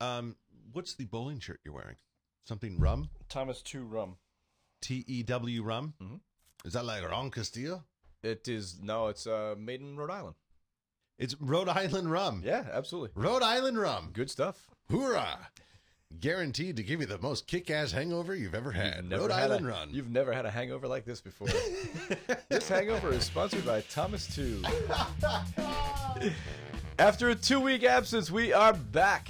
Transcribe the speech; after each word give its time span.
Um, 0.00 0.36
what's 0.72 0.94
the 0.94 1.04
bowling 1.04 1.40
shirt 1.40 1.60
you're 1.64 1.74
wearing? 1.74 1.96
Something 2.44 2.78
rum? 2.78 3.10
Thomas 3.28 3.62
Tew 3.62 3.84
Rum. 3.84 4.16
T 4.80 5.04
E 5.06 5.22
W 5.24 5.62
rum? 5.62 5.94
Mhm. 6.00 6.20
Is 6.64 6.72
that 6.72 6.84
like 6.84 7.02
Ron 7.08 7.30
Castillo? 7.30 7.84
It 8.22 8.48
is 8.48 8.80
no, 8.80 9.08
it's 9.08 9.26
uh, 9.26 9.54
made 9.58 9.80
in 9.80 9.96
Rhode 9.96 10.10
Island. 10.10 10.36
It's 11.18 11.34
Rhode 11.40 11.68
Island 11.68 12.10
rum. 12.10 12.42
Yeah, 12.44 12.64
absolutely. 12.72 13.10
Rhode 13.20 13.42
Island 13.42 13.78
rum. 13.78 14.10
Good 14.12 14.30
stuff. 14.30 14.68
Hoorah! 14.90 15.50
Guaranteed 16.20 16.76
to 16.76 16.82
give 16.82 17.00
you 17.00 17.06
the 17.06 17.18
most 17.18 17.46
kick-ass 17.46 17.92
hangover 17.92 18.34
you've 18.34 18.54
ever 18.54 18.70
had. 18.72 19.04
You've 19.10 19.20
Rhode 19.20 19.30
had 19.30 19.42
Island 19.50 19.66
a, 19.66 19.68
rum. 19.68 19.90
You've 19.92 20.10
never 20.10 20.32
had 20.32 20.46
a 20.46 20.50
hangover 20.50 20.88
like 20.88 21.04
this 21.04 21.20
before. 21.20 21.48
this 22.48 22.68
hangover 22.68 23.12
is 23.12 23.24
sponsored 23.24 23.66
by 23.66 23.82
Thomas 23.82 24.26
Tew. 24.34 24.62
After 26.98 27.28
a 27.28 27.34
two-week 27.34 27.84
absence, 27.84 28.30
we 28.30 28.52
are 28.54 28.72
back. 28.72 29.28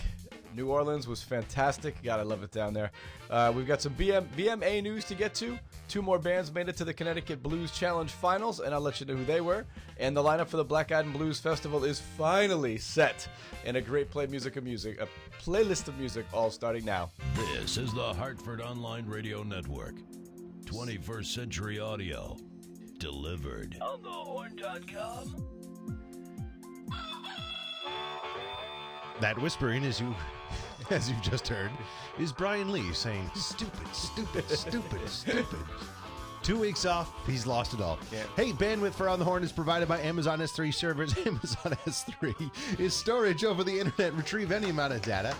New 0.54 0.68
Orleans 0.68 1.06
was 1.06 1.22
fantastic. 1.22 2.02
God, 2.02 2.20
I 2.20 2.22
love 2.22 2.42
it 2.42 2.50
down 2.50 2.72
there. 2.72 2.90
Uh, 3.30 3.52
we've 3.54 3.66
got 3.66 3.82
some 3.82 3.94
BM, 3.94 4.26
BMA 4.36 4.82
news 4.82 5.04
to 5.06 5.14
get 5.14 5.34
to. 5.34 5.58
Two 5.88 6.02
more 6.02 6.18
bands 6.18 6.52
made 6.52 6.68
it 6.68 6.76
to 6.76 6.84
the 6.84 6.94
Connecticut 6.94 7.42
Blues 7.42 7.70
Challenge 7.70 8.10
finals, 8.10 8.60
and 8.60 8.74
I'll 8.74 8.80
let 8.80 9.00
you 9.00 9.06
know 9.06 9.14
who 9.14 9.24
they 9.24 9.40
were. 9.40 9.66
And 9.98 10.16
the 10.16 10.22
lineup 10.22 10.48
for 10.48 10.56
the 10.56 10.64
Black 10.64 10.92
Eyed 10.92 11.04
and 11.04 11.14
Blues 11.14 11.38
Festival 11.38 11.84
is 11.84 12.00
finally 12.00 12.78
set. 12.78 13.28
And 13.64 13.76
a 13.76 13.80
great 13.80 14.10
play 14.10 14.26
music 14.26 14.56
of 14.56 14.64
music, 14.64 15.00
a 15.00 15.08
playlist 15.42 15.88
of 15.88 15.98
music, 15.98 16.26
all 16.32 16.50
starting 16.50 16.84
now. 16.84 17.10
This 17.34 17.76
is 17.76 17.92
the 17.92 18.14
Hartford 18.14 18.60
Online 18.60 19.06
Radio 19.06 19.42
Network. 19.42 19.94
21st 20.64 21.26
Century 21.26 21.80
Audio. 21.80 22.36
Delivered. 22.98 23.78
On 23.80 24.02
thehorn.com. 24.02 25.57
That 29.20 29.38
whispering, 29.40 29.84
as 29.84 30.00
you, 30.00 30.14
as 30.90 31.10
you've 31.10 31.22
just 31.22 31.48
heard, 31.48 31.70
is 32.18 32.32
Brian 32.32 32.72
Lee 32.72 32.92
saying 32.92 33.30
"stupid, 33.34 33.94
stupid, 33.94 34.48
stupid, 34.48 35.08
stupid." 35.08 35.58
Two 36.42 36.58
weeks 36.58 36.84
off, 36.86 37.12
he's 37.26 37.46
lost 37.46 37.74
it 37.74 37.80
all. 37.80 37.98
Yeah. 38.12 38.22
Hey, 38.36 38.52
bandwidth 38.52 38.94
for 38.94 39.08
On 39.08 39.18
the 39.18 39.24
Horn 39.24 39.42
is 39.42 39.52
provided 39.52 39.88
by 39.88 40.00
Amazon 40.00 40.38
S3 40.38 40.72
servers. 40.72 41.14
Amazon 41.26 41.76
S3 41.84 42.80
is 42.80 42.94
storage 42.94 43.44
over 43.44 43.64
the 43.64 43.78
internet. 43.78 44.14
Retrieve 44.14 44.52
any 44.52 44.70
amount 44.70 44.92
of 44.92 45.02
data 45.02 45.34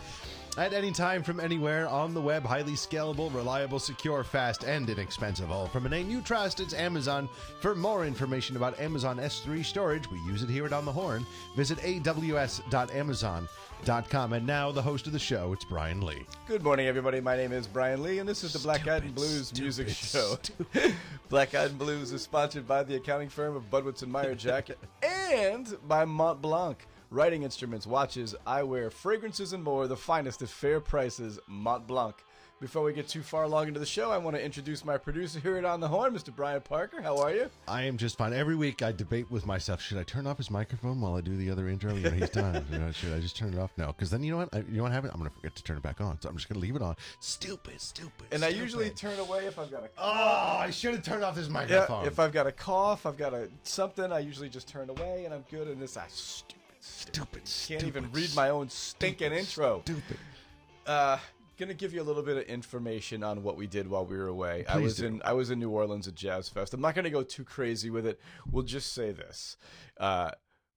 at 0.59 0.73
any 0.75 0.91
time 0.91 1.23
from 1.23 1.39
anywhere 1.41 1.89
on 1.89 2.13
the 2.15 2.21
web. 2.21 2.45
Highly 2.45 2.73
scalable, 2.73 3.33
reliable, 3.33 3.79
secure, 3.79 4.25
fast, 4.25 4.65
and 4.65 4.91
inexpensive. 4.91 5.51
All 5.51 5.69
from 5.69 5.87
a 5.87 5.89
name 5.89 6.11
you 6.11 6.21
trust. 6.21 6.61
It's 6.61 6.75
Amazon. 6.75 7.29
For 7.61 7.75
more 7.75 8.05
information 8.05 8.57
about 8.57 8.79
Amazon 8.81 9.19
S3 9.19 9.65
storage, 9.65 10.11
we 10.11 10.19
use 10.21 10.43
it 10.43 10.51
here 10.51 10.67
at 10.67 10.73
On 10.73 10.85
the 10.85 10.93
Horn. 10.93 11.25
Visit 11.57 11.79
aws.amazon.com. 11.79 13.49
And 13.87 14.47
now, 14.47 14.71
the 14.71 14.83
host 14.83 15.07
of 15.07 15.13
the 15.13 15.19
show, 15.19 15.53
it's 15.53 15.65
Brian 15.65 16.03
Lee. 16.03 16.27
Good 16.47 16.63
morning, 16.63 16.87
everybody. 16.87 17.21
My 17.21 17.37
name 17.37 17.53
is 17.53 17.67
Brian 17.67 18.03
Lee, 18.03 18.19
and 18.19 18.29
this 18.29 18.45
is 18.45 18.53
the 18.53 18.59
Black 18.59 18.87
Eyed 18.87 19.03
and 19.03 19.15
Blues 19.15 19.53
music 19.59 19.89
show. 19.89 20.37
Black 21.31 21.55
Eyed 21.55 21.71
and 21.71 21.79
Blues 21.79 22.13
is 22.13 22.23
sponsored 22.23 22.69
by 22.69 22.83
the 22.83 22.97
accounting 22.97 23.31
firm 23.31 23.57
of 23.57 23.71
Budwitz 23.71 24.03
and 24.03 24.13
Meyer 24.13 24.35
Jacket 24.35 24.79
and 25.03 25.77
by 25.87 26.05
Mont 26.05 26.43
Blanc. 26.43 26.87
Writing 27.11 27.43
instruments, 27.43 27.87
watches, 27.87 28.35
eyewear, 28.47 28.93
fragrances, 28.93 29.55
and 29.55 29.65
more. 29.65 29.87
The 29.87 29.97
finest 29.97 30.43
at 30.43 30.51
fair 30.51 30.81
prices. 30.81 31.39
Mont 31.47 31.87
Blanc. 31.87 32.15
Before 32.61 32.83
we 32.83 32.93
get 32.93 33.07
too 33.07 33.23
far 33.23 33.45
along 33.45 33.69
into 33.69 33.79
the 33.79 33.87
show, 33.87 34.11
I 34.11 34.19
want 34.19 34.35
to 34.35 34.45
introduce 34.45 34.85
my 34.85 34.97
producer 34.99 35.39
here 35.39 35.59
at 35.59 35.65
On 35.65 35.79
the 35.79 35.87
Horn, 35.87 36.13
Mr. 36.13 36.35
Brian 36.35 36.61
Parker. 36.61 37.01
How 37.01 37.17
are 37.19 37.33
you? 37.33 37.49
I 37.69 37.85
am 37.85 37.97
just 37.97 38.19
fine. 38.19 38.33
Every 38.33 38.57
week 38.57 38.83
I 38.83 38.91
debate 38.91 39.31
with 39.31 39.47
myself: 39.47 39.81
should 39.81 39.97
I 39.97 40.03
turn 40.03 40.27
off 40.27 40.39
his 40.39 40.51
microphone 40.51 41.01
while 41.01 41.15
I 41.15 41.21
do 41.21 41.37
the 41.37 41.51
other 41.51 41.69
intro? 41.69 41.95
You 41.95 42.11
know, 42.11 42.11
he's 42.11 42.31
done. 42.31 42.67
You 42.73 42.79
know, 42.79 42.91
should 42.91 43.13
I 43.13 43.21
just 43.21 43.37
turn 43.37 43.55
it 43.55 43.61
off? 43.61 43.71
No, 43.77 43.87
because 43.89 44.11
then 44.11 44.25
you 44.25 44.33
know 44.33 44.39
what? 44.39 44.49
I, 44.53 44.59
you 44.59 44.79
know 44.79 44.83
what 44.83 44.91
happens? 44.91 45.13
I'm 45.13 45.21
going 45.21 45.31
to 45.31 45.37
forget 45.37 45.55
to 45.55 45.63
turn 45.63 45.77
it 45.77 45.85
back 45.85 46.01
on. 46.01 46.21
So 46.21 46.29
I'm 46.29 46.35
just 46.37 46.49
going 46.49 46.61
to 46.61 46.67
leave 46.67 46.75
it 46.75 46.83
on. 46.83 46.97
Stupid, 47.21 47.81
stupid. 47.81 48.27
And 48.33 48.45
I 48.45 48.49
usually 48.49 48.91
turn 48.91 49.21
away 49.21 49.47
if 49.47 49.57
I've 49.57 49.71
got 49.71 49.85
a 49.85 49.89
Oh, 49.97 50.59
I 50.59 50.71
should 50.71 50.95
have 50.95 51.05
turned 51.05 51.23
off 51.23 51.37
his 51.37 51.49
Yeah, 51.49 52.03
if 52.07 52.19
I've 52.19 52.33
got 52.33 52.49
a 52.49 52.53
cough, 52.53 53.07
I've 53.07 53.17
got 53.17 53.35
a 53.35 53.49
something, 53.63 54.11
I 54.11 54.19
usually 54.19 54.49
just 54.49 54.67
turn 54.67 54.91
away 54.91 55.27
and 55.27 55.33
I'm 55.33 55.45
good. 55.49 55.69
And 55.69 55.81
this, 55.81 55.97
I 55.97 56.07
stupid, 56.09 57.47
stupid, 57.47 57.81
can't 57.81 57.85
even 57.85 58.11
read 58.11 58.35
my 58.35 58.51
own 58.51 58.69
stinking 58.69 59.31
intro. 59.31 59.83
Stupid. 59.85 60.19
Uh, 60.85 61.19
gonna 61.59 61.75
give 61.75 61.93
you 61.93 62.01
a 62.01 62.05
little 62.05 62.23
bit 62.23 62.37
of 62.37 62.45
information 62.45 63.23
on 63.23 63.43
what 63.43 63.57
we 63.57 63.67
did 63.67 63.89
while 63.89 64.07
we 64.07 64.17
were 64.17 64.29
away. 64.29 64.65
I 64.69 64.79
was 64.79 64.97
do. 64.97 65.07
in 65.07 65.23
I 65.25 65.33
was 65.33 65.51
in 65.51 65.59
New 65.59 65.71
Orleans 65.71 66.09
at 66.09 66.15
Jazz 66.15 66.49
Fest. 66.49 66.73
I'm 66.75 66.81
not 66.81 66.95
gonna 66.95 67.11
go 67.11 67.23
too 67.23 67.45
crazy 67.45 67.91
with 67.91 68.07
it. 68.07 68.21
We'll 68.51 68.65
just 68.65 68.93
say 68.93 69.13
this: 69.13 69.57
uh, 69.99 70.31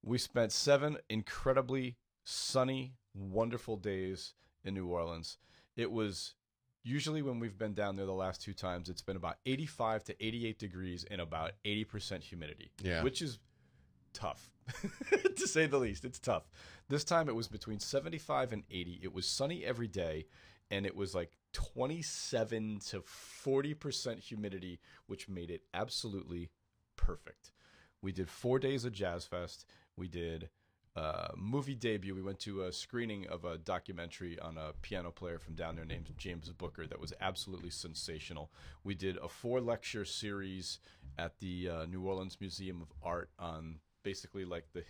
we 0.04 0.18
spent 0.18 0.52
seven 0.52 0.98
incredibly 1.10 1.98
sunny, 2.24 2.94
wonderful 3.14 3.78
days 3.78 4.34
in 4.64 4.74
New 4.74 4.88
Orleans. 4.88 5.38
It 5.76 5.92
was 5.92 6.36
usually 6.84 7.22
when 7.22 7.40
we've 7.40 7.58
been 7.58 7.74
down 7.74 7.96
there 7.96 8.06
the 8.06 8.12
last 8.12 8.42
two 8.42 8.54
times, 8.54 8.90
it's 8.90 9.02
been 9.02 9.16
about 9.16 9.38
85 9.46 10.04
to 10.06 10.26
88 10.26 10.60
degrees 10.60 11.06
and 11.10 11.22
about 11.22 11.52
80% 11.66 12.24
humidity. 12.24 12.72
Yeah. 12.84 13.04
which 13.04 13.22
is 13.22 13.40
tough 14.14 14.52
to 15.36 15.48
say 15.48 15.68
the 15.68 15.78
least. 15.78 16.06
It's 16.06 16.20
tough. 16.20 16.50
This 16.90 17.04
time 17.04 17.30
it 17.30 17.36
was 17.36 17.48
between 17.48 17.80
75 17.80 18.52
and 18.52 18.64
80. 18.70 19.00
It 19.04 19.14
was 19.14 19.26
sunny 19.26 19.64
every 19.64 19.88
day 19.88 20.26
and 20.72 20.86
it 20.86 20.96
was 20.96 21.14
like 21.14 21.38
27 21.54 22.80
to 22.88 23.02
40% 23.02 24.20
humidity, 24.20 24.80
which 25.06 25.30
made 25.30 25.52
it 25.52 25.64
absolutely 25.74 26.50
perfect. 26.96 27.52
We 28.02 28.12
did 28.12 28.30
four 28.30 28.58
days 28.58 28.86
of 28.86 28.94
Jazz 28.94 29.26
Fest. 29.26 29.66
We 29.96 30.08
did 30.08 30.50
uh, 30.96 31.28
movie 31.36 31.76
debut. 31.76 32.16
We 32.16 32.22
went 32.22 32.40
to 32.40 32.64
a 32.64 32.72
screening 32.72 33.28
of 33.28 33.46
a 33.46 33.58
documentary 33.58 34.40
on 34.40 34.58
a 34.58 34.74
piano 34.82 35.12
player 35.12 35.40
from 35.40 35.56
down 35.56 35.76
there 35.76 35.86
named 35.86 36.10
James 36.18 36.50
Booker 36.50 36.88
that 36.88 37.00
was 37.00 37.14
absolutely 37.22 37.70
sensational. 37.70 38.52
We 38.84 38.96
did 38.96 39.18
a 39.18 39.28
four 39.28 39.62
lecture 39.62 40.06
series 40.06 40.80
at 41.18 41.38
the 41.40 41.70
uh, 41.70 41.86
New 41.86 42.02
Orleans 42.02 42.38
Museum 42.40 42.82
of 42.82 42.92
Art 43.04 43.30
on 43.38 43.80
basically 44.04 44.46
like 44.46 44.66
the 44.74 44.84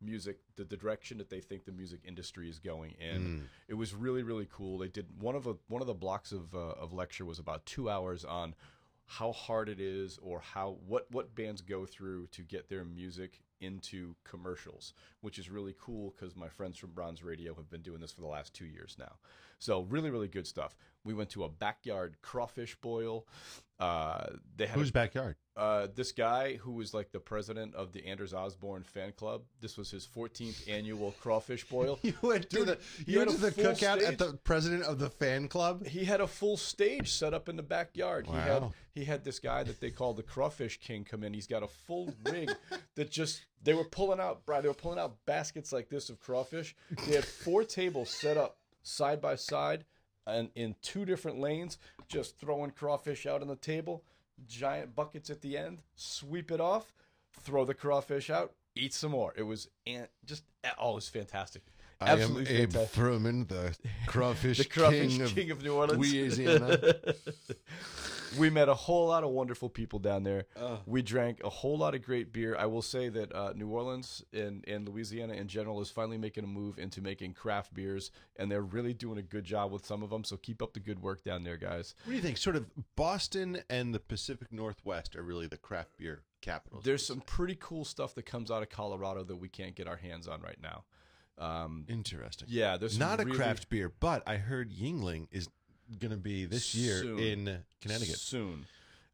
music 0.00 0.38
the, 0.56 0.64
the 0.64 0.76
direction 0.76 1.18
that 1.18 1.30
they 1.30 1.40
think 1.40 1.64
the 1.64 1.72
music 1.72 2.00
industry 2.04 2.48
is 2.48 2.58
going 2.58 2.94
and 3.00 3.48
it 3.68 3.74
was 3.74 3.94
really 3.94 4.22
really 4.22 4.48
cool. 4.52 4.78
They 4.78 4.88
did 4.88 5.06
one 5.18 5.34
of 5.34 5.46
a 5.46 5.56
one 5.68 5.80
of 5.80 5.86
the 5.86 5.94
blocks 5.94 6.32
of 6.32 6.54
uh, 6.54 6.58
of 6.58 6.92
lecture 6.92 7.24
was 7.24 7.38
about 7.38 7.64
two 7.66 7.88
hours 7.88 8.24
on 8.24 8.54
how 9.06 9.32
hard 9.32 9.68
it 9.68 9.80
is 9.80 10.18
or 10.20 10.40
how 10.40 10.76
what 10.86 11.06
what 11.10 11.34
bands 11.34 11.62
go 11.62 11.86
through 11.86 12.26
to 12.28 12.42
get 12.42 12.68
their 12.68 12.84
music 12.84 13.40
into 13.60 14.14
commercials 14.24 14.92
which 15.20 15.38
is 15.38 15.48
really 15.48 15.74
cool 15.80 16.12
because 16.14 16.36
my 16.36 16.48
friends 16.48 16.76
from 16.76 16.90
bronze 16.90 17.22
radio 17.22 17.54
have 17.54 17.70
been 17.70 17.80
doing 17.80 18.00
this 18.00 18.12
for 18.12 18.20
the 18.20 18.26
last 18.26 18.52
two 18.52 18.66
years 18.66 18.96
now 18.98 19.12
so 19.58 19.82
really 19.82 20.10
really 20.10 20.28
good 20.28 20.46
stuff 20.46 20.76
we 21.04 21.14
went 21.14 21.30
to 21.30 21.44
a 21.44 21.48
backyard 21.48 22.16
crawfish 22.22 22.76
boil 22.80 23.26
uh, 23.78 24.28
they 24.56 24.66
had 24.66 24.80
a 24.80 24.90
backyard? 24.90 25.36
uh, 25.54 25.86
this 25.94 26.10
guy 26.12 26.54
who 26.56 26.72
was 26.72 26.94
like 26.94 27.12
the 27.12 27.20
president 27.20 27.74
of 27.74 27.92
the 27.92 28.06
Anders 28.06 28.32
Osborne 28.32 28.82
fan 28.84 29.12
club. 29.12 29.42
This 29.60 29.76
was 29.76 29.90
his 29.90 30.06
14th 30.06 30.66
annual 30.66 31.12
crawfish 31.20 31.62
boil. 31.68 31.98
You 32.02 32.14
went 32.22 32.48
to 32.50 32.64
the 32.64 32.78
you 33.06 33.18
went 33.18 33.32
to 33.32 33.36
the 33.36 33.50
cookout 33.52 33.98
stage. 33.98 34.02
at 34.02 34.18
the 34.18 34.38
president 34.44 34.84
of 34.84 34.98
the 34.98 35.10
fan 35.10 35.48
club. 35.48 35.86
He 35.86 36.04
had 36.06 36.22
a 36.22 36.26
full 36.26 36.56
stage 36.56 37.10
set 37.10 37.34
up 37.34 37.50
in 37.50 37.56
the 37.56 37.62
backyard. 37.62 38.26
He 38.26 38.32
had 38.32 38.62
Wow. 38.62 38.72
he 38.94 39.04
had 39.04 39.24
this 39.24 39.38
guy 39.40 39.62
that 39.62 39.78
they 39.78 39.90
call 39.90 40.14
the 40.14 40.22
crawfish 40.22 40.80
king 40.80 41.04
come 41.04 41.22
in. 41.22 41.34
He's 41.34 41.46
got 41.46 41.62
a 41.62 41.68
full 41.68 42.14
rig 42.24 42.50
that 42.94 43.10
just 43.10 43.44
they 43.62 43.74
were 43.74 43.84
pulling 43.84 44.20
out, 44.20 44.46
Brad. 44.46 44.64
They 44.64 44.68
were 44.68 44.74
pulling 44.74 44.98
out 44.98 45.16
baskets 45.26 45.70
like 45.70 45.90
this 45.90 46.08
of 46.08 46.18
crawfish. 46.18 46.74
They 47.06 47.14
had 47.14 47.26
four 47.26 47.62
tables 47.62 48.08
set 48.08 48.38
up 48.38 48.56
side 48.86 49.20
by 49.20 49.34
side 49.34 49.84
and 50.26 50.50
in 50.54 50.74
two 50.82 51.04
different 51.04 51.38
lanes, 51.38 51.78
just 52.08 52.38
throwing 52.38 52.70
crawfish 52.70 53.26
out 53.26 53.42
on 53.42 53.48
the 53.48 53.56
table. 53.56 54.04
Giant 54.46 54.94
buckets 54.94 55.30
at 55.30 55.40
the 55.40 55.56
end. 55.56 55.78
Sweep 55.94 56.50
it 56.50 56.60
off, 56.60 56.92
throw 57.40 57.64
the 57.64 57.74
crawfish 57.74 58.28
out, 58.28 58.52
eat 58.74 58.92
some 58.92 59.12
more. 59.12 59.32
It 59.36 59.44
was 59.44 59.68
and 59.86 60.08
just 60.24 60.44
oh, 60.78 60.92
it 60.92 60.94
was 60.96 61.08
fantastic. 61.08 61.62
I 62.00 62.12
am 62.12 62.36
Abe 62.38 62.72
fantastic. 62.72 62.92
The 63.48 63.88
crawfish, 64.06 64.58
The 64.58 64.64
crawfish 64.64 65.12
king, 65.12 65.22
of 65.22 65.34
king 65.34 65.50
of 65.50 65.62
New 65.62 65.74
Orleans. 65.74 66.12
Louisiana. 66.12 66.94
we 68.38 68.50
met 68.50 68.68
a 68.68 68.74
whole 68.74 69.08
lot 69.08 69.24
of 69.24 69.30
wonderful 69.30 69.68
people 69.68 69.98
down 69.98 70.22
there. 70.22 70.44
We 70.84 71.02
drank 71.02 71.40
a 71.44 71.48
whole 71.48 71.78
lot 71.78 71.94
of 71.94 72.02
great 72.02 72.32
beer. 72.32 72.56
I 72.58 72.66
will 72.66 72.82
say 72.82 73.08
that 73.08 73.34
uh, 73.34 73.52
New 73.54 73.68
Orleans 73.68 74.22
and, 74.32 74.64
and 74.68 74.88
Louisiana 74.88 75.34
in 75.34 75.48
general 75.48 75.80
is 75.80 75.90
finally 75.90 76.18
making 76.18 76.44
a 76.44 76.48
move 76.48 76.78
into 76.78 77.00
making 77.00 77.34
craft 77.34 77.72
beers, 77.72 78.10
and 78.36 78.50
they're 78.50 78.62
really 78.62 78.92
doing 78.92 79.18
a 79.18 79.22
good 79.22 79.44
job 79.44 79.72
with 79.72 79.86
some 79.86 80.02
of 80.02 80.10
them. 80.10 80.24
So 80.24 80.36
keep 80.36 80.62
up 80.62 80.74
the 80.74 80.80
good 80.80 81.00
work 81.00 81.24
down 81.24 81.44
there, 81.44 81.56
guys. 81.56 81.94
What 82.04 82.10
do 82.10 82.16
you 82.16 82.22
think? 82.22 82.36
Sort 82.36 82.56
of 82.56 82.66
Boston 82.96 83.62
and 83.70 83.94
the 83.94 84.00
Pacific 84.00 84.52
Northwest 84.52 85.16
are 85.16 85.22
really 85.22 85.46
the 85.46 85.56
craft 85.56 85.96
beer 85.96 86.22
capitals. 86.42 86.84
There's 86.84 87.06
some 87.06 87.20
pretty 87.22 87.56
cool 87.58 87.84
stuff 87.84 88.14
that 88.14 88.26
comes 88.26 88.50
out 88.50 88.62
of 88.62 88.68
Colorado 88.68 89.24
that 89.24 89.36
we 89.36 89.48
can't 89.48 89.74
get 89.74 89.88
our 89.88 89.96
hands 89.96 90.28
on 90.28 90.40
right 90.42 90.58
now. 90.62 90.84
Um, 91.38 91.84
interesting. 91.88 92.48
yeah, 92.50 92.76
there's 92.76 92.98
Not 92.98 93.20
a 93.20 93.24
craft 93.26 93.68
beer, 93.68 93.92
but 94.00 94.22
I 94.26 94.36
heard 94.36 94.72
Yuengling 94.72 95.28
is 95.30 95.48
going 95.98 96.10
to 96.10 96.16
be 96.16 96.46
this 96.46 96.74
year 96.74 97.00
Soon. 97.00 97.18
in 97.18 97.58
Connecticut, 97.80 98.16
soon, 98.18 98.66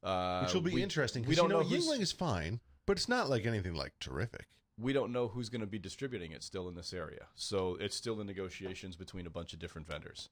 uh, 0.02 0.42
which 0.44 0.54
will 0.54 0.60
be 0.60 0.72
we- 0.74 0.82
interesting. 0.82 1.24
We 1.26 1.34
don't 1.34 1.50
you 1.50 1.56
know, 1.56 1.62
know 1.62 1.66
Yuengling 1.68 2.00
is 2.00 2.12
fine, 2.12 2.60
but 2.86 2.96
it's 2.96 3.08
not 3.08 3.28
like 3.28 3.44
anything 3.44 3.74
like 3.74 3.92
terrific. 4.00 4.46
we 4.78 4.92
don't 4.92 5.12
know 5.12 5.28
who's 5.28 5.48
going 5.48 5.60
to 5.60 5.66
be 5.66 5.78
distributing 5.78 6.32
it 6.32 6.42
still 6.42 6.68
in 6.68 6.74
this 6.74 6.92
area. 6.92 7.26
So 7.34 7.76
it's 7.80 7.96
still 7.96 8.20
in 8.20 8.26
negotiations 8.26 8.96
between 8.96 9.26
a 9.26 9.30
bunch 9.30 9.52
of 9.52 9.58
different 9.58 9.86
vendors. 9.88 10.28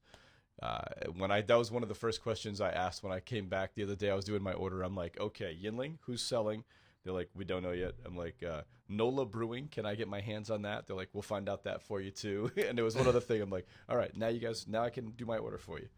Uh, 0.63 0.83
when 1.17 1.31
I 1.31 1.41
that 1.43 1.57
was 1.59 1.71
one 1.71 1.83
of 1.83 1.89
the 1.89 1.95
first 1.95 2.23
questions 2.23 2.61
I 2.61 2.71
asked 2.71 3.03
when 3.03 3.13
I 3.13 3.21
came 3.21 3.49
back 3.49 3.75
the 3.75 3.83
other 3.83 3.95
day. 3.97 4.11
I 4.11 4.15
was 4.15 4.25
doing 4.25 4.43
my 4.43 4.53
order. 4.53 4.83
I'm 4.83 4.95
like, 4.95 5.19
okay, 5.19 5.57
Yuengling, 5.61 5.99
who's 6.03 6.23
selling? 6.23 6.65
They're 7.05 7.13
like, 7.13 7.31
we 7.35 7.45
don't 7.45 7.63
know 7.63 7.73
yet. 7.73 7.93
I'm 8.05 8.17
like, 8.17 8.43
uh, 8.43 8.63
Nola 8.89 9.25
Brewing, 9.25 9.69
can 9.69 9.87
I 9.87 9.95
get 9.95 10.09
my 10.09 10.21
hands 10.21 10.51
on 10.51 10.63
that? 10.63 10.87
They're 10.87 10.97
like, 10.97 11.09
we'll 11.13 11.23
find 11.23 11.49
out 11.49 11.65
that 11.65 11.83
for 11.83 12.01
you 12.01 12.11
too. 12.11 12.51
and 12.69 12.79
it 12.79 12.83
was 12.83 12.97
one 12.97 13.07
other 13.07 13.21
thing. 13.21 13.41
I'm 13.41 13.51
like, 13.51 13.67
all 13.89 13.97
right, 13.97 14.15
now 14.17 14.29
you 14.29 14.41
guys, 14.41 14.67
now 14.69 14.83
I 14.83 14.91
can 14.91 15.11
do 15.11 15.25
my 15.25 15.39
order 15.39 15.59
for 15.59 15.79
you. 15.79 15.89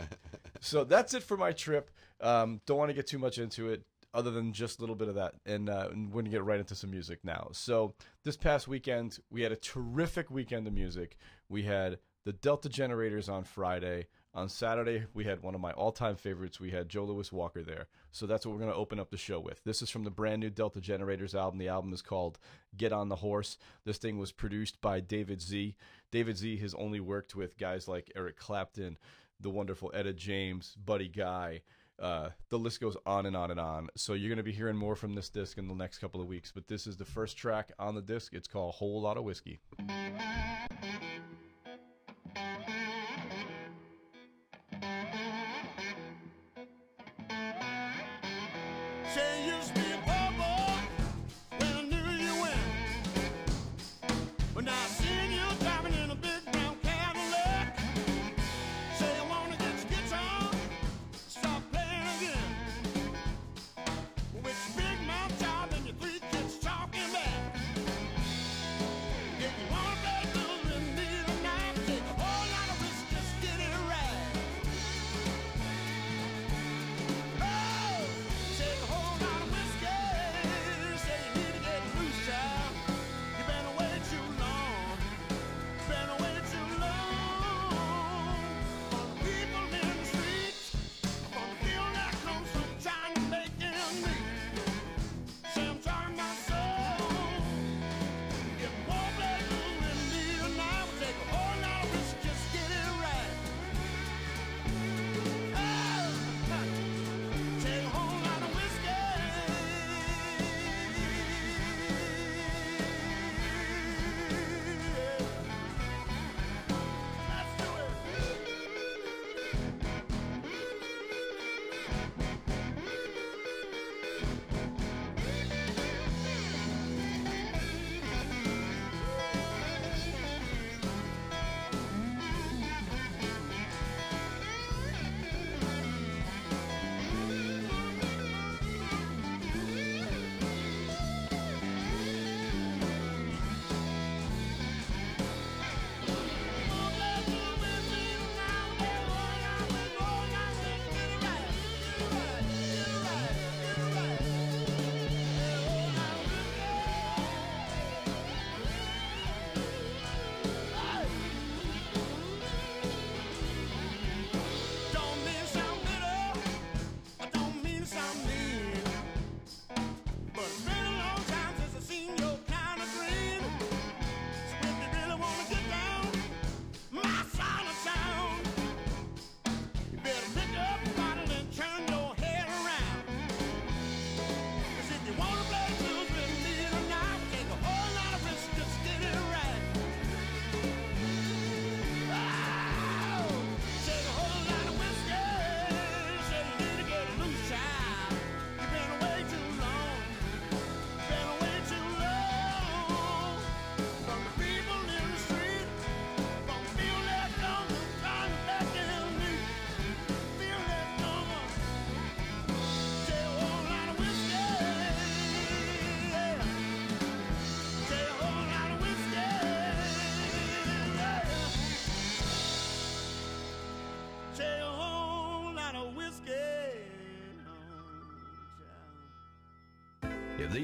so 0.60 0.84
that's 0.84 1.12
it 1.14 1.22
for 1.22 1.36
my 1.36 1.52
trip. 1.52 1.90
Um, 2.20 2.60
don't 2.66 2.78
want 2.78 2.90
to 2.90 2.94
get 2.94 3.06
too 3.06 3.18
much 3.18 3.38
into 3.38 3.68
it 3.70 3.82
other 4.14 4.30
than 4.30 4.52
just 4.52 4.78
a 4.78 4.80
little 4.80 4.96
bit 4.96 5.08
of 5.08 5.16
that. 5.16 5.34
And, 5.44 5.68
uh, 5.68 5.88
and 5.92 6.08
we're 6.08 6.22
going 6.22 6.24
to 6.26 6.30
get 6.30 6.44
right 6.44 6.58
into 6.58 6.74
some 6.74 6.90
music 6.90 7.18
now. 7.22 7.48
So 7.52 7.94
this 8.24 8.36
past 8.36 8.66
weekend, 8.66 9.18
we 9.30 9.42
had 9.42 9.52
a 9.52 9.56
terrific 9.56 10.30
weekend 10.30 10.66
of 10.66 10.72
music. 10.72 11.18
We 11.48 11.64
had 11.64 11.98
the 12.24 12.32
Delta 12.32 12.68
Generators 12.68 13.28
on 13.28 13.44
Friday. 13.44 14.06
On 14.34 14.48
Saturday, 14.50 15.04
we 15.14 15.24
had 15.24 15.42
one 15.42 15.54
of 15.54 15.60
my 15.60 15.72
all 15.72 15.92
time 15.92 16.16
favorites. 16.16 16.60
We 16.60 16.70
had 16.70 16.88
Joe 16.88 17.04
Louis 17.04 17.32
Walker 17.32 17.62
there. 17.62 17.86
So 18.16 18.26
that's 18.26 18.46
what 18.46 18.52
we're 18.52 18.62
going 18.62 18.72
to 18.72 18.78
open 18.78 18.98
up 18.98 19.10
the 19.10 19.18
show 19.18 19.38
with. 19.38 19.62
This 19.64 19.82
is 19.82 19.90
from 19.90 20.04
the 20.04 20.10
brand 20.10 20.40
new 20.40 20.48
Delta 20.48 20.80
Generators 20.80 21.34
album. 21.34 21.58
The 21.58 21.68
album 21.68 21.92
is 21.92 22.00
called 22.00 22.38
Get 22.74 22.90
on 22.90 23.10
the 23.10 23.16
Horse. 23.16 23.58
This 23.84 23.98
thing 23.98 24.16
was 24.16 24.32
produced 24.32 24.80
by 24.80 25.00
David 25.00 25.42
Z. 25.42 25.76
David 26.10 26.38
Z 26.38 26.56
has 26.56 26.72
only 26.72 26.98
worked 26.98 27.36
with 27.36 27.58
guys 27.58 27.88
like 27.88 28.10
Eric 28.16 28.38
Clapton, 28.38 28.96
the 29.38 29.50
wonderful 29.50 29.90
Etta 29.92 30.14
James, 30.14 30.78
Buddy 30.82 31.08
Guy. 31.08 31.60
Uh, 31.98 32.30
the 32.48 32.58
list 32.58 32.80
goes 32.80 32.96
on 33.04 33.26
and 33.26 33.36
on 33.36 33.50
and 33.50 33.60
on. 33.60 33.88
So 33.96 34.14
you're 34.14 34.30
going 34.30 34.38
to 34.38 34.42
be 34.42 34.52
hearing 34.52 34.78
more 34.78 34.96
from 34.96 35.12
this 35.12 35.28
disc 35.28 35.58
in 35.58 35.68
the 35.68 35.74
next 35.74 35.98
couple 35.98 36.22
of 36.22 36.26
weeks. 36.26 36.50
But 36.50 36.68
this 36.68 36.86
is 36.86 36.96
the 36.96 37.04
first 37.04 37.36
track 37.36 37.72
on 37.78 37.94
the 37.94 38.02
disc. 38.02 38.32
It's 38.32 38.48
called 38.48 38.76
Whole 38.76 39.02
Lot 39.02 39.18
of 39.18 39.24
Whiskey. 39.24 39.60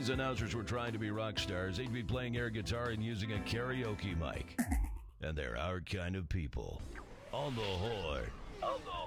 These 0.03 0.11
announcers 0.11 0.53
were 0.53 0.65
trying 0.65 0.93
to 0.93 0.99
be 0.99 1.13
rock 1.13 1.39
stars, 1.39 1.77
they'd 1.77 1.93
be 1.93 2.03
playing 2.03 2.37
air 2.37 2.51
guitar 2.51 2.89
and 2.89 3.05
using 3.05 3.35
a 3.35 3.37
karaoke 3.37 4.19
mic. 4.19 4.59
And 5.23 5.39
they're 5.39 5.57
our 5.57 5.81
kind 5.81 6.17
of 6.17 6.29
people. 6.29 6.83
On 7.33 7.55
the 7.55 7.61
horn. 7.61 8.25
On 8.65 8.81
thehorn.com. 8.81 9.02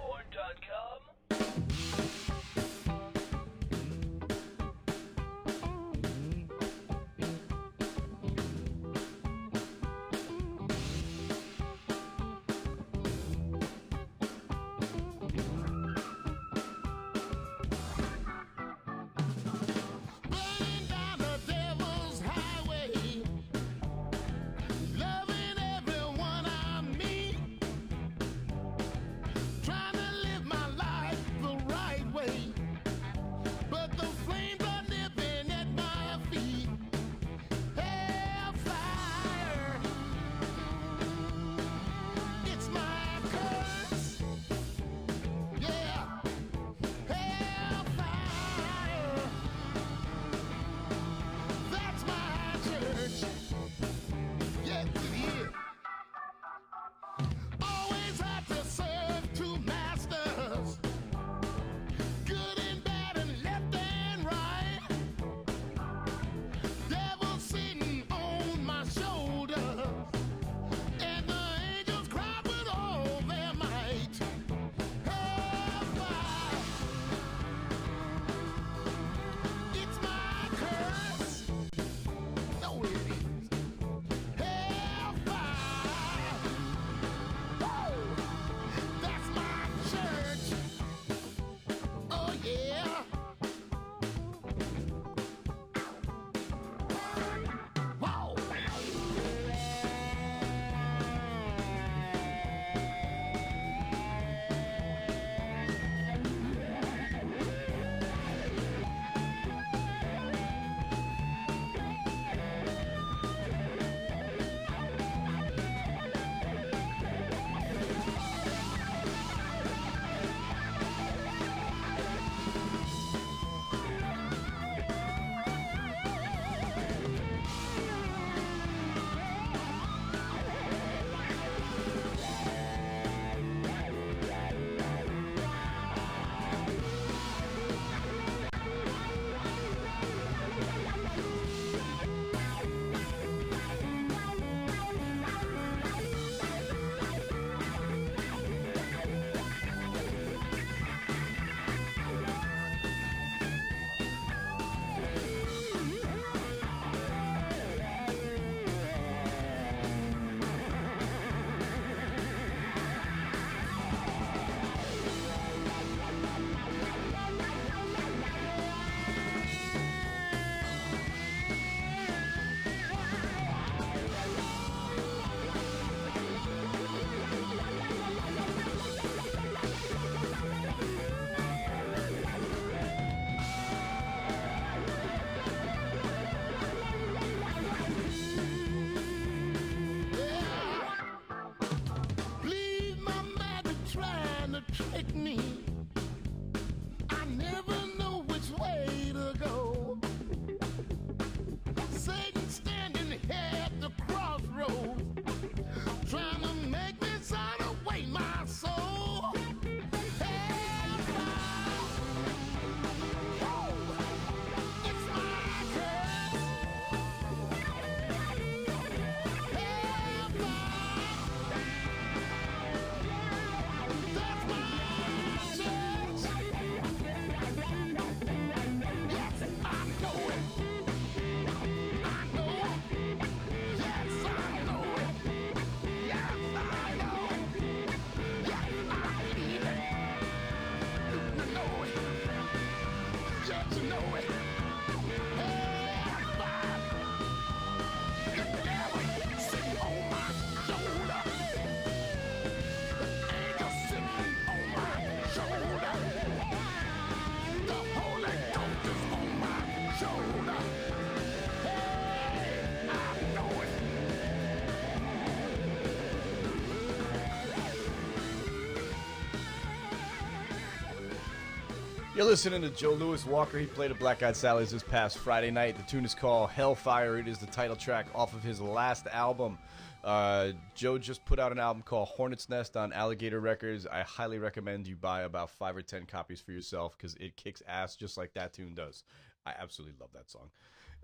You're 272.25 272.31
listening 272.31 272.63
to 272.63 272.71
Joe 272.71 272.93
Louis 272.93 273.23
Walker. 273.23 273.59
He 273.59 273.67
played 273.67 273.91
at 273.91 273.99
Black 273.99 274.23
Eyed 274.23 274.35
Sally's 274.35 274.71
this 274.71 274.81
past 274.81 275.19
Friday 275.19 275.51
night. 275.51 275.77
The 275.77 275.83
tune 275.83 276.03
is 276.03 276.15
called 276.15 276.49
Hellfire. 276.49 277.19
It 277.19 277.27
is 277.27 277.37
the 277.37 277.45
title 277.45 277.75
track 277.75 278.07
off 278.15 278.33
of 278.33 278.41
his 278.41 278.59
last 278.59 279.05
album. 279.11 279.59
Uh, 280.03 280.53
Joe 280.73 280.97
just 280.97 281.23
put 281.25 281.37
out 281.37 281.51
an 281.51 281.59
album 281.59 281.83
called 281.83 282.07
Hornet's 282.07 282.49
Nest 282.49 282.75
on 282.77 282.91
Alligator 282.93 283.39
Records. 283.39 283.85
I 283.85 284.01
highly 284.01 284.39
recommend 284.39 284.87
you 284.87 284.95
buy 284.95 285.21
about 285.21 285.51
five 285.51 285.77
or 285.77 285.83
ten 285.83 286.07
copies 286.07 286.41
for 286.41 286.51
yourself 286.51 286.97
because 286.97 287.13
it 287.17 287.37
kicks 287.37 287.61
ass 287.67 287.95
just 287.95 288.17
like 288.17 288.33
that 288.33 288.53
tune 288.53 288.73
does. 288.73 289.03
I 289.45 289.53
absolutely 289.59 289.97
love 290.01 290.09
that 290.15 290.31
song. 290.31 290.49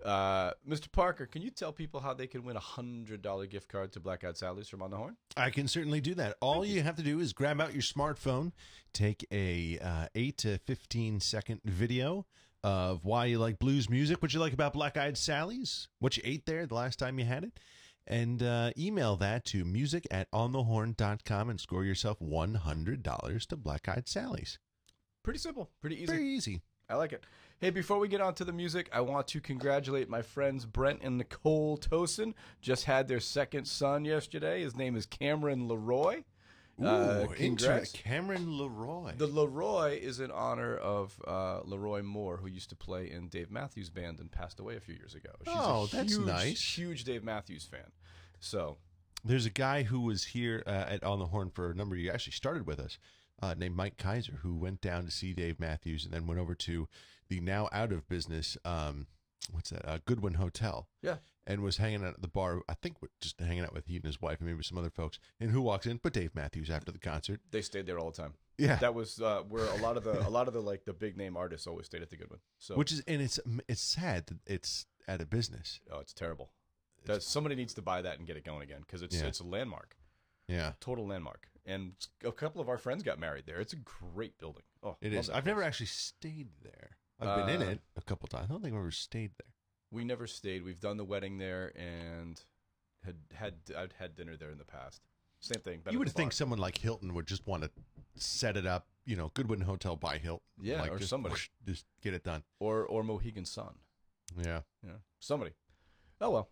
Uh, 0.04 0.52
Mr. 0.68 0.90
Parker, 0.90 1.26
can 1.26 1.42
you 1.42 1.50
tell 1.50 1.72
people 1.72 2.00
how 2.00 2.12
they 2.12 2.26
can 2.26 2.42
win 2.44 2.56
a 2.56 2.60
hundred 2.60 3.22
dollar 3.22 3.46
gift 3.46 3.68
card 3.68 3.92
to 3.92 4.00
Black 4.00 4.24
Eyed 4.24 4.36
Sally's 4.36 4.68
from 4.68 4.82
On 4.82 4.90
the 4.90 4.96
Horn? 4.96 5.16
I 5.36 5.50
can 5.50 5.68
certainly 5.68 6.00
do 6.00 6.14
that. 6.14 6.36
All 6.40 6.64
you. 6.64 6.82
have 6.82 6.96
to 6.96 7.02
do 7.02 7.20
is 7.20 7.32
grab 7.32 7.60
out 7.60 7.72
your 7.72 7.82
smartphone, 7.82 8.52
take 8.92 9.26
a 9.30 9.78
uh, 9.78 10.06
eight 10.14 10.38
to 10.38 10.58
fifteen 10.58 11.20
second 11.20 11.60
video 11.64 12.26
of 12.64 13.04
why 13.04 13.26
you 13.26 13.38
like 13.38 13.58
blues 13.58 13.88
music, 13.88 14.22
what 14.22 14.32
you 14.34 14.40
like 14.40 14.52
about 14.52 14.72
Black 14.72 14.96
Eyed 14.96 15.16
Sally's, 15.16 15.88
what 15.98 16.16
you 16.16 16.22
ate 16.26 16.46
there 16.46 16.66
the 16.66 16.74
last 16.74 16.98
time 16.98 17.18
you 17.18 17.24
had 17.24 17.44
it, 17.44 17.58
and 18.06 18.42
uh, 18.42 18.70
email 18.78 19.16
that 19.16 19.44
to 19.46 19.64
music 19.64 20.06
at 20.10 20.30
onthehorn.com 20.32 21.50
and 21.50 21.60
score 21.60 21.84
yourself 21.84 22.20
one 22.20 22.54
hundred 22.54 23.02
dollars 23.02 23.46
to 23.46 23.56
Black 23.56 23.88
Eyed 23.88 24.08
Sally's. 24.08 24.58
Pretty 25.22 25.38
simple, 25.38 25.70
pretty 25.80 25.96
easy. 25.96 26.06
Very 26.06 26.28
easy. 26.28 26.62
I 26.88 26.96
like 26.96 27.12
it. 27.12 27.24
Hey, 27.62 27.70
before 27.70 28.00
we 28.00 28.08
get 28.08 28.20
on 28.20 28.34
to 28.34 28.44
the 28.44 28.52
music, 28.52 28.90
I 28.92 29.02
want 29.02 29.28
to 29.28 29.40
congratulate 29.40 30.10
my 30.10 30.20
friends 30.20 30.66
Brent 30.66 30.98
and 31.00 31.16
Nicole 31.16 31.78
Tosin. 31.78 32.34
Just 32.60 32.86
had 32.86 33.06
their 33.06 33.20
second 33.20 33.66
son 33.66 34.04
yesterday. 34.04 34.64
His 34.64 34.74
name 34.74 34.96
is 34.96 35.06
Cameron 35.06 35.68
Leroy. 35.68 36.24
Uh, 36.84 37.20
Ooh, 37.22 37.28
congrats. 37.32 37.92
Cameron 37.92 38.58
Leroy. 38.58 39.12
The 39.16 39.28
Leroy 39.28 39.96
is 40.02 40.18
in 40.18 40.32
honor 40.32 40.76
of 40.76 41.14
uh, 41.24 41.60
LeRoi 41.60 42.02
Moore, 42.02 42.38
who 42.38 42.48
used 42.48 42.68
to 42.70 42.74
play 42.74 43.08
in 43.08 43.28
Dave 43.28 43.48
Matthews 43.48 43.90
Band 43.90 44.18
and 44.18 44.28
passed 44.28 44.58
away 44.58 44.74
a 44.74 44.80
few 44.80 44.96
years 44.96 45.14
ago. 45.14 45.30
She's 45.44 45.54
Oh, 45.56 45.86
that's 45.86 46.14
huge, 46.16 46.26
nice. 46.26 46.76
Huge 46.76 47.04
Dave 47.04 47.22
Matthews 47.22 47.64
fan. 47.64 47.92
So, 48.40 48.78
There's 49.24 49.46
a 49.46 49.50
guy 49.50 49.84
who 49.84 50.00
was 50.00 50.24
here 50.24 50.64
uh, 50.66 50.86
at 50.88 51.04
On 51.04 51.20
the 51.20 51.26
Horn 51.26 51.48
for 51.48 51.70
a 51.70 51.74
number 51.76 51.94
of 51.94 52.00
years. 52.00 52.12
Actually, 52.12 52.32
started 52.32 52.66
with 52.66 52.80
us, 52.80 52.98
uh, 53.40 53.54
named 53.56 53.76
Mike 53.76 53.98
Kaiser, 53.98 54.40
who 54.42 54.56
went 54.56 54.80
down 54.80 55.04
to 55.04 55.12
see 55.12 55.32
Dave 55.32 55.60
Matthews 55.60 56.04
and 56.04 56.12
then 56.12 56.26
went 56.26 56.40
over 56.40 56.56
to 56.56 56.88
the 57.32 57.40
now 57.40 57.68
out 57.72 57.92
of 57.92 58.08
business, 58.08 58.56
um, 58.64 59.06
what's 59.50 59.70
that? 59.70 59.88
Uh, 59.88 59.98
Goodwin 60.04 60.34
Hotel, 60.34 60.88
yeah. 61.02 61.16
and 61.46 61.62
was 61.62 61.78
hanging 61.78 62.04
out 62.04 62.14
at 62.14 62.22
the 62.22 62.28
bar. 62.28 62.60
I 62.68 62.74
think 62.74 62.96
just 63.20 63.40
hanging 63.40 63.64
out 63.64 63.72
with 63.72 63.86
he 63.86 63.96
and 63.96 64.04
his 64.04 64.20
wife 64.20 64.38
and 64.40 64.48
maybe 64.48 64.62
some 64.62 64.78
other 64.78 64.90
folks. 64.90 65.18
And 65.40 65.50
who 65.50 65.62
walks 65.62 65.86
in? 65.86 65.98
But 66.02 66.12
Dave 66.12 66.34
Matthews 66.34 66.70
after 66.70 66.92
the 66.92 66.98
concert. 66.98 67.40
They 67.50 67.62
stayed 67.62 67.86
there 67.86 67.98
all 67.98 68.10
the 68.10 68.22
time. 68.22 68.34
Yeah, 68.58 68.76
That 68.76 68.94
was 68.94 69.20
uh, 69.20 69.42
where 69.48 69.64
a 69.64 69.76
lot 69.76 69.96
of 69.96 70.04
the 70.04 70.26
a 70.26 70.28
lot 70.28 70.46
of 70.46 70.54
the 70.54 70.60
like 70.60 70.84
the 70.84 70.92
big 70.92 71.16
name 71.16 71.36
artists 71.36 71.66
always 71.66 71.86
stayed 71.86 72.02
at 72.02 72.10
the 72.10 72.16
Goodwin. 72.16 72.40
So, 72.58 72.74
which 72.76 72.92
is 72.92 73.02
and 73.08 73.22
it's 73.22 73.40
it's 73.66 73.80
sad 73.80 74.26
that 74.26 74.38
it's 74.46 74.86
out 75.08 75.20
of 75.20 75.30
business. 75.30 75.80
oh, 75.90 76.00
it's 76.00 76.12
terrible. 76.12 76.52
That 77.06 77.22
somebody 77.22 77.54
needs 77.56 77.74
to 77.74 77.82
buy 77.82 78.02
that 78.02 78.18
and 78.18 78.26
get 78.26 78.36
it 78.36 78.44
going 78.44 78.62
again 78.62 78.80
because 78.86 79.02
it's 79.02 79.16
Yeah. 79.16 79.26
it's 79.26 79.40
a 79.40 79.44
landmark. 79.44 79.96
Yeah, 80.48 80.72
total 80.80 81.06
landmark. 81.06 81.48
And 81.64 81.92
a 82.24 82.32
couple 82.32 82.60
of 82.60 82.68
our 82.68 82.78
friends 82.78 83.02
got 83.02 83.18
married 83.18 83.44
there. 83.46 83.60
It's 83.60 83.72
a 83.72 83.76
great 83.76 84.38
building. 84.38 84.64
Oh, 84.82 84.96
it 85.00 85.12
is. 85.12 85.30
I've 85.30 85.46
never 85.46 85.62
actually 85.62 85.86
stayed 85.86 86.48
there. 86.62 86.96
I've 87.20 87.46
been 87.46 87.60
in 87.60 87.68
Uh, 87.68 87.70
it 87.72 87.80
a 87.96 88.02
couple 88.02 88.26
times. 88.28 88.46
I 88.48 88.52
don't 88.52 88.62
think 88.62 88.74
I've 88.74 88.80
ever 88.80 88.90
stayed 88.90 89.32
there. 89.38 89.52
We 89.90 90.04
never 90.04 90.26
stayed. 90.26 90.64
We've 90.64 90.80
done 90.80 90.96
the 90.96 91.04
wedding 91.04 91.38
there 91.38 91.72
and 91.76 92.40
had 93.04 93.16
had 93.34 93.54
I'd 93.76 93.94
had 93.98 94.14
dinner 94.14 94.36
there 94.36 94.50
in 94.50 94.58
the 94.58 94.64
past. 94.64 95.02
Same 95.40 95.60
thing. 95.60 95.82
you 95.90 95.98
would 95.98 96.10
think 96.12 96.32
someone 96.32 96.60
like 96.60 96.78
Hilton 96.78 97.14
would 97.14 97.26
just 97.26 97.46
want 97.48 97.64
to 97.64 97.70
set 98.14 98.56
it 98.56 98.64
up, 98.64 98.86
you 99.04 99.16
know, 99.16 99.32
Goodwin 99.34 99.60
Hotel 99.62 99.96
by 99.96 100.18
Hilton. 100.18 100.46
Yeah, 100.60 100.80
like 100.80 100.92
or 100.92 100.98
just, 100.98 101.10
somebody. 101.10 101.32
whoosh, 101.32 101.48
just 101.66 101.84
get 102.00 102.14
it 102.14 102.22
done. 102.22 102.44
or 102.60 102.86
or 102.86 103.02
Mohegan 103.02 103.44
Sun. 103.44 103.74
Yeah. 104.36 104.60
Yeah, 104.84 104.92
somebody. 105.18 105.52
Oh 106.20 106.30
well. 106.30 106.48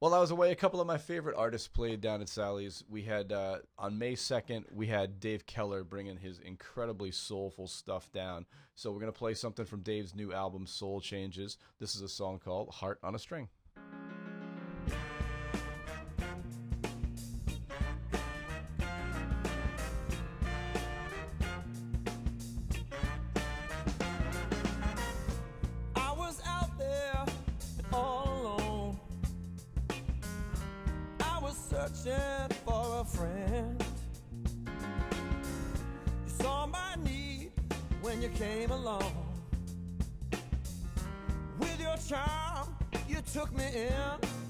While 0.00 0.14
I 0.14 0.18
was 0.18 0.30
away, 0.30 0.50
a 0.50 0.56
couple 0.56 0.80
of 0.80 0.86
my 0.86 0.96
favorite 0.96 1.36
artists 1.36 1.68
played 1.68 2.00
down 2.00 2.22
at 2.22 2.30
Sally's. 2.30 2.82
We 2.88 3.02
had 3.02 3.32
uh, 3.32 3.58
on 3.76 3.98
May 3.98 4.14
second, 4.14 4.64
we 4.72 4.86
had 4.86 5.20
Dave 5.20 5.44
Keller 5.44 5.84
bringing 5.84 6.16
his 6.16 6.38
incredibly 6.38 7.10
soulful 7.10 7.66
stuff 7.66 8.10
down. 8.10 8.46
So 8.74 8.90
we're 8.90 9.00
gonna 9.00 9.12
play 9.12 9.34
something 9.34 9.66
from 9.66 9.82
Dave's 9.82 10.14
new 10.14 10.32
album, 10.32 10.66
Soul 10.66 11.02
Changes. 11.02 11.58
This 11.78 11.94
is 11.94 12.00
a 12.00 12.08
song 12.08 12.38
called 12.38 12.70
"Heart 12.70 13.00
on 13.02 13.14
a 13.14 13.18
String." 13.18 13.50
Came 38.40 38.70
along. 38.70 39.12
With 41.58 41.78
your 41.78 41.96
charm, 42.08 42.74
you 43.06 43.18
took 43.34 43.54
me 43.54 43.64
in. 43.64 44.49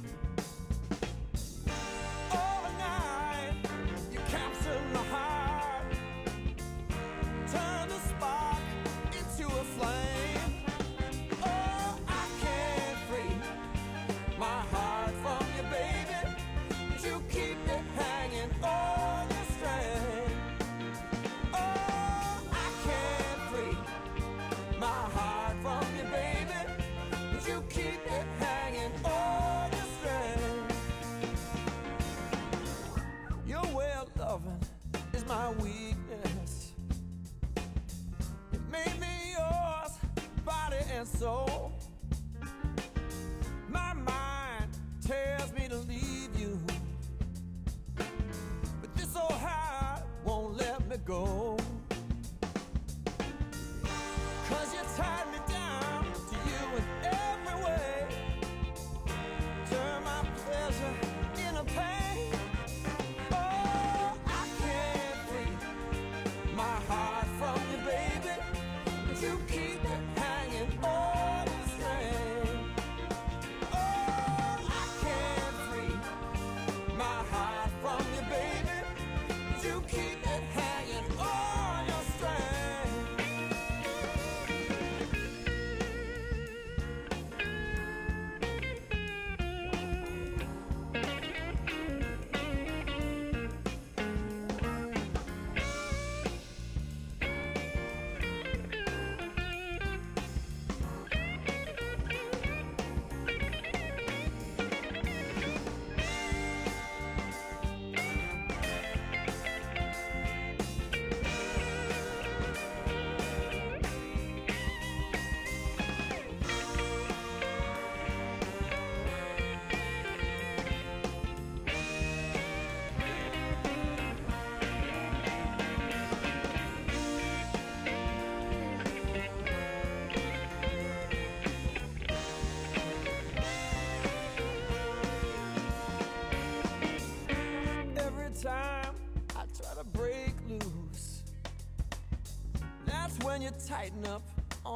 Soul. 41.20 41.70
My 43.68 43.92
mind 43.92 44.70
tells 45.06 45.52
me 45.52 45.68
to 45.68 45.76
leave 45.76 46.30
you, 46.35 46.59
but 47.94 48.96
this 48.96 49.14
old 49.14 49.33
heart 49.33 50.02
won't 50.24 50.56
let 50.56 50.88
me 50.88 50.96
go. 51.04 51.49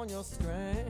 on 0.04 0.10
your 0.10 0.22
strength. 0.22 0.83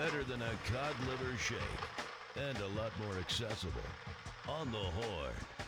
better 0.00 0.24
than 0.24 0.40
a 0.40 0.72
cod 0.72 0.94
liver 1.10 1.36
shake 1.36 1.58
and 2.48 2.56
a 2.56 2.80
lot 2.80 2.90
more 3.04 3.18
accessible 3.18 3.82
on 4.48 4.72
the 4.72 4.78
horn. 4.78 5.59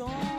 storm. 0.00 0.29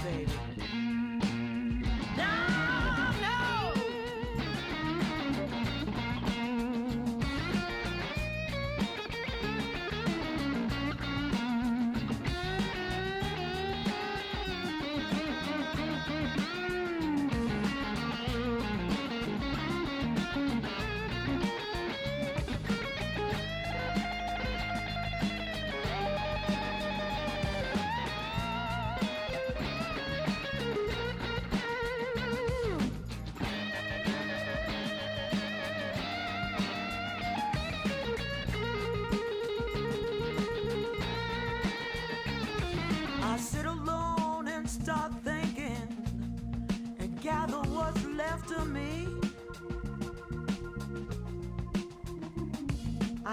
baby. 0.00 0.31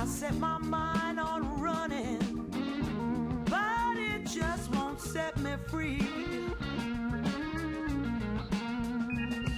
I 0.02 0.06
set 0.06 0.34
my 0.36 0.58
mind 0.60 1.20
on 1.20 1.60
running, 1.60 2.20
but 3.44 3.98
it 3.98 4.26
just 4.26 4.74
won't 4.74 5.02
set 5.02 5.38
me 5.40 5.52
free. 5.68 6.08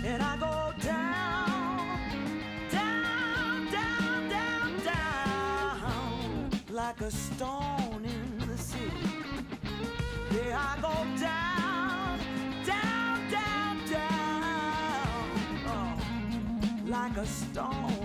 And 0.04 0.24
I 0.24 0.38
go 0.38 0.74
down, 0.82 2.00
down, 2.72 3.72
down, 3.72 4.30
down, 4.30 4.84
down, 4.84 6.50
like 6.72 7.02
a 7.02 7.12
stone 7.12 8.04
in 8.04 8.48
the 8.48 8.58
sea. 8.58 8.80
Yeah, 10.32 10.60
I 10.60 10.82
go 10.82 10.96
down, 11.22 12.20
down, 12.66 13.30
down, 13.30 13.90
down, 13.92 15.30
oh, 15.68 16.02
like 16.88 17.18
a 17.18 17.28
stone 17.28 18.01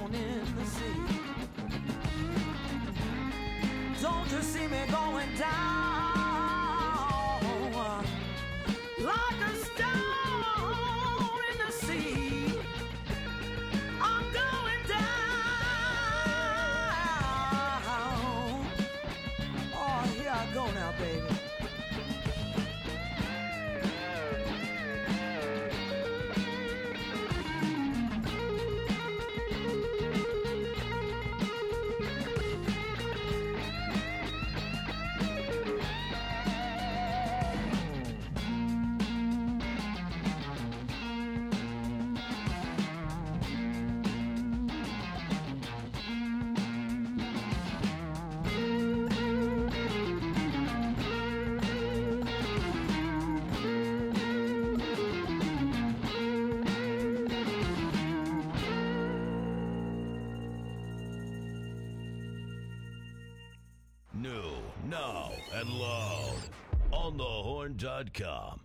horn.com. 67.97 68.56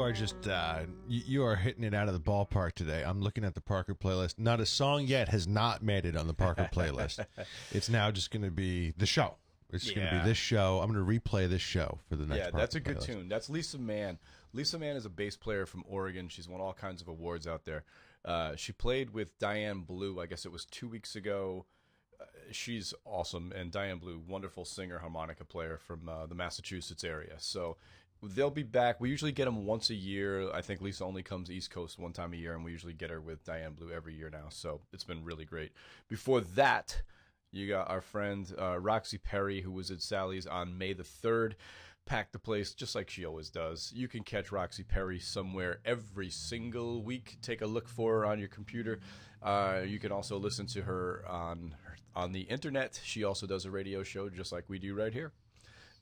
are 0.00 0.12
just 0.12 0.46
uh, 0.48 0.80
you, 1.08 1.22
you 1.26 1.44
are 1.44 1.56
hitting 1.56 1.84
it 1.84 1.94
out 1.94 2.08
of 2.08 2.14
the 2.14 2.20
ballpark 2.20 2.72
today. 2.72 3.02
I'm 3.04 3.20
looking 3.20 3.44
at 3.44 3.54
the 3.54 3.60
Parker 3.60 3.94
playlist. 3.94 4.38
Not 4.38 4.60
a 4.60 4.66
song 4.66 5.06
yet 5.06 5.28
has 5.28 5.46
not 5.46 5.82
made 5.82 6.06
it 6.06 6.16
on 6.16 6.26
the 6.26 6.34
Parker 6.34 6.68
playlist. 6.72 7.24
it's 7.72 7.88
now 7.88 8.10
just 8.10 8.30
going 8.30 8.42
to 8.44 8.50
be 8.50 8.92
the 8.96 9.06
show. 9.06 9.36
It's 9.70 9.90
going 9.90 10.06
to 10.06 10.20
be 10.20 10.28
this 10.28 10.38
show. 10.38 10.80
I'm 10.80 10.92
going 10.92 11.04
to 11.04 11.20
replay 11.20 11.48
this 11.48 11.62
show 11.62 11.98
for 12.08 12.16
the 12.16 12.26
next. 12.26 12.38
Yeah, 12.38 12.50
that's 12.52 12.76
a 12.76 12.80
Parker 12.80 13.00
good 13.00 13.02
playlist. 13.02 13.06
tune. 13.18 13.28
That's 13.28 13.50
Lisa 13.50 13.78
Mann. 13.78 14.18
Lisa 14.52 14.78
Mann 14.78 14.96
is 14.96 15.04
a 15.04 15.10
bass 15.10 15.36
player 15.36 15.66
from 15.66 15.82
Oregon. 15.86 16.28
She's 16.28 16.48
won 16.48 16.60
all 16.60 16.72
kinds 16.72 17.02
of 17.02 17.08
awards 17.08 17.46
out 17.46 17.64
there. 17.64 17.84
Uh, 18.24 18.56
she 18.56 18.72
played 18.72 19.10
with 19.10 19.36
Diane 19.38 19.80
Blue. 19.80 20.20
I 20.20 20.26
guess 20.26 20.46
it 20.46 20.52
was 20.52 20.64
two 20.64 20.88
weeks 20.88 21.16
ago. 21.16 21.66
Uh, 22.20 22.24
she's 22.52 22.94
awesome, 23.04 23.52
and 23.52 23.72
Diane 23.72 23.98
Blue, 23.98 24.22
wonderful 24.26 24.64
singer, 24.64 24.98
harmonica 24.98 25.44
player 25.44 25.76
from 25.76 26.08
uh, 26.08 26.26
the 26.26 26.34
Massachusetts 26.34 27.02
area. 27.02 27.34
So 27.38 27.76
they'll 28.28 28.50
be 28.50 28.62
back. 28.62 29.00
We 29.00 29.10
usually 29.10 29.32
get 29.32 29.44
them 29.44 29.64
once 29.64 29.90
a 29.90 29.94
year. 29.94 30.50
I 30.52 30.60
think 30.60 30.80
Lisa 30.80 31.04
only 31.04 31.22
comes 31.22 31.50
East 31.50 31.70
Coast 31.70 31.98
one 31.98 32.12
time 32.12 32.32
a 32.32 32.36
year, 32.36 32.54
and 32.54 32.64
we 32.64 32.72
usually 32.72 32.92
get 32.92 33.10
her 33.10 33.20
with 33.20 33.44
Diane 33.44 33.74
Blue 33.74 33.90
every 33.90 34.14
year 34.14 34.30
now. 34.30 34.46
So 34.50 34.80
it's 34.92 35.04
been 35.04 35.24
really 35.24 35.44
great. 35.44 35.72
Before 36.08 36.40
that, 36.40 37.02
you 37.52 37.68
got 37.68 37.90
our 37.90 38.00
friend 38.00 38.52
uh, 38.60 38.78
Roxy 38.80 39.18
Perry, 39.18 39.60
who 39.60 39.70
was 39.70 39.90
at 39.90 40.02
Sally's 40.02 40.46
on 40.46 40.76
May 40.76 40.92
the 40.92 41.02
3rd. 41.02 41.54
Packed 42.06 42.32
the 42.32 42.38
place 42.38 42.74
just 42.74 42.94
like 42.94 43.08
she 43.08 43.24
always 43.24 43.48
does. 43.48 43.90
You 43.94 44.08
can 44.08 44.24
catch 44.24 44.52
Roxy 44.52 44.82
Perry 44.82 45.18
somewhere 45.18 45.78
every 45.86 46.28
single 46.28 47.02
week. 47.02 47.38
Take 47.40 47.62
a 47.62 47.66
look 47.66 47.88
for 47.88 48.18
her 48.18 48.26
on 48.26 48.38
your 48.38 48.48
computer. 48.48 49.00
Uh, 49.42 49.80
you 49.86 49.98
can 49.98 50.12
also 50.12 50.36
listen 50.36 50.66
to 50.66 50.82
her 50.82 51.24
on 51.26 51.74
on 52.14 52.32
the 52.32 52.42
internet. 52.42 53.00
She 53.02 53.24
also 53.24 53.46
does 53.46 53.64
a 53.64 53.70
radio 53.70 54.02
show 54.02 54.28
just 54.28 54.52
like 54.52 54.64
we 54.68 54.78
do 54.78 54.94
right 54.94 55.12
here. 55.14 55.32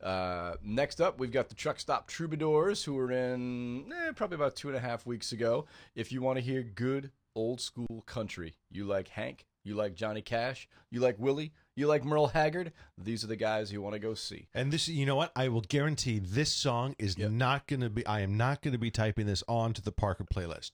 Uh, 0.02 0.54
next 0.62 1.00
up, 1.00 1.18
we've 1.18 1.30
got 1.30 1.48
the 1.48 1.54
Truck 1.54 1.78
Stop 1.78 2.08
Troubadours, 2.08 2.84
who 2.84 2.94
were 2.94 3.12
in 3.12 3.92
eh, 3.92 4.12
probably 4.12 4.34
about 4.34 4.56
two 4.56 4.68
and 4.68 4.76
a 4.76 4.80
half 4.80 5.06
weeks 5.06 5.32
ago. 5.32 5.66
If 5.94 6.10
you 6.10 6.20
want 6.20 6.38
to 6.38 6.44
hear 6.44 6.62
good 6.62 7.10
old 7.34 7.60
school 7.60 8.02
country, 8.06 8.54
you 8.70 8.84
like 8.84 9.08
Hank, 9.08 9.46
you 9.64 9.74
like 9.74 9.94
Johnny 9.94 10.20
Cash, 10.20 10.68
you 10.90 11.00
like 11.00 11.16
Willie, 11.18 11.52
you 11.76 11.86
like 11.86 12.04
Merle 12.04 12.28
Haggard, 12.28 12.72
these 12.98 13.22
are 13.22 13.28
the 13.28 13.36
guys 13.36 13.72
you 13.72 13.80
want 13.80 13.94
to 13.94 14.00
go 14.00 14.14
see. 14.14 14.48
And 14.54 14.72
this, 14.72 14.88
you 14.88 15.06
know 15.06 15.16
what? 15.16 15.30
I 15.36 15.48
will 15.48 15.60
guarantee 15.62 16.18
this 16.18 16.52
song 16.52 16.96
is 16.98 17.16
not 17.16 17.66
going 17.68 17.80
to 17.80 17.90
be. 17.90 18.04
I 18.04 18.20
am 18.20 18.36
not 18.36 18.60
going 18.60 18.72
to 18.72 18.78
be 18.78 18.90
typing 18.90 19.26
this 19.26 19.44
onto 19.48 19.80
the 19.80 19.92
Parker 19.92 20.24
playlist. 20.24 20.72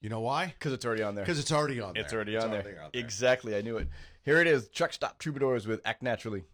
You 0.00 0.08
know 0.08 0.20
why? 0.20 0.46
Because 0.46 0.72
it's 0.72 0.86
already 0.86 1.02
on 1.02 1.14
there. 1.14 1.24
Because 1.24 1.38
it's 1.38 1.52
already 1.52 1.78
on 1.80 1.92
there. 1.92 2.02
It's 2.02 2.14
already 2.14 2.36
on 2.38 2.50
there. 2.50 2.60
out 2.82 2.92
there. 2.94 3.02
Exactly, 3.02 3.54
I 3.54 3.60
knew 3.60 3.76
it. 3.76 3.88
Here 4.24 4.40
it 4.40 4.46
is 4.46 4.68
Truck 4.68 4.94
Stop 4.94 5.18
Troubadours 5.18 5.66
with 5.66 5.82
Act 5.84 6.02
Naturally. 6.02 6.44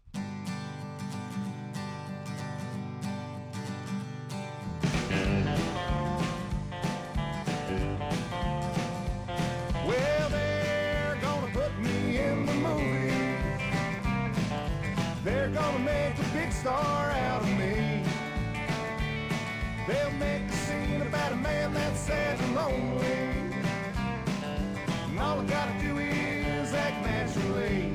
Star 16.67 17.11
out 17.11 17.41
of 17.43 17.49
me. 17.57 18.03
They'll 19.87 20.17
make 20.19 20.43
a 20.49 20.57
scene 20.65 21.01
about 21.01 21.31
a 21.31 21.37
man 21.37 21.73
that's 21.73 21.97
sad 21.97 22.37
and 22.41 22.55
lonely. 22.55 23.29
And 25.07 25.17
all 25.17 25.39
I 25.39 25.45
gotta 25.45 25.75
do 25.81 25.97
is 25.97 26.73
act 26.73 26.99
naturally. 27.05 27.93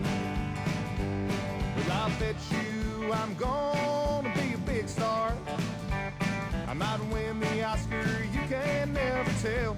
But 1.76 1.86
I'll 1.98 2.18
bet 2.18 2.36
you 2.50 3.12
I'm 3.12 3.34
gonna 3.34 4.32
be 4.40 4.54
a 4.54 4.62
big 4.72 4.88
star. 4.88 5.34
I 6.66 6.72
might 6.72 7.00
win 7.12 7.40
the 7.40 7.62
Oscar, 7.64 8.24
you 8.32 8.40
can 8.48 8.94
never 8.94 9.32
tell. 9.42 9.76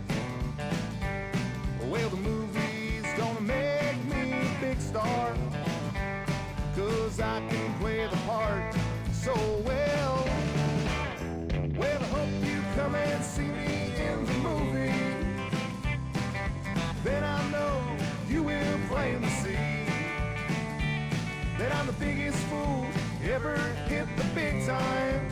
That 21.64 21.74
I'm 21.76 21.86
the 21.86 21.92
biggest 21.94 22.36
fool 22.48 22.86
ever 23.32 23.56
hit 23.88 24.06
the 24.18 24.24
big 24.34 24.66
time. 24.66 25.26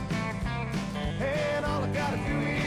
And 1.21 1.63
all 1.63 1.83
I 1.83 1.87
gotta 1.93 2.17
do 2.17 2.39
is 2.39 2.62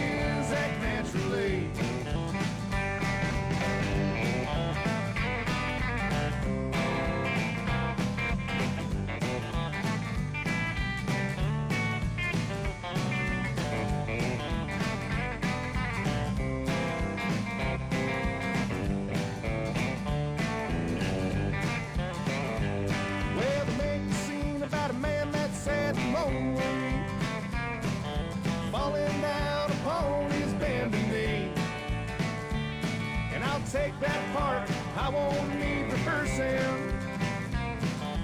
take 33.76 33.98
that 34.00 34.22
part, 34.34 34.68
I 34.96 35.08
won't 35.10 35.54
need 35.58 35.92
rehearsing, 35.92 36.76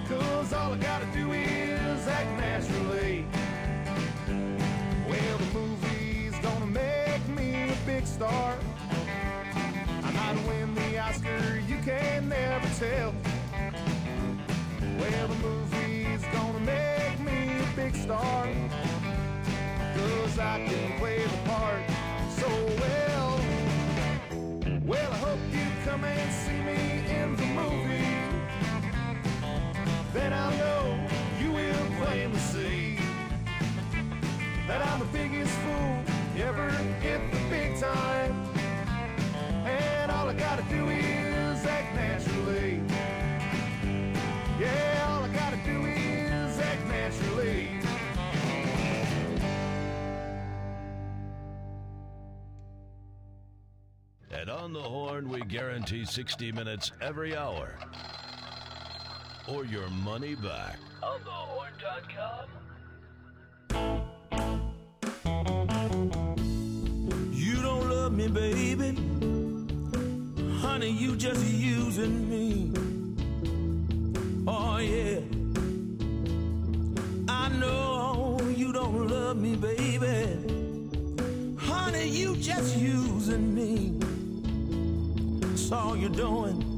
cause 0.08 0.52
all 0.52 0.72
I 0.72 0.78
gotta 0.78 1.06
do 1.12 1.32
is 1.32 2.08
act 2.08 2.30
naturally. 2.40 3.26
Well, 5.08 5.38
the 5.38 5.50
movie's 5.58 6.36
gonna 6.38 6.66
make 6.66 7.26
me 7.28 7.70
a 7.70 7.76
big 7.86 8.06
star. 8.06 8.56
I 10.06 10.10
might 10.18 10.38
win 10.48 10.74
the 10.74 10.98
Oscar, 10.98 11.60
you 11.68 11.78
can 11.84 12.28
never 12.28 12.68
tell. 12.78 13.14
Well, 14.98 15.28
the 15.28 15.38
movie's 15.46 15.71
Then 30.22 30.32
I'll 30.34 30.56
know 30.56 31.08
you 31.40 31.50
will 31.50 31.86
plainly 32.00 32.38
see 32.38 32.96
that 34.68 34.80
I'm 34.86 35.00
the 35.00 35.06
biggest 35.06 35.50
fool 35.50 36.04
ever 36.38 36.70
hit 37.00 37.20
the 37.32 37.38
big 37.50 37.76
time. 37.76 38.32
And 39.66 40.12
all 40.12 40.28
I 40.28 40.34
gotta 40.34 40.62
do 40.70 40.88
is 40.90 41.66
act 41.66 41.96
naturally. 41.96 42.80
Yeah, 44.60 45.08
all 45.08 45.24
I 45.24 45.28
gotta 45.34 45.58
do 45.64 45.86
is 45.86 46.56
act 46.60 46.86
naturally. 46.86 47.68
And 54.30 54.48
on 54.48 54.72
the 54.72 54.82
horn, 54.82 55.28
we 55.28 55.40
guarantee 55.40 56.04
60 56.04 56.52
minutes 56.52 56.92
every 57.00 57.36
hour. 57.36 57.76
Or 59.48 59.64
your 59.64 59.88
money 59.88 60.36
back. 60.36 60.78
On 61.02 61.18
thehorn.com. 61.20 62.46
You 67.32 67.60
don't 67.60 67.90
love 67.90 68.12
me, 68.12 68.28
baby. 68.28 68.94
Honey, 70.60 70.90
you 70.90 71.16
just 71.16 71.44
using 71.44 72.30
me. 72.30 72.70
Oh, 74.46 74.78
yeah. 74.78 75.20
I 77.28 77.48
know 77.58 78.38
you 78.56 78.72
don't 78.72 79.08
love 79.08 79.36
me, 79.36 79.56
baby. 79.56 80.38
Honey, 81.58 82.06
you 82.06 82.36
just 82.36 82.76
using 82.76 83.54
me. 83.54 83.98
That's 85.40 85.72
all 85.72 85.96
you're 85.96 86.10
doing. 86.10 86.71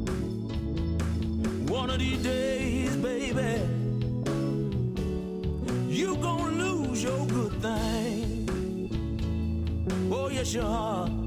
One 1.75 1.91
of 1.91 1.99
these 1.99 2.23
days, 2.23 2.95
baby, 2.99 3.61
you 5.89 6.17
gonna 6.19 6.53
lose 6.53 7.03
your 7.03 7.27
good 7.27 7.53
thing. 7.61 8.89
Oh, 10.13 10.29
yes, 10.29 10.55
you 10.55 10.63
are. 10.63 11.24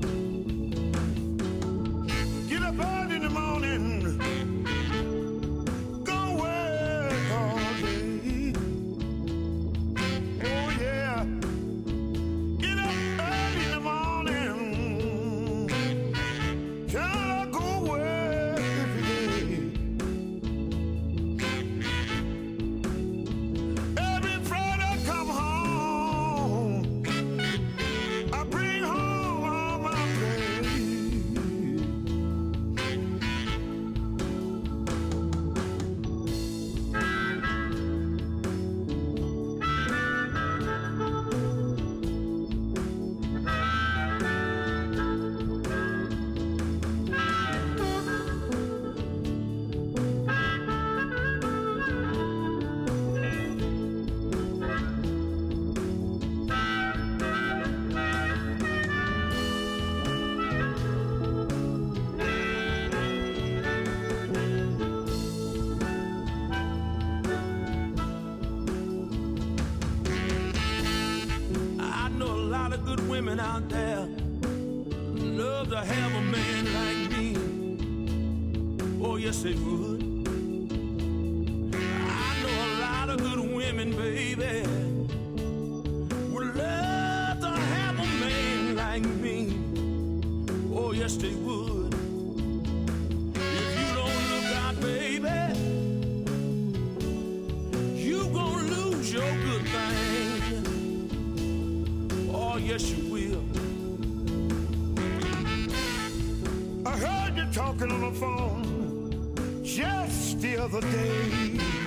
heard 107.38 107.47
you 107.47 107.53
talking 107.53 107.91
on 107.91 108.01
the 108.01 108.19
phone 108.19 109.63
just 109.63 110.41
the 110.41 110.57
other 110.57 110.81
day. 110.81 111.86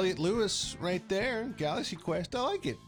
Eliot 0.00 0.18
Lewis, 0.18 0.78
right 0.80 1.06
there. 1.10 1.44
Galaxy 1.58 1.94
Quest. 1.94 2.34
I 2.34 2.40
like 2.40 2.64
it. 2.64 2.78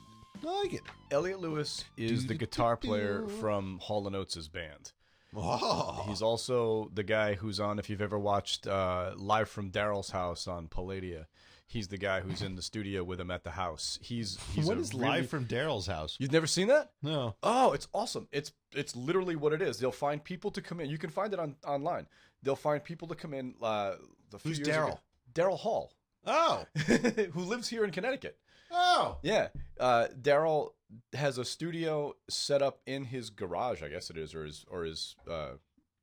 I 0.42 0.60
like 0.62 0.72
it. 0.72 0.80
Eliot 1.10 1.40
Lewis 1.40 1.84
is 1.98 2.26
the 2.26 2.32
guitar 2.32 2.74
player 2.74 3.28
from 3.38 3.78
Hall 3.82 4.06
and 4.06 4.16
Oates' 4.16 4.48
band. 4.48 4.92
Oh, 5.36 6.04
He's 6.08 6.22
also 6.22 6.90
the 6.94 7.02
guy 7.02 7.34
who's 7.34 7.60
on. 7.60 7.78
If 7.78 7.90
you've 7.90 8.00
ever 8.00 8.18
watched 8.18 8.66
uh, 8.66 9.12
live 9.14 9.50
from 9.50 9.70
Daryl's 9.70 10.08
house 10.08 10.48
on 10.48 10.68
Palladia, 10.68 11.26
he's 11.66 11.88
the 11.88 11.98
guy 11.98 12.22
who's 12.22 12.40
in 12.40 12.54
the 12.54 12.62
studio 12.62 13.04
with 13.04 13.20
him 13.20 13.30
at 13.30 13.44
the 13.44 13.50
house. 13.50 13.98
He's, 14.00 14.38
he's 14.54 14.64
what 14.64 14.78
a 14.78 14.80
is 14.80 14.94
really- 14.94 15.06
live 15.08 15.28
from 15.28 15.44
Daryl's 15.44 15.86
house? 15.86 16.16
You've 16.18 16.32
never 16.32 16.46
seen 16.46 16.68
that? 16.68 16.92
No. 17.02 17.34
Oh, 17.42 17.72
it's 17.72 17.88
awesome. 17.92 18.26
It's 18.32 18.52
it's 18.74 18.96
literally 18.96 19.36
what 19.36 19.52
it 19.52 19.60
is. 19.60 19.78
They'll 19.78 19.92
find 19.92 20.24
people 20.24 20.50
to 20.52 20.62
come 20.62 20.80
in. 20.80 20.88
You 20.88 20.96
can 20.96 21.10
find 21.10 21.34
it 21.34 21.38
on 21.38 21.56
online. 21.66 22.06
They'll 22.42 22.56
find 22.56 22.82
people 22.82 23.06
to 23.08 23.14
come 23.14 23.34
in. 23.34 23.52
Uh, 23.62 23.96
the 24.30 24.38
Who's 24.38 24.58
years 24.58 24.68
ago- 24.68 24.98
Daryl 25.34 25.58
Hall, 25.58 25.92
Oh. 26.26 26.64
who 26.86 27.40
lives 27.40 27.68
here 27.68 27.84
in 27.84 27.90
Connecticut. 27.90 28.38
Oh. 28.70 29.18
Yeah, 29.22 29.48
uh, 29.78 30.08
Daryl 30.20 30.70
has 31.14 31.38
a 31.38 31.44
studio 31.44 32.14
set 32.28 32.62
up 32.62 32.80
in 32.86 33.04
his 33.04 33.30
garage, 33.30 33.82
I 33.82 33.88
guess 33.88 34.10
it 34.10 34.16
is, 34.16 34.34
or 34.34 34.44
his 34.44 34.64
or 34.70 34.84
his 34.84 35.14
uh, 35.30 35.52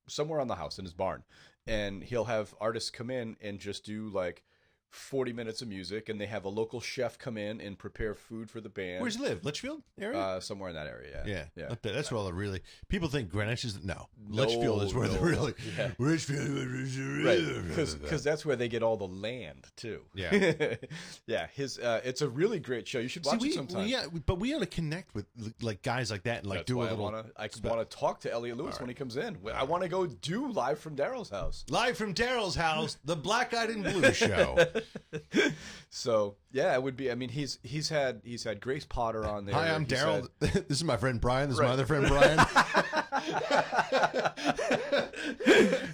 somewhere 0.07 0.39
on 0.39 0.47
the 0.47 0.55
house 0.55 0.77
in 0.77 0.85
his 0.85 0.93
barn, 0.93 1.23
and 1.65 2.03
he'll 2.03 2.25
have 2.25 2.53
artists 2.61 2.89
come 2.89 3.09
in 3.09 3.37
and 3.41 3.59
just 3.59 3.85
do 3.85 4.09
like. 4.09 4.43
40 4.91 5.33
minutes 5.33 5.61
of 5.61 5.67
music 5.67 6.09
and 6.09 6.19
they 6.19 6.25
have 6.25 6.45
a 6.45 6.49
local 6.49 6.79
chef 6.81 7.17
come 7.19 7.37
in 7.37 7.61
and 7.61 7.77
prepare 7.77 8.13
food 8.15 8.49
for 8.49 8.59
the 8.59 8.69
band 8.69 9.01
Where's 9.01 9.15
he 9.17 9.21
live? 9.21 9.43
Litchfield 9.45 9.83
area? 10.01 10.17
uh 10.19 10.39
somewhere 10.39 10.69
in 10.69 10.75
that 10.75 10.87
area 10.87 11.23
yeah. 11.27 11.43
yeah 11.55 11.75
there. 11.81 11.93
That's 11.93 12.11
where 12.11 12.17
all 12.19 12.25
the 12.25 12.33
really 12.33 12.61
people 12.87 13.07
think 13.07 13.29
Greenwich 13.29 13.63
is. 13.65 13.83
No. 13.83 14.07
Litchfield 14.27 14.81
is 14.83 14.93
where 14.93 15.07
no. 15.07 15.13
the 15.17 15.19
really. 15.19 15.53
Yeah. 15.77 15.91
Litchfield. 15.99 17.25
right 17.25 17.75
because 18.01 18.23
that's 18.23 18.45
where 18.45 18.55
they 18.55 18.67
get 18.67 18.83
all 18.83 18.97
the 18.97 19.07
land 19.07 19.67
too 19.75 20.01
Yeah. 20.15 20.75
yeah 21.27 21.47
his 21.53 21.77
uh 21.79 22.01
it's 22.03 22.21
a 22.21 22.29
really 22.29 22.59
great 22.59 22.87
show 22.87 22.99
you 22.99 23.07
should 23.07 23.25
See, 23.25 23.31
watch 23.31 23.41
we, 23.41 23.49
it 23.49 23.53
sometime 23.55 23.83
we- 23.85 23.91
yeah, 23.91 24.05
but 24.25 24.39
we 24.39 24.53
ought 24.55 24.59
to 24.59 24.65
connect 24.65 25.13
with 25.13 25.25
like 25.61 25.81
guys 25.81 26.09
like 26.11 26.23
that 26.23 26.39
and 26.39 26.47
like 26.47 26.59
That's 26.59 26.67
do 26.67 26.81
a 26.81 26.83
little 26.83 27.07
I 27.07 27.11
want 27.11 27.35
to. 27.35 27.41
I 27.65 27.69
want 27.75 27.89
to 27.89 27.97
talk 27.97 28.19
to 28.21 28.31
Eliot 28.31 28.57
Lewis 28.57 28.79
when 28.79 28.89
he 28.89 28.95
comes 28.95 29.17
in. 29.17 29.37
I 29.53 29.63
want 29.63 29.83
to 29.83 29.89
go 29.89 30.05
do 30.05 30.51
live 30.51 30.79
from 30.79 30.95
Daryl's 30.95 31.29
house. 31.29 31.65
live 31.69 31.97
from 31.97 32.13
Daryl's 32.13 32.55
house, 32.55 32.97
the 33.05 33.15
Black 33.15 33.53
Eyed 33.53 33.69
and 33.69 33.83
Blue 33.83 34.11
Show. 34.13 34.57
So 35.91 36.35
yeah, 36.51 36.75
it 36.75 36.83
would 36.83 36.95
be. 36.95 37.09
I 37.11 37.15
mean, 37.15 37.29
he's 37.29 37.57
he's 37.63 37.89
had 37.89 38.21
he's 38.23 38.43
had 38.43 38.61
Grace 38.61 38.85
Potter 38.85 39.25
on 39.25 39.45
there. 39.45 39.55
Hi, 39.55 39.73
I'm 39.73 39.85
He's 39.85 39.93
Daryl. 39.97 40.29
had- 40.39 40.67
this 40.67 40.77
is 40.77 40.83
my 40.83 40.97
friend 40.97 41.19
Brian. 41.19 41.49
This 41.49 41.55
is 41.57 41.61
my 41.61 41.65
Right. 41.65 41.73
other 41.73 41.85
friend 41.87 42.07
Brian. 42.07 42.37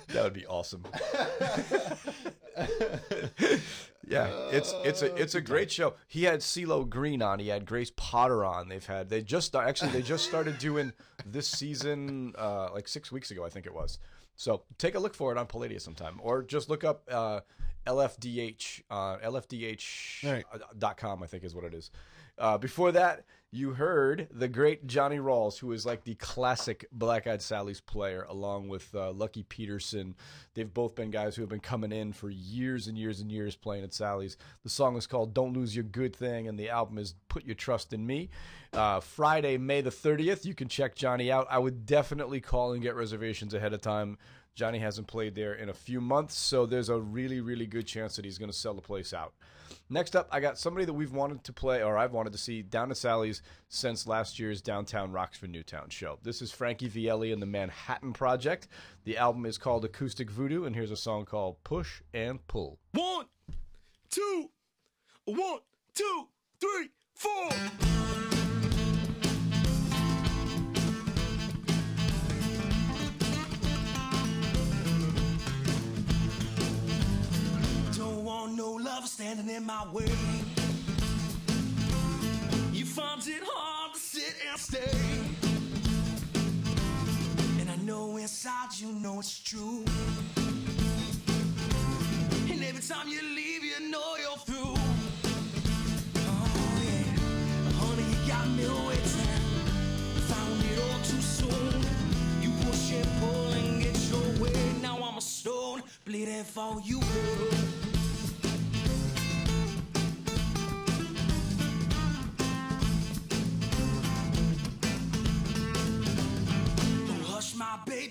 that 0.10 0.24
would 0.24 0.34
be 0.34 0.46
awesome. 0.46 0.84
yeah, 4.08 4.28
it's 4.52 4.74
it's 4.84 5.02
a 5.02 5.16
it's 5.16 5.36
a 5.36 5.42
great 5.42 5.72
show. 5.72 5.94
He 6.08 6.24
had 6.26 6.40
CeeLo 6.42 6.88
Green 6.90 7.22
on. 7.22 7.40
He 7.40 7.48
had 7.48 7.66
Grace 7.66 7.92
Potter 7.96 8.44
on. 8.46 8.68
They've 8.70 8.86
had 8.86 9.10
they 9.10 9.22
just 9.22 9.56
actually 9.56 9.92
they 9.92 10.02
just 10.02 10.26
started 10.26 10.58
doing 10.60 10.94
this 11.26 11.48
season 11.48 12.34
uh, 12.38 12.70
like 12.74 12.88
six 12.88 13.12
weeks 13.12 13.32
ago, 13.32 13.46
I 13.46 13.50
think 13.50 13.66
it 13.66 13.74
was. 13.74 13.98
So 14.36 14.64
take 14.78 14.96
a 14.96 15.00
look 15.00 15.14
for 15.14 15.32
it 15.32 15.38
on 15.38 15.48
Palladia 15.48 15.80
sometime, 15.80 16.20
or 16.22 16.44
just 16.44 16.70
look 16.70 16.84
up 16.84 17.04
uh, 17.10 17.42
LFDH 17.88 18.82
uh, 18.90 19.18
LFDH.com. 19.18 21.24
I 21.24 21.28
think 21.28 21.44
is 21.44 21.56
what 21.56 21.64
it 21.64 21.74
is. 21.74 21.92
Uh, 22.38 22.58
before 22.58 22.92
that, 22.92 23.24
you 23.56 23.74
heard 23.74 24.28
the 24.32 24.48
great 24.48 24.86
Johnny 24.86 25.18
Rawls, 25.18 25.60
who 25.60 25.72
is 25.72 25.86
like 25.86 26.04
the 26.04 26.16
classic 26.16 26.86
Black 26.92 27.26
Eyed 27.26 27.42
Sally's 27.42 27.80
player, 27.80 28.26
along 28.30 28.68
with 28.68 28.94
uh, 28.94 29.12
Lucky 29.12 29.44
Peterson. 29.44 30.16
They've 30.54 30.72
both 30.72 30.96
been 30.96 31.12
guys 31.12 31.36
who 31.36 31.42
have 31.42 31.50
been 31.50 31.60
coming 31.60 31.92
in 31.92 32.14
for 32.14 32.30
years 32.30 32.88
and 32.88 32.98
years 32.98 33.22
and 33.22 33.32
years 33.32 33.56
playing 33.56 33.84
at 33.84 33.94
Sally's. 33.94 34.38
The 34.64 34.70
song 34.70 34.98
is 34.98 35.08
called 35.08 35.34
Don't 35.34 35.54
Lose 35.54 35.76
Your 35.76 35.86
Good 35.86 36.16
Thing, 36.16 36.48
and 36.48 36.60
the 36.60 36.70
album 36.70 36.98
is 36.98 37.16
Put 37.30 37.46
Your 37.46 37.56
Trust 37.56 37.94
in 37.94 38.06
Me. 38.06 38.30
Uh, 38.74 39.00
Friday, 39.00 39.58
May 39.58 39.82
the 39.82 39.90
30th, 39.90 40.46
you 40.46 40.54
can 40.54 40.68
check 40.68 40.96
Johnny 40.96 41.32
out. 41.32 41.48
I 41.50 41.60
would 41.60 41.86
definitely 41.86 42.42
call 42.42 42.74
and 42.74 42.82
get 42.82 42.96
reservations 42.96 43.54
ahead 43.54 43.74
of 43.74 43.82
time. 43.82 44.18
Johnny 44.56 44.80
hasn't 44.80 45.08
played 45.08 45.36
there 45.36 45.54
in 45.54 45.68
a 45.68 45.74
few 45.74 46.00
months, 46.00 46.36
so 46.36 46.66
there's 46.66 46.88
a 46.88 46.98
really, 46.98 47.42
really 47.42 47.68
good 47.68 47.86
chance 47.86 48.16
that 48.16 48.24
he's 48.24 48.38
going 48.38 48.50
to 48.50 48.58
sell 48.58 48.74
the 48.74 48.82
place 48.82 49.14
out. 49.14 49.34
Next 49.90 50.16
up, 50.16 50.30
I 50.32 50.40
got 50.40 50.58
somebody 50.58 50.86
that 50.86 50.94
we've 50.94 51.12
wanted 51.12 51.44
to 51.44 51.54
play, 51.54 51.84
or 51.84 51.98
I've 51.98 52.14
wanted 52.14 52.32
to 52.32 52.40
see 52.40 52.62
down 52.62 52.90
at 52.90 52.98
Sally's 52.98 53.42
since 53.68 54.08
last 54.08 54.40
year's 54.40 54.62
Downtown 54.62 55.12
Roxford 55.12 55.50
Newtown 55.50 55.90
show. 55.90 56.20
This 56.24 56.42
is 56.42 56.52
Frankie 56.52 56.90
Vielli 56.90 57.34
and 57.34 57.42
the 57.42 57.46
Manhattan 57.46 58.14
Project. 58.14 58.70
The 59.04 59.18
album 59.18 59.46
is 59.46 59.58
called 59.58 59.84
Acoustic 59.84 60.32
Voodoo, 60.32 60.64
and 60.64 60.74
here's 60.74 60.92
a 60.92 60.98
song 60.98 61.26
called 61.26 61.62
Push 61.66 62.02
and 62.14 62.46
Pull. 62.48 62.80
One, 62.94 63.26
two, 64.10 64.50
one, 65.26 65.60
two, 65.94 66.28
three, 66.62 66.92
four. 67.14 67.50
Want 78.36 78.58
no 78.58 78.72
love 78.72 79.08
standing 79.08 79.50
in 79.50 79.66
my 79.66 79.86
way. 79.94 80.12
You 82.74 82.86
find 82.86 83.22
it 83.26 83.44
hard 83.46 83.94
to 83.94 84.00
sit 84.00 84.36
and 84.50 84.60
stay. 84.60 84.98
And 87.60 87.70
I 87.70 87.78
know 87.78 88.18
inside 88.18 88.72
you 88.78 88.92
know 89.04 89.20
it's 89.20 89.40
true. 89.40 89.86
And 92.52 92.62
every 92.70 92.84
time 92.92 93.08
you 93.08 93.22
leave, 93.22 93.64
you 93.64 93.80
know 93.90 94.10
you're 94.22 94.42
through. 94.48 94.76
Oh, 96.32 96.48
yeah. 96.84 97.80
Honey, 97.80 98.06
you 98.12 98.20
got 98.28 98.48
me 98.58 98.66
waiting. 98.88 99.32
Found 100.30 100.64
it 100.72 100.78
all 100.86 101.00
too 101.10 101.24
soon. 101.40 101.78
You 102.44 102.50
push 102.66 102.92
and 102.92 103.10
pull 103.20 103.54
and 103.60 103.82
get 103.82 103.98
your 104.12 104.28
way. 104.44 104.60
Now 104.82 104.98
I'm 105.08 105.18
a 105.18 105.22
stone, 105.22 105.84
bleeding 106.06 106.44
for 106.44 106.82
you, 106.84 107.00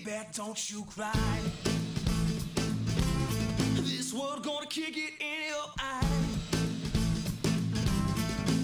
baby, 0.04 0.26
don't 0.32 0.70
you 0.70 0.84
cry. 0.84 1.12
This 3.76 4.12
world 4.12 4.44
gonna 4.44 4.66
kick 4.66 4.96
it 4.96 5.14
in 5.20 5.48
your 5.48 5.66
eye. 5.78 6.04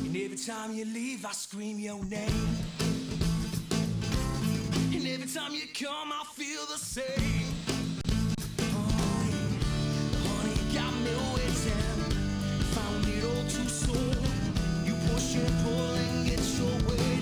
And 0.04 0.16
every 0.16 0.36
time 0.36 0.74
you 0.74 0.84
leave, 0.84 1.24
I 1.24 1.32
scream 1.32 1.78
your 1.78 2.04
name. 2.04 2.48
And 4.92 5.06
every 5.06 5.28
time 5.28 5.54
you 5.54 5.66
come, 5.72 6.12
I 6.12 6.24
feel 6.34 6.66
the 6.66 6.78
same. 6.78 7.54
Yeah. 8.58 8.74
Honey, 10.24 10.54
you 10.60 10.78
got 10.78 10.92
me 11.04 11.12
waiting. 11.34 11.86
Found 12.74 13.06
it 13.06 13.24
all 13.24 13.44
too 13.44 13.68
soon. 13.68 14.16
You 14.84 14.94
push 15.08 15.36
and 15.36 15.64
pull 15.64 15.94
and 15.94 16.26
get 16.26 16.40
your 16.58 16.76
way. 16.88 17.19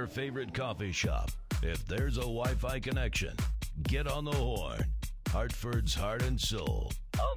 your 0.00 0.06
favorite 0.06 0.54
coffee 0.54 0.92
shop. 0.92 1.30
If 1.62 1.86
there's 1.86 2.16
a 2.16 2.22
Wi 2.22 2.54
Fi 2.54 2.80
connection, 2.80 3.36
get 3.82 4.06
on 4.06 4.24
the 4.24 4.32
horn. 4.32 4.82
Hartford's 5.28 5.94
Heart 5.94 6.22
and 6.22 6.40
Soul. 6.40 6.90
On 7.20 7.34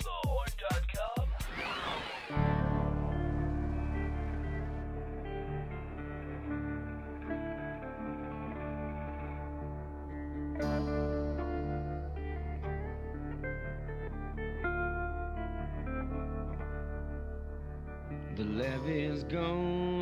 The 18.38 18.44
levee 18.46 19.02
is 19.02 19.26
gone 19.26 19.93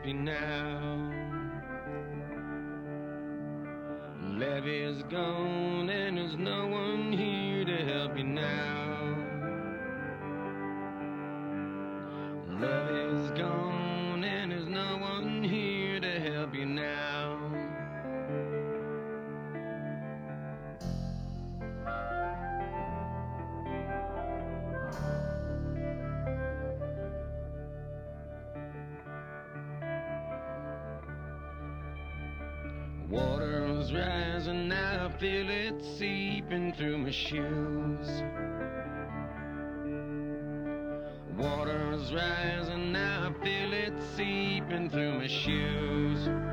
happy 0.00 0.12
now. 0.12 1.10
Levee's 4.38 5.02
gone 5.10 5.90
and 5.90 6.16
there's 6.16 6.36
no 6.38 6.66
one 6.66 7.12
here 7.12 7.64
to 7.64 7.92
help 7.92 8.16
you 8.16 8.24
now. 8.24 9.16
Love 12.48 13.09
feel 35.20 35.50
it 35.50 35.74
seeping 35.98 36.72
through 36.72 36.96
my 36.96 37.10
shoes. 37.10 38.08
Water's 41.36 42.10
rising, 42.14 42.96
I 42.96 43.30
feel 43.44 43.74
it 43.74 43.92
seeping 44.16 44.88
through 44.88 45.18
my 45.18 45.26
shoes. 45.26 46.49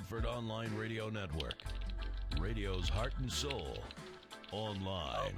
Hartford 0.00 0.24
Online 0.24 0.74
Radio 0.76 1.10
Network, 1.10 1.62
radio's 2.40 2.88
heart 2.88 3.12
and 3.18 3.30
soul, 3.30 3.76
online. 4.50 5.34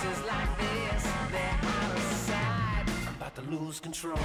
Places 0.00 0.24
like 0.24 0.58
this, 0.58 1.02
they're 1.30 1.60
out 1.62 1.94
of 1.94 2.02
sight. 2.02 2.84
I'm 3.06 3.14
about 3.16 3.34
to 3.34 3.42
lose 3.42 3.80
control. 3.80 4.18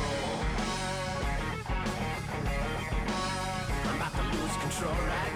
I'm 3.83 3.95
about 3.97 4.13
to 4.15 4.23
lose 4.37 4.55
control 4.55 4.93
right 4.93 5.34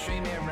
Stream. 0.00 0.49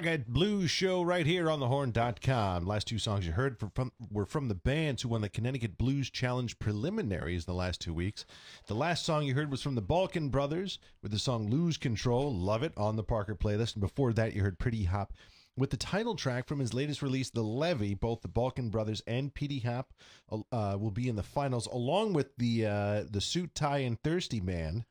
Black 0.00 0.26
Blues 0.26 0.70
show 0.70 1.02
right 1.02 1.26
here 1.26 1.50
on 1.50 1.58
thehorn.com. 1.58 2.66
Last 2.66 2.86
two 2.86 3.00
songs 3.00 3.26
you 3.26 3.32
heard 3.32 3.58
from, 3.58 3.90
were 4.12 4.26
from 4.26 4.46
the 4.46 4.54
bands 4.54 5.02
who 5.02 5.08
won 5.08 5.22
the 5.22 5.28
Connecticut 5.28 5.76
Blues 5.76 6.08
Challenge 6.08 6.56
preliminaries 6.60 7.46
the 7.46 7.54
last 7.54 7.80
two 7.80 7.92
weeks. 7.92 8.24
The 8.68 8.74
last 8.74 9.04
song 9.04 9.24
you 9.24 9.34
heard 9.34 9.50
was 9.50 9.60
from 9.60 9.74
the 9.74 9.82
Balkun 9.82 10.30
Brothers 10.30 10.78
with 11.02 11.10
the 11.10 11.18
song 11.18 11.50
Lose 11.50 11.76
Control. 11.76 12.32
Love 12.32 12.62
it 12.62 12.72
on 12.76 12.94
the 12.94 13.02
Parker 13.02 13.34
playlist. 13.34 13.74
And 13.74 13.80
before 13.80 14.12
that, 14.12 14.34
you 14.34 14.42
heard 14.42 14.60
Pretty 14.60 14.84
Hop 14.84 15.12
with 15.56 15.70
the 15.70 15.76
title 15.76 16.14
track 16.14 16.46
from 16.46 16.60
his 16.60 16.72
latest 16.72 17.02
release, 17.02 17.30
The 17.30 17.42
Levee. 17.42 17.94
Both 17.94 18.22
the 18.22 18.28
Balkun 18.28 18.70
Brothers 18.70 19.02
and 19.04 19.34
Pretty 19.34 19.58
Hop 19.60 19.92
uh, 20.30 20.76
will 20.78 20.92
be 20.92 21.08
in 21.08 21.16
the 21.16 21.24
finals, 21.24 21.66
along 21.66 22.12
with 22.12 22.36
the 22.36 22.66
uh, 22.66 23.04
the 23.10 23.20
Suit 23.20 23.52
Tie 23.52 23.78
and 23.78 24.00
Thirsty 24.00 24.40
Man 24.40 24.84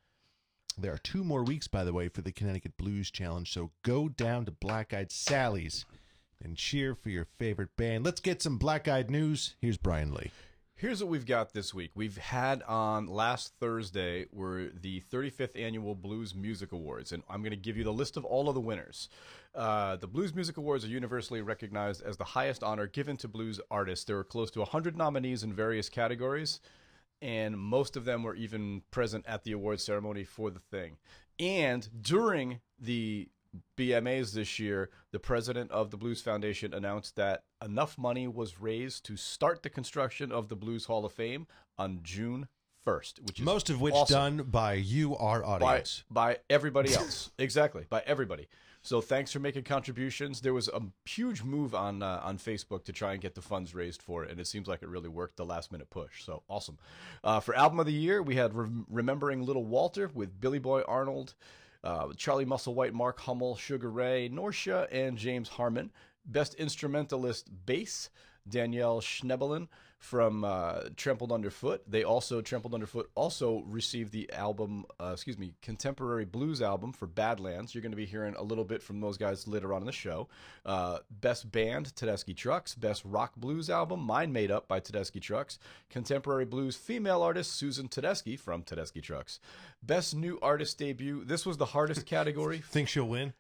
there 0.80 0.94
are 0.94 1.00
two 1.00 1.24
more 1.24 1.44
weeks, 1.44 1.68
by 1.68 1.84
the 1.84 1.94
way, 1.94 2.08
for 2.08 2.22
the 2.22 2.32
Connecticut 2.32 2.78
Blues 2.78 3.10
Challenge, 3.10 3.52
so 3.52 3.72
go 3.84 4.08
down 4.08 4.46
to 4.46 4.52
Black 4.52 4.94
Eyed 4.94 5.12
Sally's 5.12 5.86
and 6.44 6.56
cheer 6.56 6.94
for 6.94 7.10
your 7.10 7.26
favorite 7.26 7.76
band. 7.76 8.06
Let's 8.06 8.22
get 8.22 8.44
some 8.44 8.60
Black 8.60 8.88
Eyed 8.88 9.10
news. 9.10 9.56
Here's 9.60 9.78
Brian 9.78 10.14
Lee. 10.14 10.32
Here's 10.76 11.02
what 11.02 11.10
we've 11.10 11.26
got 11.26 11.54
this 11.54 11.74
week. 11.74 11.90
We've 11.96 12.18
had 12.18 12.62
on 12.62 13.08
last 13.08 13.54
Thursday 13.60 14.28
were 14.32 14.68
the 14.80 15.02
35th 15.12 15.60
annual 15.60 15.96
Blues 15.96 16.36
Music 16.36 16.72
Awards, 16.72 17.12
and 17.12 17.24
I'm 17.28 17.42
going 17.42 17.50
to 17.50 17.58
give 17.58 17.78
you 17.78 17.84
the 17.84 17.92
list 17.92 18.16
of 18.16 18.24
all 18.24 18.48
of 18.48 18.54
the 18.54 18.62
winners. 18.62 19.10
Uh, 19.56 19.96
the 19.96 20.06
Blues 20.06 20.36
Music 20.36 20.58
Awards 20.58 20.86
are 20.86 20.90
universally 20.90 21.42
recognized 21.42 22.04
as 22.04 22.18
the 22.18 22.24
highest 22.24 22.62
honor 22.62 22.86
given 22.86 23.18
to 23.18 23.28
blues 23.28 23.60
artists. 23.72 24.06
There 24.06 24.18
were 24.18 24.24
close 24.24 24.52
to 24.52 24.60
100 24.60 24.96
nominees 24.96 25.42
in 25.42 25.52
various 25.52 25.90
categories 25.90 26.60
and 27.22 27.58
most 27.58 27.96
of 27.96 28.06
them 28.06 28.24
were 28.24 28.36
even 28.36 28.84
present 28.92 29.26
at 29.28 29.44
the 29.44 29.52
award 29.52 29.80
ceremony 29.80 30.24
for 30.24 30.50
the 30.50 30.60
thing. 30.60 30.98
And 31.40 31.88
during 32.02 32.62
the 32.80 33.30
BMAs 33.78 34.34
this 34.34 34.60
year, 34.60 34.90
the 35.12 35.20
president 35.20 35.72
of 35.72 35.92
the 35.92 35.98
Blues 35.98 36.22
Foundation 36.22 36.74
announced 36.74 37.16
that 37.16 37.44
enough 37.64 37.98
money 37.98 38.28
was 38.28 38.60
raised 38.60 39.06
to 39.06 39.18
start 39.18 39.64
the 39.64 39.70
construction 39.70 40.32
of 40.32 40.50
the 40.50 40.56
Blues 40.56 40.86
Hall 40.86 41.06
of 41.06 41.14
Fame 41.14 41.48
on 41.78 42.00
June 42.04 42.48
1st, 42.86 43.22
which 43.28 43.40
is 43.40 43.46
Most 43.46 43.70
of 43.70 43.82
which 43.82 43.94
awesome 43.94 44.38
done 44.38 44.46
by 44.48 44.74
you, 44.74 45.16
our 45.18 45.42
by, 45.42 45.48
audience. 45.48 46.04
by 46.10 46.38
everybody 46.50 46.94
else. 46.94 47.32
exactly, 47.38 47.86
by 47.90 48.02
everybody. 48.06 48.48
So 48.88 49.02
thanks 49.02 49.34
for 49.34 49.40
making 49.40 49.64
contributions. 49.64 50.40
There 50.40 50.54
was 50.54 50.70
a 50.70 50.82
huge 51.04 51.44
move 51.44 51.76
on 51.76 52.02
uh, 52.02 52.22
on 52.24 52.38
Facebook 52.38 52.86
to 52.86 52.94
try 52.94 53.12
and 53.12 53.22
get 53.22 53.36
the 53.36 53.42
funds 53.42 53.76
raised 53.76 54.02
for 54.02 54.24
it, 54.24 54.32
and 54.32 54.40
it 54.40 54.48
seems 54.48 54.66
like 54.66 54.82
it 54.82 54.88
really 54.88 55.10
worked. 55.10 55.36
The 55.36 55.44
last 55.44 55.74
minute 55.74 55.90
push, 55.90 56.24
so 56.24 56.44
awesome. 56.48 56.78
Uh, 57.22 57.42
for 57.42 57.54
album 57.54 57.82
of 57.82 57.86
the 57.86 57.92
year, 57.92 58.22
we 58.22 58.36
had 58.36 58.56
Rem- 58.56 58.86
"Remembering 58.90 59.46
Little 59.46 59.66
Walter" 59.66 60.10
with 60.14 60.40
Billy 60.40 60.60
Boy 60.60 60.84
Arnold, 60.88 61.34
uh, 61.84 62.14
Charlie 62.16 62.46
Musselwhite, 62.46 62.94
Mark 62.94 63.20
Hummel, 63.20 63.58
Sugar 63.58 63.92
Ray, 63.92 64.30
Norcia, 64.30 64.88
and 64.90 65.18
James 65.18 65.50
Harman. 65.50 65.92
Best 66.26 66.54
instrumentalist 66.54 67.50
bass, 67.66 68.10
Danielle 68.48 69.02
Schnebelen 69.02 69.68
from 70.00 70.44
uh, 70.44 70.82
Trampled 70.96 71.32
Underfoot. 71.32 71.84
They 71.90 72.04
also 72.04 72.42
Trampled 72.42 72.74
Underfoot 72.74 73.10
also 73.16 73.64
received 73.68 74.12
the 74.12 74.32
album, 74.32 74.86
uh, 75.00 75.12
excuse 75.14 75.38
me, 75.38 75.54
contemporary 75.62 76.26
blues 76.26 76.62
album 76.62 76.94
for 76.94 77.08
Badlands. 77.08 77.74
You're 77.74 77.82
going 77.82 77.92
to 77.92 77.98
be 77.98 78.06
hearing 78.06 78.36
a 78.36 78.44
little 78.44 78.64
bit 78.64 78.82
from 78.84 79.02
those 79.02 79.18
guys 79.18 79.48
later 79.48 79.74
on 79.74 79.82
in 79.82 79.86
the 79.86 79.92
show. 79.92 80.28
Uh, 80.66 81.00
best 81.10 81.52
band, 81.52 81.94
Tedeschi 81.96 82.36
Trucks. 82.36 82.76
Best 82.76 83.04
rock 83.06 83.36
blues 83.36 83.70
album, 83.70 84.02
Mind 84.02 84.32
Made 84.32 84.52
Up 84.52 84.68
by 84.68 84.80
Tedeschi 84.80 85.22
Trucks. 85.22 85.58
Contemporary 85.90 86.46
blues 86.46 86.76
female 86.76 87.22
artist 87.22 87.54
Susan 87.54 87.88
Tedeschi 87.88 88.40
from 88.40 88.64
Tedeschi 88.64 89.02
Trucks. 89.02 89.40
Best 89.84 90.16
new 90.16 90.40
artist 90.42 90.78
debut. 90.78 91.24
This 91.24 91.46
was 91.46 91.58
the 91.58 91.66
hardest 91.66 92.06
category 92.08 92.60
Think 92.60 92.90
she'll 92.90 93.08
win? 93.08 93.34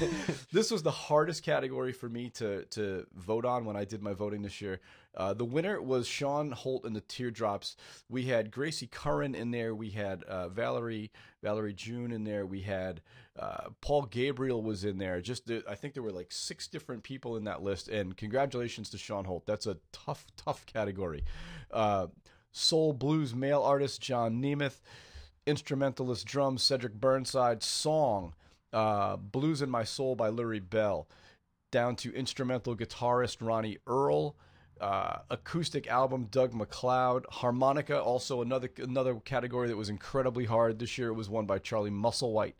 this 0.52 0.70
was 0.70 0.82
the 0.82 0.90
hardest 0.90 1.42
category 1.42 1.92
for 1.92 2.08
me 2.08 2.30
to 2.30 2.64
to 2.66 3.06
vote 3.14 3.44
on 3.44 3.64
when 3.64 3.76
I 3.76 3.84
did 3.84 4.02
my 4.02 4.12
voting 4.12 4.42
this 4.42 4.60
year. 4.60 4.80
Uh, 5.14 5.34
the 5.34 5.44
winner 5.44 5.80
was 5.80 6.06
Shawn 6.06 6.52
Holt 6.52 6.84
and 6.84 6.96
the 6.96 7.02
Teardrops. 7.02 7.76
We 8.08 8.24
had 8.24 8.50
Gracie 8.50 8.86
Curran 8.86 9.34
in 9.34 9.50
there. 9.50 9.74
We 9.74 9.90
had 9.90 10.22
uh, 10.24 10.48
Valerie 10.48 11.12
Valerie 11.42 11.74
June 11.74 12.10
in 12.10 12.24
there. 12.24 12.46
We 12.46 12.62
had 12.62 13.02
uh, 13.38 13.68
Paul 13.80 14.02
Gabriel 14.06 14.62
was 14.62 14.84
in 14.84 14.98
there. 14.98 15.20
Just 15.20 15.46
the, 15.46 15.62
I 15.68 15.74
think 15.74 15.94
there 15.94 16.02
were 16.02 16.12
like 16.12 16.32
six 16.32 16.66
different 16.66 17.02
people 17.02 17.36
in 17.36 17.44
that 17.44 17.62
list. 17.62 17.88
And 17.88 18.16
congratulations 18.16 18.90
to 18.90 18.98
Shawn 18.98 19.24
Holt. 19.24 19.44
That's 19.46 19.66
a 19.66 19.76
tough 19.92 20.26
tough 20.36 20.64
category. 20.66 21.24
Uh, 21.70 22.06
soul 22.52 22.92
blues 22.92 23.34
male 23.34 23.62
artist 23.62 24.00
John 24.00 24.42
Nemeth 24.42 24.80
instrumentalist 25.46 26.26
drums 26.26 26.62
Cedric 26.62 26.94
Burnside, 26.94 27.62
song 27.62 28.34
uh, 28.72 29.16
Blues 29.16 29.62
in 29.62 29.70
My 29.70 29.84
Soul 29.84 30.14
by 30.14 30.30
Lurrie 30.30 30.68
Bell, 30.68 31.06
down 31.70 31.96
to 31.96 32.14
instrumental 32.14 32.76
guitarist 32.76 33.38
Ronnie 33.40 33.78
Earl, 33.86 34.36
uh, 34.80 35.18
acoustic 35.30 35.86
album 35.86 36.28
Doug 36.30 36.54
MacLeod, 36.54 37.26
harmonica 37.30 38.00
also 38.00 38.42
another 38.42 38.70
another 38.78 39.14
category 39.16 39.68
that 39.68 39.76
was 39.76 39.88
incredibly 39.88 40.44
hard 40.44 40.78
this 40.78 40.98
year. 40.98 41.08
It 41.08 41.14
was 41.14 41.28
won 41.28 41.46
by 41.46 41.58
Charlie 41.58 41.90
Musselwhite. 41.90 42.54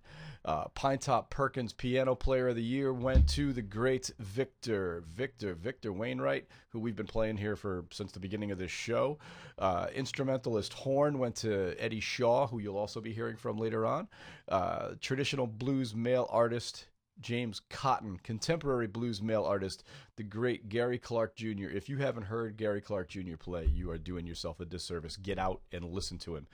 Uh, 0.45 0.65
Pinetop 0.75 1.31
Perkins 1.31 1.73
Piano 1.73 2.15
Player 2.15 2.49
of 2.49 2.57
the 2.57 2.63
Year 2.63 2.93
went 2.93 3.29
to 3.31 3.53
the 3.53 3.63
great 3.63 4.11
Victor, 4.19 5.05
Victor, 5.07 5.55
Victor 5.55 5.93
Wainwright, 5.93 6.47
who 6.71 6.81
we've 6.81 6.97
been 6.97 7.07
playing 7.07 7.37
here 7.37 7.55
for 7.55 7.85
since 7.93 8.13
the 8.13 8.21
beginning 8.21 8.51
of 8.51 8.59
this 8.59 8.71
show. 8.71 9.19
Uh, 9.59 9.87
instrumentalist 9.95 10.73
Horn 10.73 11.19
went 11.19 11.37
to 11.37 11.77
Eddie 11.79 12.01
Shaw, 12.01 12.49
who 12.49 12.59
you'll 12.59 12.77
also 12.77 13.01
be 13.01 13.13
hearing 13.13 13.37
from 13.37 13.57
later 13.57 13.87
on. 13.87 14.09
Uh, 14.49 14.95
traditional 15.01 15.47
blues 15.47 15.95
male 15.95 16.27
artist 16.31 16.87
James 17.21 17.61
Cotton, 17.71 18.19
contemporary 18.23 18.87
blues 18.87 19.23
male 19.23 19.45
artist, 19.45 19.85
the 20.17 20.23
great 20.23 20.69
Gary 20.69 20.99
Clark 20.99 21.37
Jr. 21.37 21.69
If 21.73 21.89
you 21.89 21.99
haven't 21.99 22.25
heard 22.25 22.57
Gary 22.57 22.81
Clark 22.81 23.09
Jr. 23.09 23.37
play, 23.39 23.67
you 23.67 23.91
are 23.91 23.99
doing 23.99 24.27
yourself 24.27 24.61
a 24.61 24.65
disservice. 24.65 25.17
Get 25.17 25.39
out 25.39 25.61
and 25.71 25.85
listen 25.85 26.19
to 26.19 26.37
him. 26.37 26.47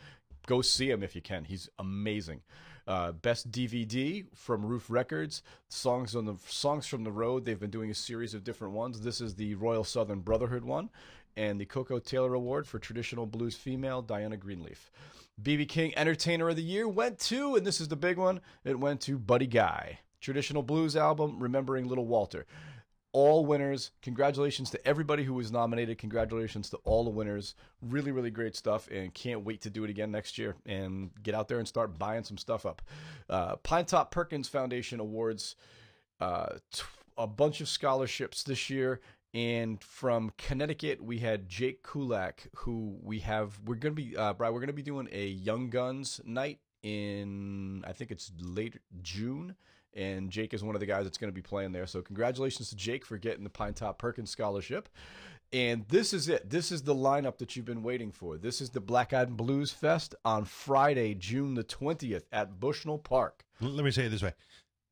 Go 0.47 0.63
see 0.63 0.91
him 0.91 1.03
if 1.03 1.15
you 1.15 1.23
can. 1.23 1.45
He's 1.45 1.69
amazing. 1.79 2.43
Uh, 2.89 3.13
best 3.13 3.53
DVD 3.53 4.25
from 4.35 4.65
Ruf 4.65 4.89
Records. 4.89 5.43
Songs 5.69 6.17
on 6.17 6.25
the 6.25 6.37
songs 6.47 6.87
from 6.87 7.05
the 7.05 7.13
road. 7.13 7.45
They've 7.45 7.61
been 7.61 7.69
doing 7.69 7.91
a 7.91 7.95
series 7.95 8.33
of 8.33 8.45
different 8.45 8.73
ones. 8.73 9.03
This 9.03 9.21
is 9.21 9.35
the 9.35 9.55
Royal 9.57 9.85
Southern 9.85 10.21
Brotherhood 10.21 10.65
one, 10.65 10.89
and 11.37 11.61
the 11.61 11.67
Koko 11.67 11.99
Taylor 11.99 12.33
Award 12.33 12.67
for 12.67 12.79
traditional 12.79 13.27
blues 13.27 13.57
female 13.57 14.03
Diunna 14.03 14.41
Greenleaf. 14.41 14.91
BB 15.43 15.69
King 15.69 15.93
Entertainer 15.99 16.49
of 16.49 16.57
the 16.57 16.63
Year 16.63 16.89
went 16.89 17.19
to, 17.19 17.57
and 17.57 17.67
this 17.67 17.79
is 17.79 17.89
the 17.89 17.95
big 17.95 18.17
one. 18.17 18.41
It 18.65 18.81
went 18.81 19.03
to 19.03 19.19
Buddy 19.19 19.47
Guy. 19.47 19.99
Traditional 20.23 20.63
blues 20.63 20.97
album, 20.97 21.39
Remembering 21.39 21.87
Little 21.89 22.07
Walter 22.07 22.47
all 23.13 23.47
winners. 23.47 23.91
Congratulations 24.03 24.71
to 24.71 24.87
everybody 24.87 25.25
who 25.25 25.35
was 25.35 25.51
nominated. 25.51 25.99
Congratulations 25.99 26.71
to 26.71 26.77
all 26.79 27.05
the 27.05 27.11
winners. 27.11 27.55
Really, 27.81 28.13
really 28.13 28.31
great 28.31 28.55
stuff, 28.55 28.89
and 28.91 29.13
can't 29.15 29.45
wait 29.45 29.61
to 29.63 29.71
do 29.71 29.85
it 29.85 29.91
again 29.91 30.11
next 30.11 30.39
year 30.39 30.57
and 30.67 31.11
get 31.23 31.35
out 31.35 31.49
there 31.49 31.59
and 31.59 31.67
start 31.67 31.99
buying 31.99 32.25
some 32.25 32.39
stuff 32.39 32.67
up. 32.67 32.83
Uh, 33.29 33.57
Pinetop 33.57 34.11
Perkins 34.11 34.49
Foundation 34.49 35.01
awards 35.01 35.57
uh, 36.21 36.55
t- 36.73 36.83
a 37.17 37.27
bunch 37.27 37.61
of 37.61 37.69
scholarships 37.69 38.43
this 38.43 38.69
year. 38.71 39.01
And 39.35 39.83
from 39.83 40.33
Connecticut, 40.39 41.03
we 41.03 41.19
had 41.19 41.49
Jake 41.49 41.83
Kulak, 41.83 42.49
who 42.57 42.97
we 43.03 43.19
have. 43.21 43.61
We're 43.67 43.75
gonna 43.75 43.95
be, 43.95 44.17
uh, 44.17 44.33
Brian. 44.33 44.55
We're 44.55 44.61
gonna 44.61 44.73
be 44.73 44.83
doing 44.83 45.09
a 45.13 45.27
Young 45.27 45.69
Guns 45.69 46.21
night 46.25 46.61
in, 46.83 47.85
I 47.87 47.93
think 47.93 48.11
it's 48.11 48.33
late 48.41 48.79
June 49.03 49.55
and 49.99 50.31
Jake 50.31 50.55
is 50.55 50.63
one 50.63 50.77
of 50.77 50.81
the 50.81 50.87
guys 50.87 51.05
that's 51.05 51.19
going 51.19 51.31
to 51.31 51.35
be 51.35 51.43
playing 51.43 51.73
there. 51.73 51.87
So 51.87 52.01
congratulations 52.01 52.71
to 52.71 52.77
Jake 52.77 53.05
for 53.05 53.19
getting 53.19 53.45
the 53.45 53.51
Pinetop 53.51 53.99
Perkins 53.99 54.31
scholarship. 54.31 54.89
And 55.53 55.87
this 55.89 56.13
is 56.13 56.29
it. 56.29 56.49
This 56.51 56.71
is 56.71 56.83
the 56.83 56.95
lineup 56.95 57.39
that 57.39 57.57
you've 57.57 57.65
been 57.65 57.83
waiting 57.83 58.13
for. 58.13 58.37
This 58.37 58.61
is 58.61 58.71
the 58.71 58.81
Black 58.81 59.13
Eyed 59.13 59.37
Blues 59.37 59.71
Fest 59.71 60.15
on 60.25 60.45
Friday, 60.45 61.15
June 61.15 61.55
the 61.55 61.65
20th 61.65 62.25
at 62.33 62.61
Bushnell 62.61 62.99
Park. 62.99 63.45
Let 63.61 63.85
me 63.85 63.91
say 63.91 64.07
it 64.07 64.11
this 64.11 64.23
way. 64.23 64.35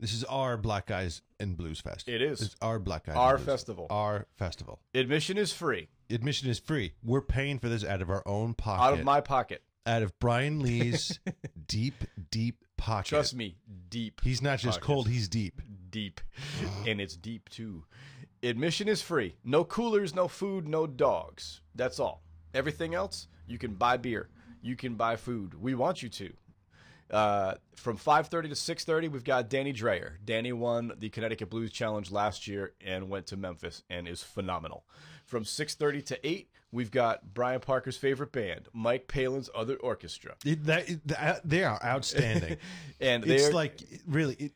This 0.00 0.12
is 0.12 0.24
our 0.24 0.56
Black 0.56 0.90
Eyes 0.90 1.22
and 1.40 1.56
Blues 1.56 1.80
Fest. 1.80 2.08
It 2.08 2.20
is. 2.20 2.40
It's 2.42 2.56
our 2.60 2.78
Black 2.78 3.04
Guys. 3.04 3.16
Our 3.16 3.36
and 3.36 3.44
Blues 3.44 3.54
festival. 3.54 3.86
Our 3.90 4.26
festival. 4.36 4.80
Admission 4.94 5.38
is 5.38 5.52
free 5.52 5.88
Admission 6.10 6.48
is 6.48 6.58
free. 6.58 6.92
We're 7.02 7.20
paying 7.20 7.58
for 7.58 7.68
this 7.68 7.84
out 7.84 8.02
of 8.02 8.10
our 8.10 8.22
own 8.26 8.54
pocket. 8.54 8.82
out 8.82 8.92
of 8.94 9.04
my 9.04 9.20
pocket. 9.20 9.62
out 9.86 10.02
of 10.02 10.18
Brian 10.18 10.60
Lee's 10.60 11.18
deep, 11.66 12.04
deep 12.30 12.64
pocket. 12.76 13.08
Trust 13.08 13.34
me, 13.34 13.56
deep. 13.88 14.20
He's 14.22 14.42
not 14.42 14.58
just 14.58 14.80
pockets. 14.80 14.86
cold, 14.86 15.08
he's 15.08 15.28
deep. 15.28 15.60
deep, 15.90 16.20
and 16.86 17.00
it's 17.00 17.16
deep 17.16 17.48
too. 17.48 17.84
Admission 18.42 18.88
is 18.88 19.02
free. 19.02 19.36
No 19.44 19.64
coolers, 19.64 20.14
no 20.14 20.28
food, 20.28 20.68
no 20.68 20.86
dogs. 20.86 21.60
That's 21.74 21.98
all. 21.98 22.22
Everything 22.54 22.94
else, 22.94 23.28
you 23.46 23.58
can 23.58 23.74
buy 23.74 23.96
beer, 23.96 24.28
you 24.62 24.76
can 24.76 24.94
buy 24.94 25.16
food. 25.16 25.60
We 25.60 25.74
want 25.74 26.02
you 26.02 26.08
to. 26.10 26.32
Uh, 27.10 27.54
from 27.74 27.96
5:30 27.96 28.48
to 28.48 28.54
6:30, 28.56 29.08
we've 29.10 29.22
got 29.24 29.48
Danny 29.48 29.72
Dreyer. 29.72 30.18
Danny 30.24 30.52
won 30.52 30.92
the 30.98 31.08
Connecticut 31.08 31.50
Blues 31.50 31.70
Challenge 31.70 32.10
last 32.10 32.46
year 32.48 32.72
and 32.84 33.08
went 33.08 33.26
to 33.28 33.36
Memphis 33.36 33.82
and 33.88 34.08
is 34.08 34.22
phenomenal. 34.22 34.84
From 35.24 35.44
6:30 35.44 36.02
to 36.06 36.26
8, 36.26 36.50
we've 36.72 36.90
got 36.90 37.32
Brian 37.34 37.60
Parker's 37.60 37.96
favorite 37.96 38.32
band, 38.32 38.68
Mike 38.72 39.06
Palin's 39.08 39.48
Other 39.54 39.76
Orchestra, 39.76 40.34
It, 40.44 40.64
that, 40.64 40.86
that- 41.06 41.48
they 41.48 41.62
are 41.64 41.80
outstanding. 41.84 42.56
and 43.00 43.24
it's 43.24 43.52
like 43.54 43.80
really, 44.06 44.34
it, 44.34 44.52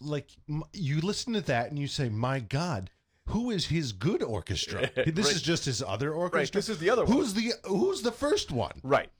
like 0.00 0.28
you 0.72 1.00
listen 1.00 1.32
to 1.32 1.40
that 1.42 1.70
and 1.70 1.78
you 1.78 1.88
say, 1.88 2.08
"My 2.08 2.38
God, 2.38 2.90
who 3.26 3.50
is 3.50 3.66
his 3.66 3.90
good 3.92 4.22
orchestra? 4.22 4.90
This 4.96 5.26
Right. 5.26 5.34
is 5.34 5.42
just 5.42 5.64
his 5.64 5.82
other 5.82 6.12
orchestra. 6.12 6.58
this 6.58 6.68
is 6.68 6.78
the 6.78 6.90
other 6.90 7.04
one. 7.04 7.12
Who's 7.16 7.34
the 7.34 7.52
Who's 7.64 8.02
the 8.02 8.12
first 8.12 8.52
one? 8.52 8.80
Right. 8.84 9.10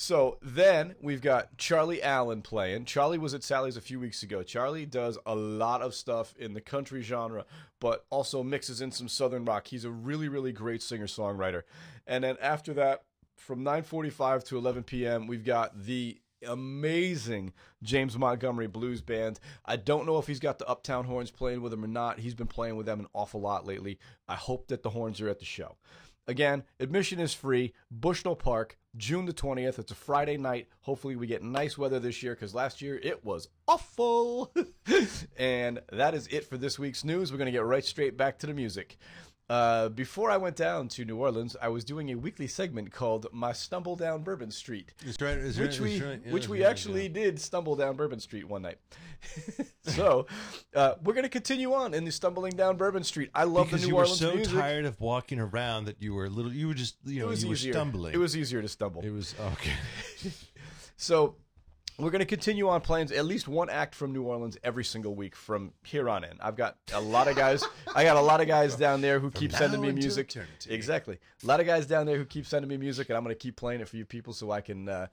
So 0.00 0.38
then 0.40 0.94
we've 1.02 1.20
got 1.20 1.58
Charlie 1.58 2.00
Allen 2.00 2.40
playing. 2.40 2.84
Charlie 2.84 3.18
was 3.18 3.34
at 3.34 3.42
Sally's 3.42 3.76
a 3.76 3.80
few 3.80 3.98
weeks 3.98 4.22
ago. 4.22 4.44
Charlie 4.44 4.86
does 4.86 5.18
a 5.26 5.34
lot 5.34 5.82
of 5.82 5.92
stuff 5.92 6.36
in 6.38 6.54
the 6.54 6.60
country 6.60 7.02
genre, 7.02 7.44
but 7.80 8.06
also 8.08 8.44
mixes 8.44 8.80
in 8.80 8.92
some 8.92 9.08
southern 9.08 9.44
rock. 9.44 9.66
He's 9.66 9.84
a 9.84 9.90
really, 9.90 10.28
really 10.28 10.52
great 10.52 10.82
singer 10.82 11.08
songwriter. 11.08 11.62
And 12.06 12.22
then 12.22 12.36
after 12.40 12.72
that, 12.74 13.02
from 13.34 13.64
9:45 13.64 14.44
to 14.44 14.58
11 14.58 14.84
p.m., 14.84 15.26
we've 15.26 15.44
got 15.44 15.76
the 15.76 16.20
amazing 16.46 17.52
James 17.82 18.16
Montgomery 18.16 18.68
blues 18.68 19.00
band. 19.00 19.40
I 19.66 19.74
don't 19.74 20.06
know 20.06 20.18
if 20.18 20.28
he's 20.28 20.38
got 20.38 20.60
the 20.60 20.68
Uptown 20.68 21.06
Horns 21.06 21.32
playing 21.32 21.60
with 21.60 21.72
him 21.72 21.84
or 21.84 21.88
not. 21.88 22.20
He's 22.20 22.36
been 22.36 22.46
playing 22.46 22.76
with 22.76 22.86
them 22.86 23.00
an 23.00 23.08
awful 23.14 23.40
lot 23.40 23.66
lately. 23.66 23.98
I 24.28 24.36
hope 24.36 24.68
that 24.68 24.84
the 24.84 24.90
Horns 24.90 25.20
are 25.20 25.28
at 25.28 25.40
the 25.40 25.44
show. 25.44 25.76
Again, 26.28 26.62
admission 26.78 27.20
is 27.20 27.32
free. 27.32 27.72
Bushnell 27.90 28.36
Park, 28.36 28.76
June 28.98 29.24
the 29.24 29.32
20th. 29.32 29.78
It's 29.78 29.92
a 29.92 29.94
Friday 29.94 30.36
night. 30.36 30.68
Hopefully, 30.82 31.16
we 31.16 31.26
get 31.26 31.42
nice 31.42 31.78
weather 31.78 31.98
this 31.98 32.22
year 32.22 32.34
because 32.34 32.54
last 32.54 32.82
year 32.82 33.00
it 33.02 33.24
was 33.24 33.48
awful. 33.66 34.52
and 35.38 35.80
that 35.90 36.14
is 36.14 36.26
it 36.26 36.44
for 36.44 36.58
this 36.58 36.78
week's 36.78 37.02
news. 37.02 37.32
We're 37.32 37.38
going 37.38 37.46
to 37.46 37.52
get 37.52 37.64
right 37.64 37.84
straight 37.84 38.18
back 38.18 38.38
to 38.40 38.46
the 38.46 38.52
music. 38.52 38.98
Uh, 39.50 39.88
before 39.88 40.30
I 40.30 40.36
went 40.36 40.56
down 40.56 40.88
to 40.88 41.04
New 41.06 41.16
Orleans, 41.16 41.56
I 41.60 41.68
was 41.68 41.82
doing 41.82 42.10
a 42.10 42.16
weekly 42.16 42.46
segment 42.46 42.92
called 42.92 43.26
"My 43.32 43.52
Stumble 43.52 43.96
Down 43.96 44.22
Bourbon 44.22 44.50
Street," 44.50 44.92
right. 45.20 45.42
Which 45.42 45.58
right, 45.58 45.80
we 45.80 46.00
right. 46.02 46.20
Yeah, 46.24 46.32
which 46.32 46.48
we 46.48 46.62
right, 46.62 46.70
actually 46.70 47.04
yeah. 47.04 47.14
did 47.14 47.40
stumble 47.40 47.74
down 47.74 47.96
Bourbon 47.96 48.20
Street 48.20 48.46
one 48.46 48.62
night. 48.62 48.78
so 49.82 50.26
uh, 50.74 50.94
we're 51.02 51.14
gonna 51.14 51.30
continue 51.30 51.72
on 51.72 51.94
in 51.94 52.04
the 52.04 52.12
stumbling 52.12 52.56
down 52.56 52.76
Bourbon 52.76 53.04
Street. 53.04 53.30
I 53.34 53.44
love 53.44 53.66
because 53.66 53.82
the 53.82 53.88
New 53.88 53.96
Orleans. 53.96 54.20
you 54.20 54.26
were 54.26 54.32
so 54.32 54.36
music. 54.36 54.54
tired 54.54 54.84
of 54.84 55.00
walking 55.00 55.40
around 55.40 55.86
that 55.86 56.02
you 56.02 56.12
were 56.12 56.26
a 56.26 56.30
little. 56.30 56.52
You 56.52 56.68
were 56.68 56.74
just 56.74 56.96
you 57.06 57.20
know 57.20 57.30
you 57.30 57.48
were 57.48 57.56
stumbling. 57.56 58.12
It 58.14 58.18
was 58.18 58.36
easier 58.36 58.60
to 58.60 58.68
stumble. 58.68 59.02
It 59.02 59.10
was 59.10 59.34
okay. 59.40 59.72
So 60.98 61.36
we're 61.98 62.10
going 62.10 62.20
to 62.20 62.26
continue 62.26 62.68
on 62.68 62.80
playing 62.80 63.10
at 63.12 63.24
least 63.24 63.48
one 63.48 63.68
act 63.68 63.92
from 63.94 64.12
New 64.12 64.22
Orleans 64.22 64.56
every 64.62 64.84
single 64.84 65.16
week 65.16 65.34
from 65.34 65.72
here 65.82 66.08
on 66.08 66.22
in. 66.22 66.38
I've 66.40 66.54
got 66.54 66.76
a 66.94 67.00
lot 67.00 67.26
of 67.26 67.34
guys. 67.34 67.64
I 67.94 68.04
got 68.04 68.16
a 68.16 68.20
lot 68.20 68.40
of 68.40 68.46
guys 68.46 68.76
down 68.76 69.00
there 69.00 69.18
who 69.18 69.32
keep 69.32 69.50
sending 69.50 69.80
me 69.80 69.90
music. 69.90 70.30
eternity. 70.30 70.72
Exactly. 70.72 71.18
A 71.42 71.46
lot 71.46 71.58
of 71.58 71.66
guys 71.66 71.86
down 71.86 72.06
there 72.06 72.16
who 72.16 72.24
keep 72.24 72.46
sending 72.46 72.68
me 72.68 72.76
music, 72.76 73.08
and 73.08 73.16
I'm 73.16 73.24
going 73.24 73.34
to 73.34 73.38
keep 73.38 73.56
playing 73.56 73.80
it 73.80 73.88
for 73.88 73.96
you 73.96 74.04
people 74.04 74.32
so 74.32 74.52
I 74.52 74.60
can 74.60 74.88
uh, 74.88 75.08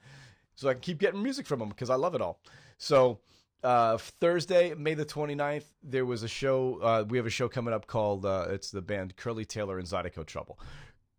so 0.53 0.69
I 0.69 0.73
can 0.73 0.81
keep 0.81 0.99
getting 0.99 1.23
music 1.23 1.47
from 1.47 1.57
them 1.59 1.69
because 1.69 1.89
I 1.89 1.95
love 1.95 2.15
it 2.15 2.21
all. 2.21 2.39
So. 2.77 3.19
Uh, 3.63 3.97
Thursday, 3.97 4.75
May 4.75 4.93
the 4.93 5.05
29th, 5.05 5.63
there 5.81 6.05
was 6.05 6.21
a 6.21 6.27
show. 6.27 6.77
Uh, 6.83 7.03
we 7.09 7.17
have 7.17 7.25
a 7.25 7.31
show 7.31 7.49
coming 7.49 7.73
up 7.73 7.87
called 7.87 8.23
uh, 8.23 8.45
it's 8.49 8.69
the 8.69 8.81
band 8.81 9.15
Curly 9.15 9.43
Taylor 9.43 9.79
and 9.79 9.87
Zydeco 9.87 10.23
Trouble. 10.23 10.59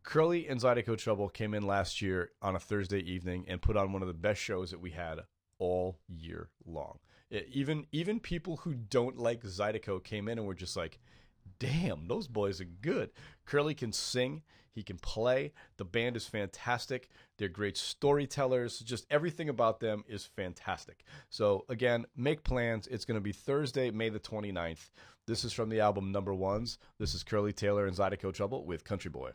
Curly 0.04 0.46
and 0.46 0.60
Zydeco 0.60 0.96
Trouble 0.96 1.28
came 1.28 1.54
in 1.54 1.66
last 1.66 2.00
year 2.00 2.30
on 2.40 2.54
a 2.54 2.60
Thursday 2.60 3.00
evening 3.00 3.46
and 3.48 3.60
put 3.60 3.76
on 3.76 3.92
one 3.92 4.00
of 4.00 4.06
the 4.06 4.14
best 4.14 4.40
shows 4.40 4.70
that 4.70 4.80
we 4.80 4.92
had 4.92 5.22
all 5.58 5.98
year 6.08 6.50
long. 6.64 6.98
Even 7.30 7.86
even 7.92 8.20
people 8.20 8.58
who 8.58 8.74
don't 8.74 9.18
like 9.18 9.42
Zydeco 9.42 10.02
came 10.02 10.28
in 10.28 10.38
and 10.38 10.46
were 10.46 10.54
just 10.54 10.76
like, 10.76 10.98
"Damn, 11.58 12.06
those 12.06 12.28
boys 12.28 12.60
are 12.60 12.64
good." 12.64 13.10
Curly 13.44 13.74
can 13.74 13.92
sing, 13.92 14.42
he 14.76 14.82
can 14.82 14.98
play. 14.98 15.52
The 15.78 15.84
band 15.84 16.16
is 16.16 16.26
fantastic. 16.26 17.08
They're 17.38 17.48
great 17.48 17.76
storytellers. 17.76 18.78
Just 18.78 19.06
everything 19.10 19.48
about 19.48 19.80
them 19.80 20.04
is 20.06 20.26
fantastic. 20.26 21.02
So 21.30 21.64
again, 21.68 22.04
make 22.14 22.44
plans. 22.44 22.86
It's 22.86 23.06
going 23.06 23.16
to 23.16 23.22
be 23.22 23.32
Thursday, 23.32 23.90
May 23.90 24.10
the 24.10 24.20
29th. 24.20 24.90
This 25.26 25.44
is 25.44 25.52
from 25.52 25.70
the 25.70 25.80
album 25.80 26.12
Number 26.12 26.34
Ones. 26.34 26.78
This 26.98 27.14
is 27.14 27.24
Curly 27.24 27.52
Taylor 27.52 27.86
and 27.86 27.96
Zydeco 27.96 28.32
Trouble 28.32 28.64
with 28.64 28.84
Country 28.84 29.10
Boy. 29.10 29.30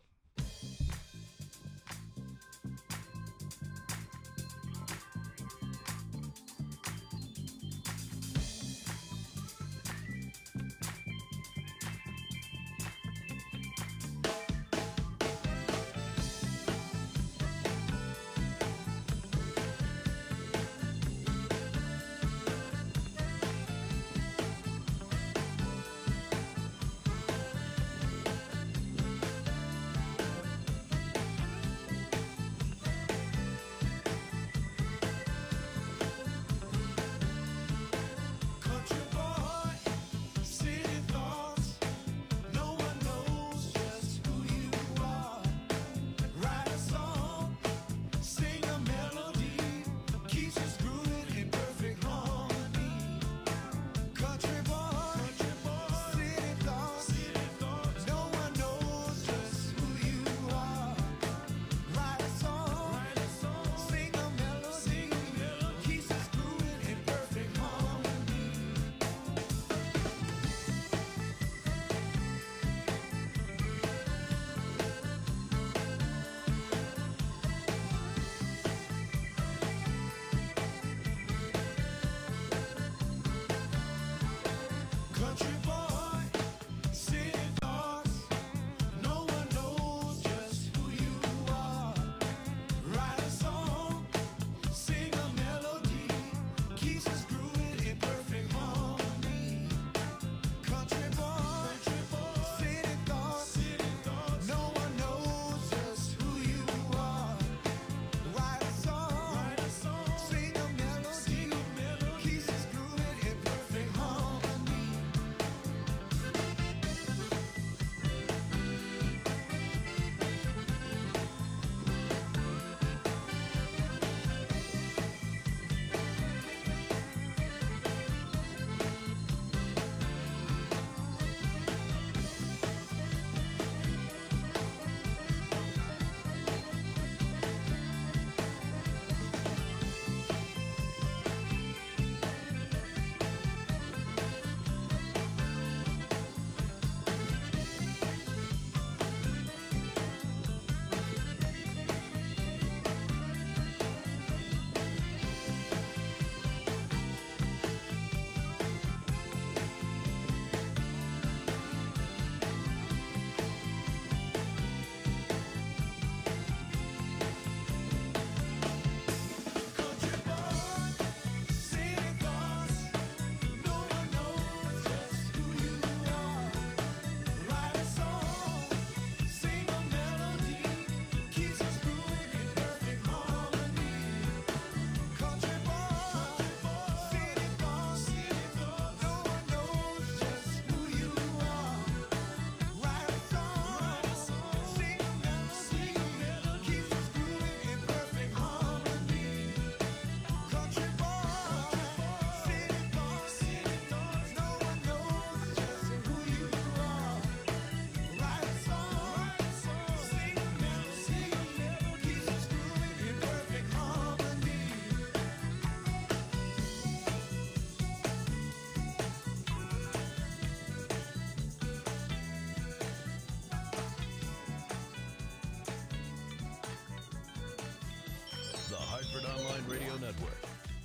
Hartford 229.11 229.29
Online 229.29 229.63
Radio 229.67 229.93
Network. 229.97 230.37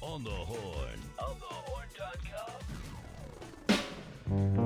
On 0.03 0.25
the 0.25 0.31
Horn. 0.31 0.99
On 1.19 1.37
the 1.39 1.47
horn.com. 4.35 4.66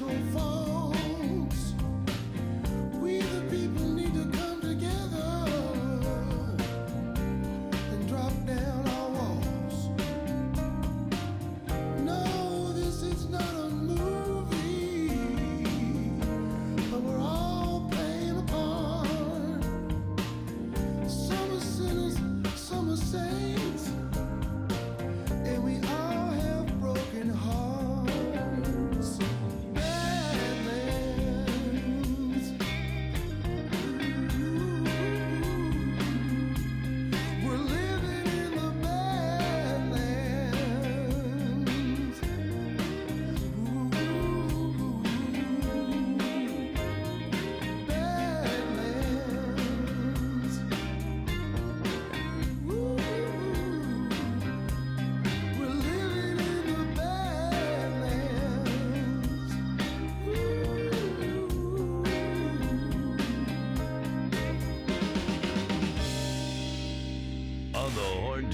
natural 0.00 0.32
fall. 0.32 0.59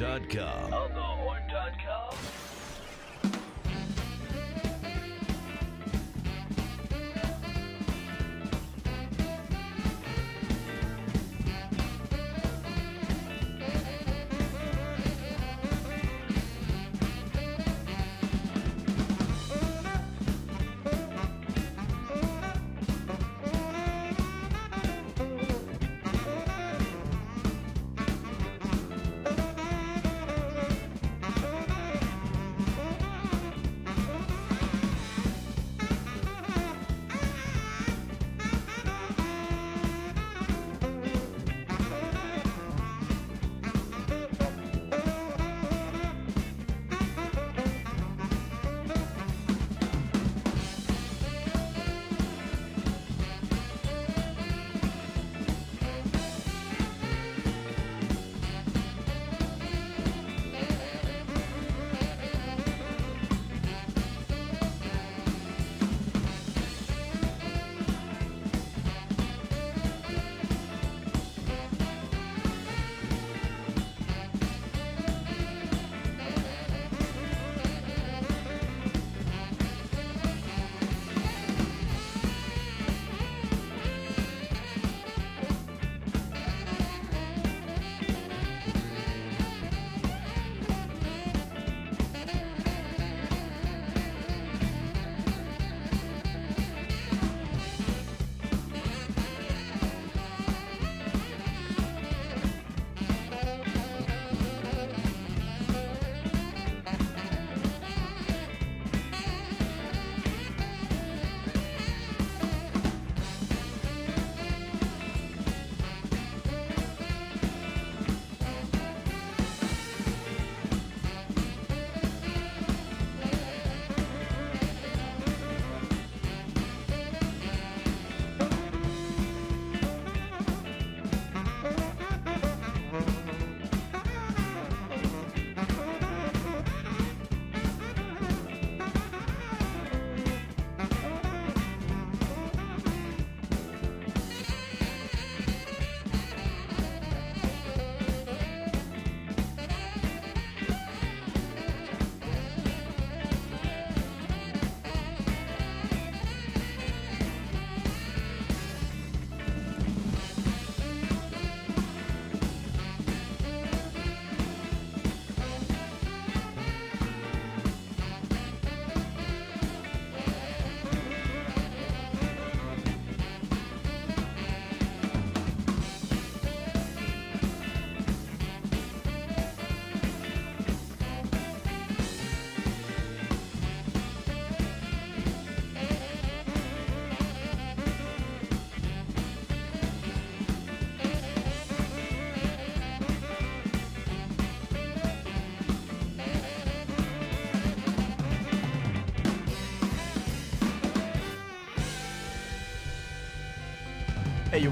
Dot 0.07 0.29
com. 0.29 0.66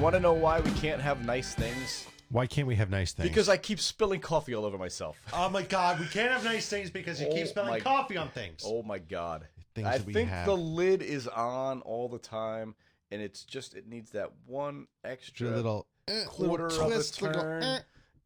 Want 0.04 0.12
to 0.16 0.20
know 0.20 0.34
why 0.34 0.60
we 0.60 0.70
can't 0.72 1.00
have 1.00 1.24
nice 1.24 1.54
things? 1.54 2.06
Why 2.28 2.46
can't 2.46 2.68
we 2.68 2.74
have 2.74 2.90
nice 2.90 3.14
things? 3.14 3.26
Because 3.26 3.48
I 3.48 3.56
keep 3.56 3.80
spilling 3.80 4.20
coffee 4.20 4.54
all 4.54 4.66
over 4.66 4.76
myself. 4.76 5.16
Oh 5.32 5.48
my 5.48 5.62
god, 5.62 5.98
we 5.98 6.04
can't 6.04 6.30
have 6.30 6.44
nice 6.44 6.68
things 6.68 6.90
because 6.90 7.22
you 7.22 7.26
Oh 7.28 7.32
keep 7.32 7.46
spilling 7.46 7.70
my- 7.70 7.80
coffee 7.80 8.18
on 8.18 8.28
things. 8.28 8.60
Oh 8.66 8.82
my 8.82 8.98
god. 8.98 9.48
Things 9.74 9.88
I 9.88 9.96
that 9.96 10.06
we 10.06 10.12
think 10.12 10.28
have. 10.28 10.44
the 10.44 10.58
lid 10.58 11.00
is 11.00 11.26
on 11.26 11.80
all 11.80 12.10
the 12.10 12.18
time, 12.18 12.74
and 13.10 13.22
it's 13.22 13.44
just 13.44 13.74
it 13.74 13.88
needs 13.88 14.10
that 14.10 14.30
one 14.44 14.88
extra 15.04 15.46
Your 15.46 15.56
little 15.56 15.86
eh, 16.06 16.24
quarter 16.26 16.68
little 16.68 16.90
twist, 16.90 17.22
of 17.22 17.22
a 17.22 17.26
little, 17.28 17.42
turn, 17.42 17.62
eh. 17.62 17.78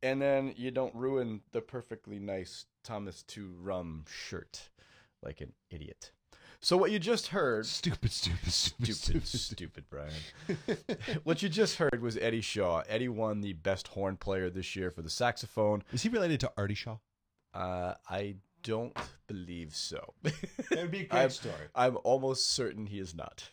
and 0.02 0.20
then 0.20 0.55
you 0.56 0.72
don't 0.72 0.96
ruin 0.96 1.42
the 1.52 1.60
perfectly 1.60 2.18
nice 2.18 2.66
Thomas 2.82 3.22
Tew 3.22 3.55
Rum 3.56 4.05
shirt 4.09 4.68
like 5.22 5.40
an 5.40 5.52
idiot. 5.70 6.10
So 6.60 6.76
what 6.76 6.90
you 6.90 6.98
just 6.98 7.28
heard, 7.28 7.66
Stupid, 7.66 8.10
stupid, 8.10 8.52
stupid, 8.52 8.94
stupid, 8.94 9.26
stupid 9.26 9.85
Brian. 9.89 10.12
what 11.24 11.40
you 11.40 11.48
just 11.48 11.76
heard 11.76 12.02
was 12.02 12.16
Eddie 12.16 12.40
Shaw. 12.40 12.82
Eddie 12.89 13.09
won 13.09 13.40
the 13.40 13.52
best 13.52 13.89
horn 13.89 14.16
player 14.16 14.51
this 14.51 14.74
year 14.74 14.90
for 14.90 15.02
the 15.02 15.10
saxophone. 15.10 15.85
Is 15.93 16.02
he 16.02 16.09
related 16.09 16.40
to 16.40 16.52
Artie 16.56 16.74
Shaw? 16.74 16.97
Uh, 17.55 17.94
I 18.10 18.36
don't 18.64 18.97
believe 19.28 19.74
so. 19.74 20.14
That 20.70 20.82
would 20.82 20.90
be 20.90 21.06
a 21.10 21.16
I'm, 21.16 21.30
story. 21.30 21.55
I'm 21.74 21.97
almost 22.02 22.51
certain 22.51 22.86
he 22.86 22.98
is 22.98 23.14
not. 23.14 23.48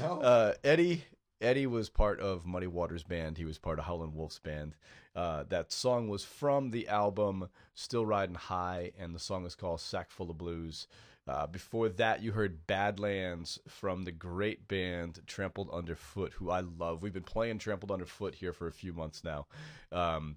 No. 0.00 0.20
Uh, 0.22 0.54
Eddie 0.64 1.04
Eddie 1.40 1.66
was 1.66 1.88
part 1.88 2.20
of 2.20 2.44
Muddy 2.46 2.66
Waters 2.66 3.02
band. 3.02 3.38
He 3.38 3.44
was 3.44 3.58
part 3.58 3.78
of 3.78 3.86
Howlin' 3.86 4.14
Wolf's 4.14 4.38
band. 4.38 4.76
Uh, 5.16 5.44
that 5.48 5.72
song 5.72 6.08
was 6.08 6.22
from 6.22 6.70
the 6.70 6.86
album 6.88 7.48
Still 7.74 8.04
Riding 8.04 8.34
High, 8.34 8.92
and 8.98 9.14
the 9.14 9.18
song 9.18 9.46
is 9.46 9.54
called 9.54 9.80
Sack 9.80 10.10
Full 10.10 10.30
of 10.30 10.38
Blues. 10.38 10.86
Uh, 11.30 11.46
before 11.46 11.88
that, 11.88 12.22
you 12.24 12.32
heard 12.32 12.66
Badlands 12.66 13.60
from 13.68 14.02
the 14.02 14.10
great 14.10 14.66
band 14.66 15.20
Trampled 15.28 15.70
Underfoot, 15.72 16.32
who 16.32 16.50
I 16.50 16.58
love. 16.60 17.02
We've 17.02 17.12
been 17.12 17.22
playing 17.22 17.58
Trampled 17.58 17.92
Underfoot 17.92 18.34
here 18.34 18.52
for 18.52 18.66
a 18.66 18.72
few 18.72 18.92
months 18.92 19.22
now. 19.22 19.46
Um, 19.92 20.36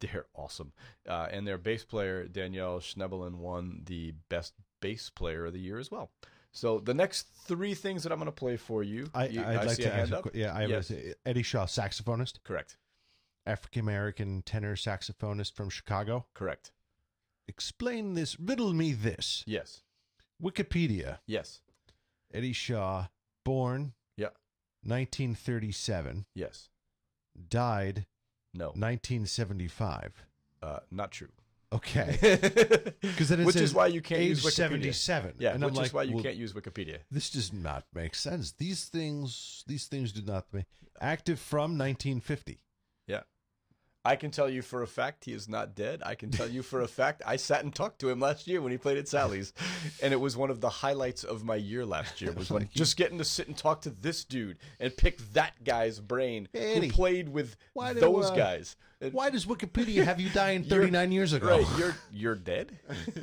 they're 0.00 0.24
awesome. 0.34 0.72
Uh, 1.06 1.28
and 1.30 1.46
their 1.46 1.58
bass 1.58 1.84
player, 1.84 2.24
Danielle 2.26 2.78
Schnebelen, 2.80 3.34
won 3.34 3.82
the 3.84 4.14
best 4.30 4.54
bass 4.80 5.10
player 5.10 5.44
of 5.44 5.52
the 5.52 5.60
year 5.60 5.78
as 5.78 5.90
well. 5.90 6.10
So 6.52 6.78
the 6.78 6.94
next 6.94 7.26
three 7.46 7.74
things 7.74 8.02
that 8.04 8.10
I'm 8.12 8.18
going 8.18 8.26
to 8.26 8.32
play 8.32 8.56
for 8.56 8.82
you, 8.82 9.10
I, 9.14 9.26
you 9.26 9.42
I'd 9.44 9.66
like 9.66 9.76
to 9.76 9.84
a 9.84 9.90
hand 9.90 10.02
ask. 10.02 10.12
a 10.12 10.18
up? 10.28 10.34
Yeah, 10.34 10.54
I 10.56 10.62
have 10.62 10.70
Yes. 10.70 10.90
a, 10.90 11.14
Eddie 11.26 11.42
Shaw, 11.42 11.66
saxophonist, 11.66 12.42
Correct. 12.44 12.78
African 13.44 13.80
American 13.80 14.40
tenor 14.40 14.74
saxophonist 14.74 15.52
from 15.52 15.68
Chicago. 15.68 16.24
Correct. 16.32 16.70
Explain 17.46 18.14
this. 18.14 18.40
Riddle 18.40 18.72
me 18.72 18.94
this. 18.94 19.44
Yes. 19.46 19.82
Wikipedia. 20.42 21.18
Yes. 21.26 21.60
Eddie 22.32 22.52
Shaw, 22.52 23.06
born 23.44 23.92
Yeah. 24.16 24.30
1937, 24.82 26.26
Yes. 26.34 26.68
died 27.48 28.06
No. 28.52 28.66
1975. 28.68 30.26
Uh, 30.62 30.80
not 30.90 31.10
true. 31.12 31.28
Okay. 31.72 32.18
Because 33.00 33.28
then 33.28 33.40
it 33.40 33.46
which 33.46 33.54
says 33.54 33.70
is 33.70 33.74
why 33.74 33.86
you 33.88 34.00
can't 34.00 34.20
age 34.20 34.28
use 34.30 34.44
Wikipedia. 34.44 34.94
77. 34.94 35.34
Yeah, 35.38 35.54
and 35.54 35.62
I'm 35.64 35.70
which 35.70 35.76
like, 35.78 35.86
is 35.86 35.92
why 35.92 36.02
you 36.04 36.14
well, 36.14 36.22
can't 36.22 36.36
use 36.36 36.52
Wikipedia. 36.52 36.98
This 37.10 37.30
does 37.30 37.52
not 37.52 37.84
make 37.94 38.14
sense. 38.14 38.52
These 38.52 38.84
things, 38.86 39.64
these 39.66 39.86
things 39.86 40.12
do 40.12 40.22
not 40.22 40.46
make 40.52 40.66
active 41.00 41.38
from 41.38 41.76
1950. 41.76 42.60
Yeah. 43.06 43.22
I 44.06 44.16
can 44.16 44.30
tell 44.30 44.50
you 44.50 44.60
for 44.60 44.82
a 44.82 44.86
fact 44.86 45.24
he 45.24 45.32
is 45.32 45.48
not 45.48 45.74
dead. 45.74 46.02
I 46.04 46.14
can 46.14 46.30
tell 46.30 46.48
you 46.48 46.62
for 46.62 46.82
a 46.82 46.88
fact 46.88 47.22
I 47.26 47.36
sat 47.36 47.64
and 47.64 47.74
talked 47.74 48.00
to 48.00 48.10
him 48.10 48.20
last 48.20 48.46
year 48.46 48.60
when 48.60 48.70
he 48.70 48.76
played 48.78 48.98
at 48.98 49.08
Sally's, 49.08 49.52
and 50.02 50.12
it 50.12 50.20
was 50.20 50.36
one 50.36 50.50
of 50.50 50.60
the 50.60 50.68
highlights 50.68 51.24
of 51.24 51.42
my 51.44 51.56
year 51.56 51.86
last 51.86 52.20
year. 52.20 52.32
Was 52.32 52.50
when 52.50 52.68
just 52.74 52.96
getting 52.98 53.16
to 53.18 53.24
sit 53.24 53.48
and 53.48 53.56
talk 53.56 53.80
to 53.82 53.90
this 53.90 54.24
dude 54.24 54.58
and 54.78 54.94
pick 54.94 55.18
that 55.32 55.64
guy's 55.64 56.00
brain 56.00 56.48
Eddie, 56.54 56.88
who 56.88 56.92
played 56.92 57.28
with 57.30 57.56
why 57.72 57.94
do, 57.94 58.00
those 58.00 58.30
uh, 58.30 58.34
guys. 58.34 58.76
Why 59.12 59.28
does 59.28 59.44
Wikipedia 59.44 60.04
have 60.04 60.18
you 60.20 60.30
dying 60.30 60.64
39 60.68 61.12
years 61.12 61.32
ago? 61.32 61.48
Right, 61.48 61.66
you're 61.78 61.96
you're 62.12 62.34
dead, 62.34 62.78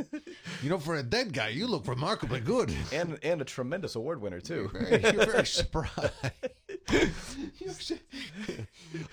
you 0.63 0.69
know, 0.69 0.77
for 0.79 0.95
a 0.95 1.03
dead 1.03 1.33
guy, 1.33 1.49
you 1.49 1.67
look 1.67 1.87
remarkably 1.87 2.39
good. 2.39 2.73
and 2.91 3.17
and 3.23 3.41
a 3.41 3.45
tremendous 3.45 3.95
award 3.95 4.21
winner 4.21 4.39
too. 4.39 4.69
Very- 4.73 5.01
You're 5.13 5.25
very 5.25 5.45
surprised. 5.45 6.11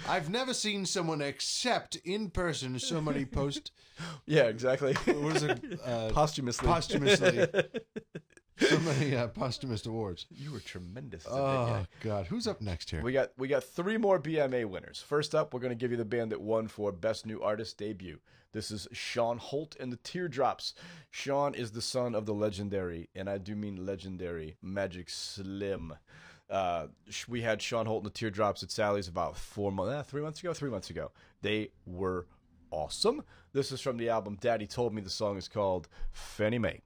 I've 0.09 0.31
never 0.31 0.55
seen 0.55 0.87
someone 0.87 1.21
accept 1.21 1.97
in 2.05 2.31
person 2.31 2.79
so 2.79 3.01
many 3.01 3.25
post 3.25 3.73
Yeah, 4.27 4.45
exactly. 4.45 4.95
what 4.95 5.37
is 5.37 5.43
it 5.45 5.81
uh, 5.85 6.09
Posthumously. 6.11 6.67
posthumously 6.69 7.47
so 8.59 8.79
many 8.81 9.15
uh, 9.17 9.29
posthumous 9.29 9.87
awards. 9.87 10.27
You 10.31 10.51
were 10.53 10.59
tremendous. 10.61 11.25
as 11.27 11.33
a 11.33 11.37
big 11.37 11.45
Oh 11.45 11.67
guy. 11.67 11.87
God, 12.01 12.27
who's 12.27 12.47
up 12.49 12.61
next 12.61 12.91
here? 12.91 13.03
We 13.03 13.13
got 13.13 13.31
we 13.39 13.47
got 13.49 13.63
three 13.65 13.97
more 13.97 14.19
BMA 14.21 14.65
winners. 14.67 15.01
First 15.07 15.33
up, 15.35 15.55
we're 15.55 15.61
going 15.61 15.71
to 15.71 15.77
give 15.77 15.91
you 15.93 15.97
the 15.97 16.05
band 16.05 16.33
that 16.33 16.41
won 16.41 16.67
for 16.69 16.91
Best 16.91 17.25
New 17.27 17.41
Artist 17.41 17.79
Debut. 17.79 18.19
This 18.53 18.71
is 18.73 18.89
Shawn 18.93 19.39
Holt 19.39 19.77
and 19.79 19.93
the 19.93 19.99
Teardrops. 19.99 20.75
Sean 21.11 21.55
is 21.55 21.71
the 21.73 21.83
son 21.83 22.15
of 22.17 22.25
the 22.27 22.33
legendary, 22.35 23.09
and 23.15 23.29
I 23.31 23.39
do 23.39 23.55
mean 23.55 23.85
legendary, 23.87 24.57
Magic 24.63 25.09
Slim. 25.11 25.95
Uh, 26.51 26.87
we 27.29 27.43
had 27.43 27.61
Shawn 27.61 27.87
Holt 27.87 28.05
and 28.05 28.07
the 28.07 28.15
Teardrops 28.15 28.63
at 28.63 28.71
Sally's 28.71 29.09
about 29.09 29.37
four 29.37 29.71
months, 29.71 29.93
eh, 29.93 30.03
three 30.03 30.23
months 30.23 30.41
ago, 30.41 30.53
three 30.55 30.71
months 30.71 30.91
ago. 30.91 31.11
They 31.43 31.71
were 31.87 32.27
awesome. 32.71 33.23
This 33.53 33.73
is 33.73 33.81
from 33.81 33.97
the 33.97 34.09
album 34.09 34.39
Daddy 34.41 34.67
Told 34.67 34.95
Me. 34.95 35.03
The 35.03 35.11
song 35.11 35.37
is 35.37 35.49
called 35.49 35.89
Fannie 36.13 36.59
Mae. 36.59 36.81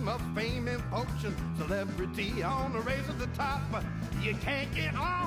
dream 0.00 0.08
of 0.08 0.20
fame 0.34 0.68
and 0.68 0.82
fortune, 0.84 1.36
celebrity 1.58 2.42
on 2.42 2.72
the 2.72 2.80
race 2.80 3.08
at 3.08 3.18
the 3.18 3.26
top. 3.28 3.60
You 4.22 4.34
can't 4.36 4.72
get 4.74 4.94
off. 4.96 5.19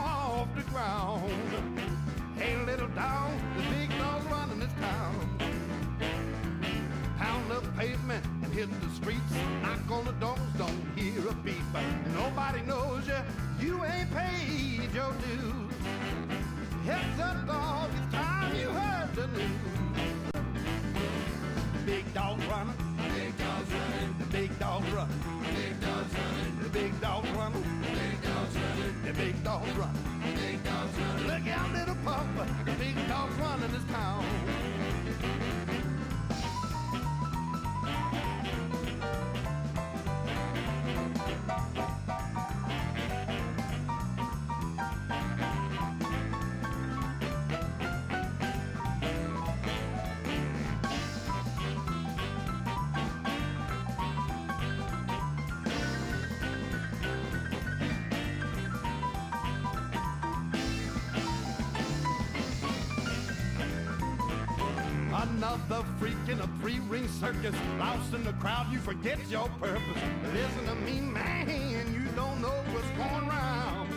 of 65.53 65.69
the 65.69 65.84
freak 65.99 66.17
in 66.27 66.39
a 66.39 66.47
three-ring 66.59 67.07
circus. 67.07 67.55
Lost 67.77 68.13
in 68.13 68.23
the 68.23 68.34
crowd, 68.34 68.71
you 68.71 68.80
forget 68.80 69.19
your 69.30 69.47
purpose. 69.61 70.01
Listen 70.34 70.65
to 70.65 70.75
me, 70.75 70.99
man, 70.99 71.93
you 71.93 72.01
don't 72.15 72.41
know 72.41 72.57
what's 72.71 72.89
going 72.97 73.27
round. 73.27 73.89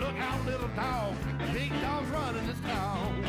Look 0.00 0.16
out, 0.18 0.46
little 0.46 0.68
dog, 0.68 1.14
big 1.52 1.70
dog's 1.82 2.08
running 2.08 2.46
this 2.46 2.58
town. 2.60 3.24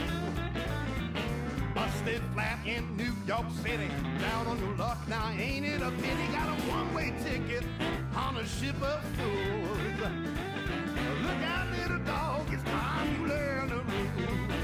Busted 1.73 2.21
flat 2.33 2.59
in 2.65 2.95
New 2.95 3.13
York 3.27 3.45
City, 3.61 3.89
down 4.19 4.47
on 4.47 4.57
your 4.59 4.75
luck 4.77 4.97
now, 5.09 5.29
ain't 5.37 5.65
it 5.65 5.81
a 5.81 5.91
pity? 5.91 6.27
Got 6.31 6.47
a 6.47 6.61
one-way 6.71 7.13
ticket 7.23 7.65
on 8.15 8.37
a 8.37 8.47
ship 8.47 8.81
of 8.81 9.03
fools. 9.17 9.77
Look 11.23 11.43
out, 11.43 11.67
little 11.77 11.99
dog, 12.05 12.47
it's 12.53 12.63
time 12.63 13.19
you 13.19 13.27
learn 13.27 13.67
the 13.67 13.75
rules. 13.75 14.54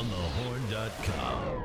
On 0.00 0.06
thehorn.com. 0.06 1.64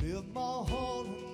Live 0.00 0.28
my 0.32 0.40
heart 0.40 1.25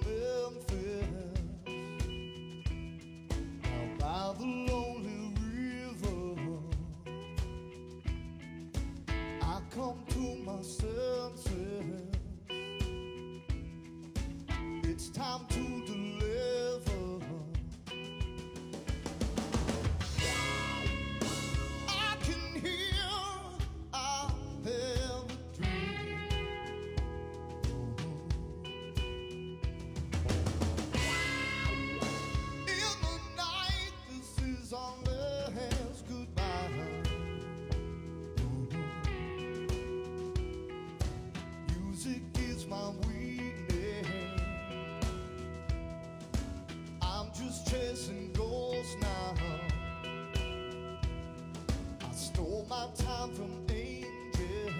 time 52.90 53.30
from 53.30 53.50
angels 53.70 54.72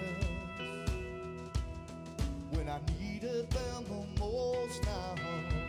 when 2.51 2.67
I 2.67 2.79
needed 2.99 3.49
them 3.49 3.85
the 3.85 4.19
most 4.19 4.83
now. 4.83 5.62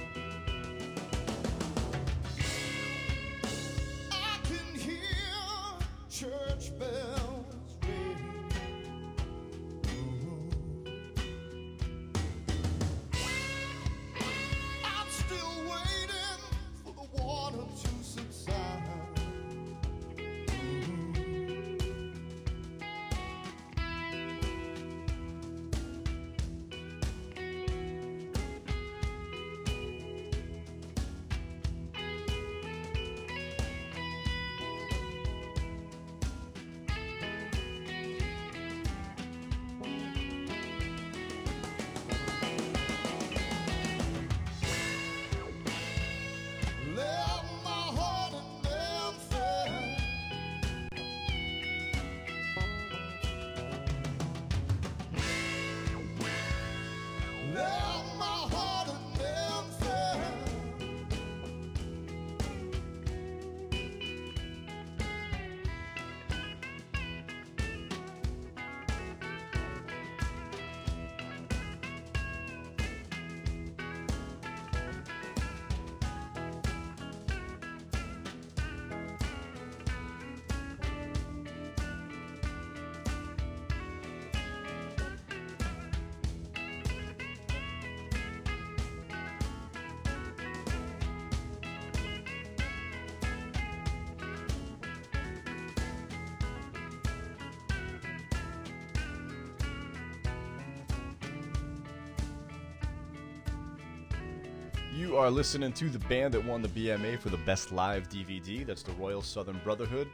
You 104.97 105.17
are 105.17 105.29
listening 105.29 105.73
to 105.73 105.91
the 105.91 105.99
band 105.99 106.35
that 106.35 106.45
won 106.45 106.63
the 106.63 106.69
BMA 106.69 107.19
for 107.19 107.29
the 107.29 107.37
Best 107.39 107.73
Live 107.73 108.09
DVD. 108.09 108.65
That's 108.65 108.85
the 108.85 108.93
Royal 108.93 109.23
Southern 109.23 109.61
Brotherhood. 109.65 110.09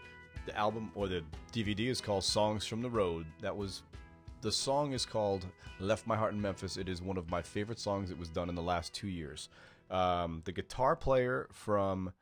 The 0.46 0.56
album 0.56 0.90
or 0.94 1.06
the 1.06 1.22
DVD 1.52 1.88
is 1.88 2.00
called 2.00 2.24
Songs 2.24 2.64
from 2.64 2.80
the 2.80 2.88
Road. 2.88 3.26
That 3.42 3.54
was 3.54 3.82
the 4.40 4.50
song 4.50 4.92
is 4.92 5.04
called 5.04 5.44
Left 5.80 6.06
My 6.06 6.16
Heart 6.16 6.32
in 6.32 6.40
Memphis. 6.40 6.78
It 6.78 6.88
is 6.88 7.02
one 7.02 7.18
of 7.18 7.30
my 7.30 7.42
favorite 7.42 7.78
songs 7.78 8.08
that 8.08 8.18
was 8.18 8.30
done 8.30 8.48
in 8.48 8.54
the 8.54 8.62
last 8.62 8.94
two 8.94 9.08
years. 9.08 9.50
Um, 9.90 10.40
the 10.46 10.52
guitar 10.52 10.96
player 10.96 11.50
from 11.52 12.14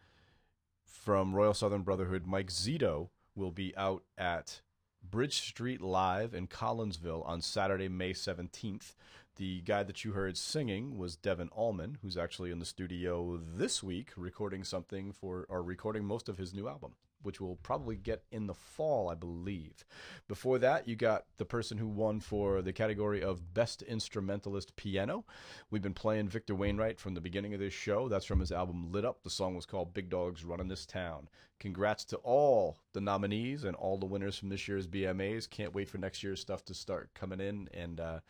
from 0.85 1.33
Royal 1.33 1.55
Southern 1.55 1.83
Brotherhood, 1.83 2.27
Mike 2.27 2.49
Zito, 2.49 3.11
will 3.37 3.53
be 3.53 3.73
out 3.77 4.03
at 4.17 4.63
Bridge 5.11 5.41
Street 5.41 5.81
Live 5.81 6.35
in 6.35 6.49
Collinsville 6.49 7.27
on 7.27 7.41
Saturday, 7.41 7.89
May 7.89 8.13
17th. 8.13 8.95
The 9.37 9.63
guy 9.63 9.83
that 9.83 10.05
you 10.05 10.13
heard 10.13 10.37
singing 10.37 10.99
was 10.99 11.17
Devon 11.17 11.49
Allman, 11.51 11.99
who's 12.03 12.17
actually 12.17 12.51
in 12.51 12.59
the 12.59 12.67
studio 12.67 13.41
this 13.43 13.83
week 13.83 14.11
recording 14.17 14.65
something 14.65 15.13
for, 15.13 15.47
or 15.49 15.63
recording 15.63 16.05
most 16.05 16.29
of 16.29 16.37
his 16.37 16.53
new 16.53 16.69
album, 16.69 16.93
which 17.23 17.41
we'll 17.41 17.59
probably 17.63 17.97
get 17.97 18.23
in 18.31 18.47
the 18.47 18.55
fall, 18.55 19.09
I 19.09 19.15
believe. 19.15 19.85
Before 20.29 20.59
that, 20.59 20.87
you 20.87 20.97
got 20.97 21.25
the 21.37 21.45
person 21.45 21.79
who 21.79 21.89
won 21.89 22.21
for 22.21 22.63
the 22.63 22.73
category 22.73 23.23
of 23.23 23.55
Best 23.55 23.83
Instrumentalist 23.83 24.77
Piano. 24.77 25.25
We've 25.71 25.83
been 25.83 25.95
playing 25.95 26.29
Victor 26.29 26.55
Wainwright 26.55 27.01
from 27.01 27.15
the 27.15 27.21
beginning 27.21 27.55
of 27.55 27.61
this 27.61 27.75
show. 27.75 28.09
That's 28.09 28.27
from 28.27 28.41
his 28.41 28.53
album 28.53 28.93
Lit 28.93 29.05
Up. 29.05 29.23
The 29.23 29.31
song 29.31 29.55
was 29.55 29.67
called 29.67 29.95
Big 29.95 30.11
Dogs 30.11 30.45
Running 30.45 30.69
This 30.69 30.87
Town. 30.87 31.29
Congrats 31.59 32.05
to 32.07 32.17
all 32.19 32.79
the 32.93 33.01
nominees 33.01 33.65
and 33.65 33.75
all 33.75 33.99
the 33.99 34.07
winners 34.07 34.39
from 34.39 34.49
this 34.49 34.69
year's 34.69 34.87
BMAs. 34.87 35.51
Can't 35.51 35.75
wait 35.75 35.89
for 35.89 35.99
next 35.99 36.23
year's 36.23 36.41
stuff 36.41 36.65
to 36.67 36.75
start 36.75 37.11
coming 37.15 37.41
in 37.41 37.69
and 37.75 37.99
uh, 37.99 38.21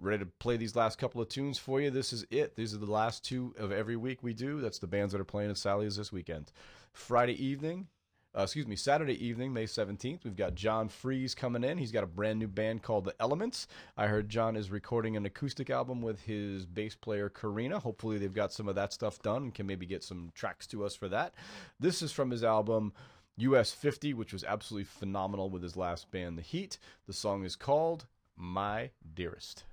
ready 0.00 0.24
to 0.24 0.30
play 0.38 0.56
these 0.56 0.76
last 0.76 0.98
couple 0.98 1.20
of 1.20 1.28
tunes 1.28 1.58
for 1.58 1.80
you. 1.80 1.90
This 1.90 2.12
is 2.12 2.24
it. 2.30 2.56
These 2.56 2.74
are 2.74 2.78
the 2.78 2.90
last 2.90 3.24
two 3.24 3.54
of 3.58 3.72
every 3.72 3.96
week 3.96 4.22
we 4.22 4.32
do. 4.32 4.60
That's 4.60 4.78
the 4.78 4.86
bands 4.86 5.12
that 5.12 5.20
are 5.20 5.24
playing 5.24 5.50
at 5.50 5.58
Sally's 5.58 5.96
this 5.96 6.12
weekend. 6.12 6.52
Friday 6.92 7.44
evening, 7.44 7.88
uh, 8.36 8.42
excuse 8.42 8.66
me, 8.66 8.76
Saturday 8.76 9.24
evening, 9.24 9.52
May 9.52 9.64
17th, 9.64 10.22
we've 10.22 10.36
got 10.36 10.54
John 10.54 10.88
Freeze 10.88 11.34
coming 11.34 11.64
in. 11.64 11.78
He's 11.78 11.90
got 11.90 12.04
a 12.04 12.06
brand 12.06 12.38
new 12.38 12.46
band 12.46 12.82
called 12.82 13.04
The 13.04 13.14
Elements. 13.18 13.66
I 13.96 14.06
heard 14.06 14.28
John 14.28 14.54
is 14.54 14.70
recording 14.70 15.16
an 15.16 15.26
acoustic 15.26 15.68
album 15.68 16.00
with 16.00 16.22
his 16.22 16.64
bass 16.64 16.94
player 16.94 17.28
Karina. 17.28 17.80
Hopefully, 17.80 18.18
they've 18.18 18.32
got 18.32 18.52
some 18.52 18.68
of 18.68 18.76
that 18.76 18.92
stuff 18.92 19.20
done 19.20 19.42
and 19.44 19.54
can 19.54 19.66
maybe 19.66 19.84
get 19.84 20.04
some 20.04 20.30
tracks 20.34 20.68
to 20.68 20.84
us 20.84 20.94
for 20.94 21.08
that. 21.08 21.34
This 21.80 22.02
is 22.02 22.12
from 22.12 22.30
his 22.30 22.44
album. 22.44 22.92
US 23.36 23.72
50, 23.72 24.14
which 24.14 24.32
was 24.32 24.44
absolutely 24.44 24.84
phenomenal 24.84 25.50
with 25.50 25.62
his 25.62 25.76
last 25.76 26.10
band, 26.12 26.38
The 26.38 26.42
Heat. 26.42 26.78
The 27.08 27.12
song 27.12 27.44
is 27.44 27.56
called 27.56 28.06
My 28.36 28.90
Dearest. 29.14 29.64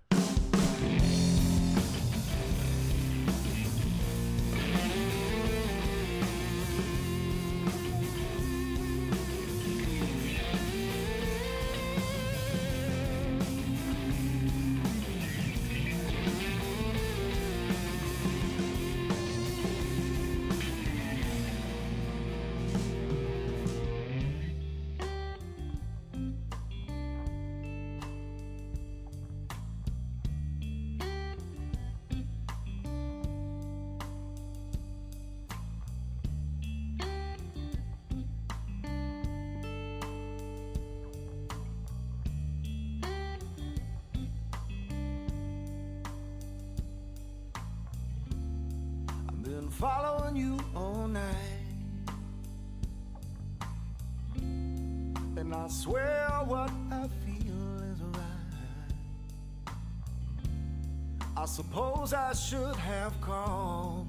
I 62.13 62.33
should 62.33 62.75
have 62.75 63.19
called. 63.21 64.07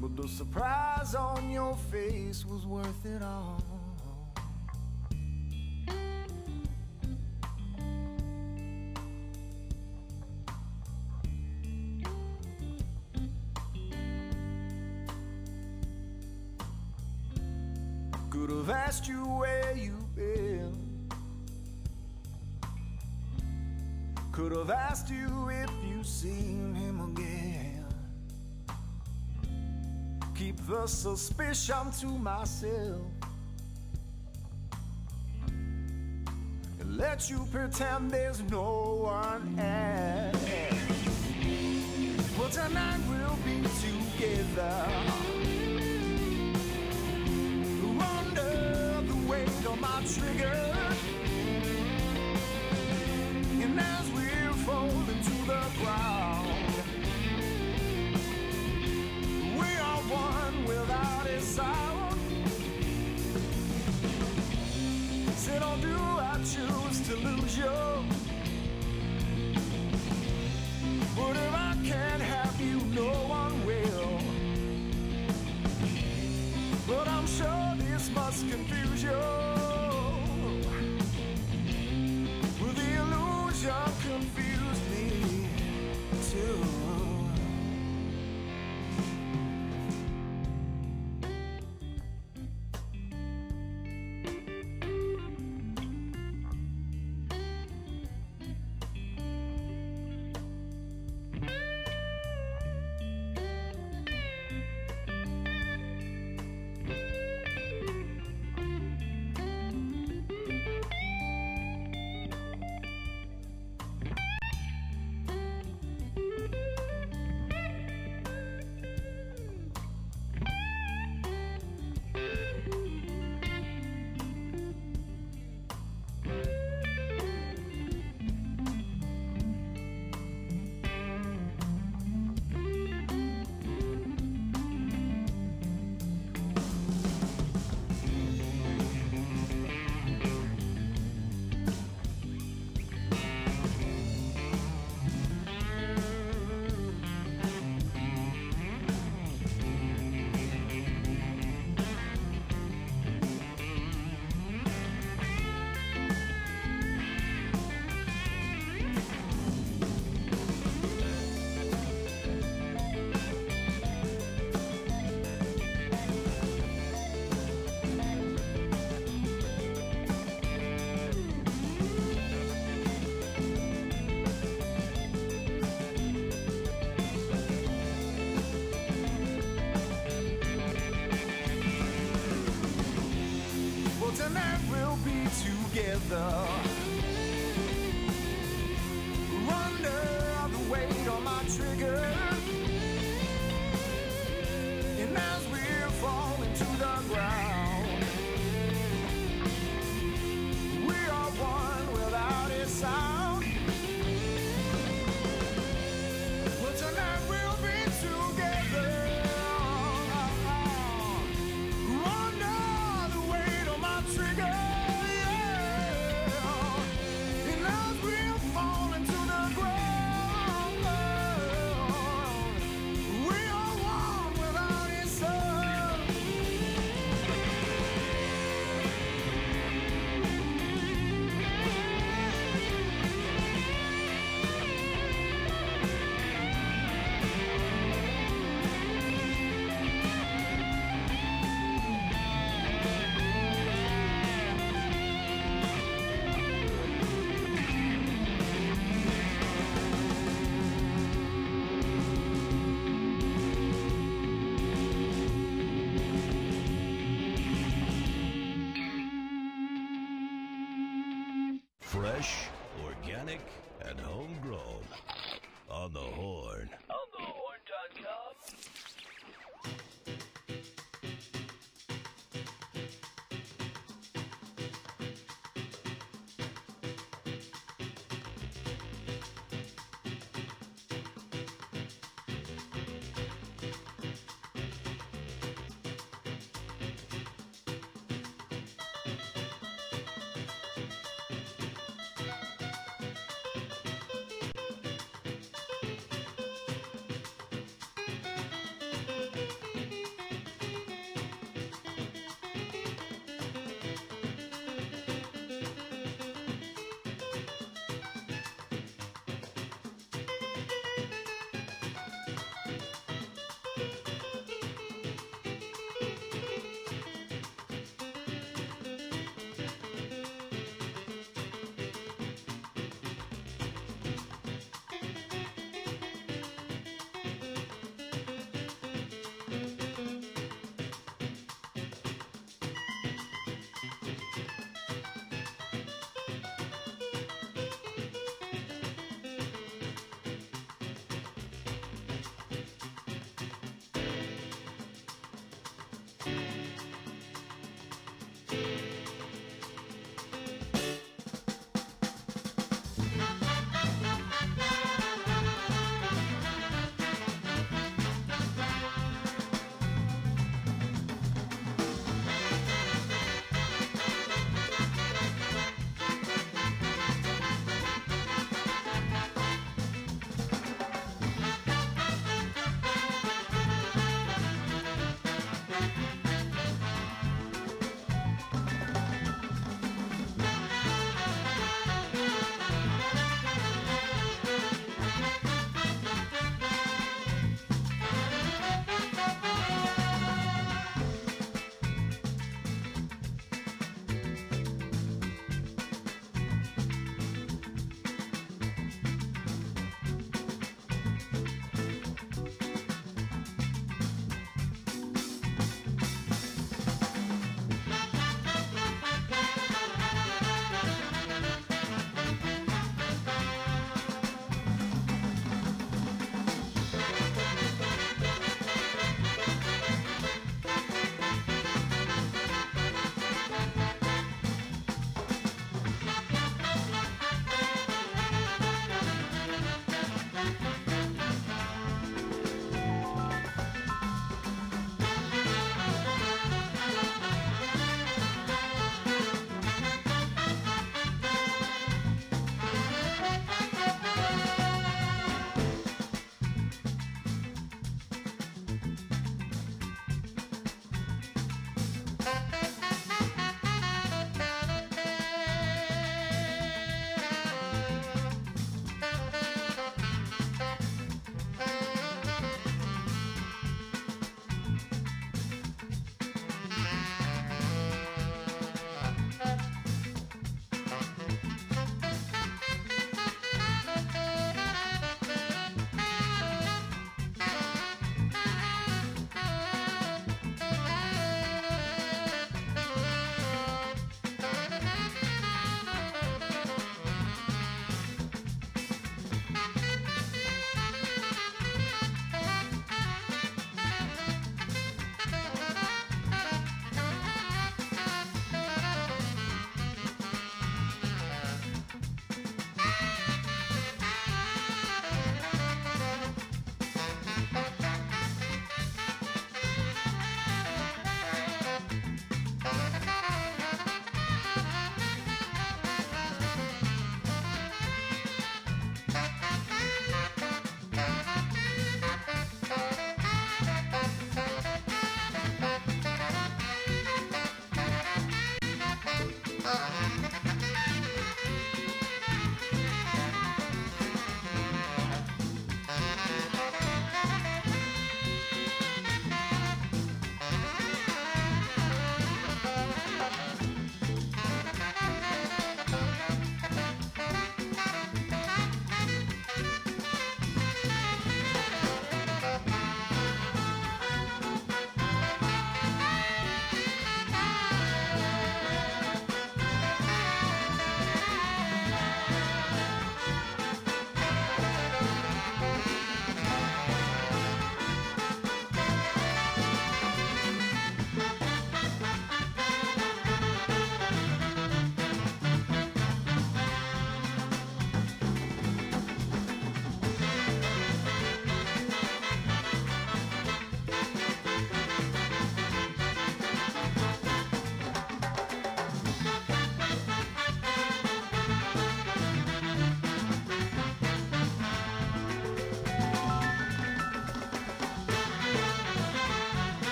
But 0.00 0.16
the 0.16 0.28
surprise 0.28 1.14
on 1.14 1.50
your 1.50 1.74
face 1.90 2.44
was 2.44 2.66
worth 2.66 3.06
it 3.06 3.22
all. 3.22 3.63
a 30.84 30.88
suspicion 30.88 31.90
to 31.98 32.06
myself. 32.06 33.00
Let 36.84 37.30
you 37.30 37.48
pretend 37.50 38.10
there's 38.10 38.42
no 38.50 38.98
one 39.00 39.58
else. 39.58 40.36
But 42.36 42.52
tonight 42.52 43.00
we'll 43.08 43.38
be 43.46 43.66
together. 43.80 45.43
could 65.54 65.62
all 65.62 65.76
do, 65.76 65.96
I 65.96 66.36
choose 66.38 67.08
to 67.08 67.16
lose 67.16 67.58
you. 67.58 68.13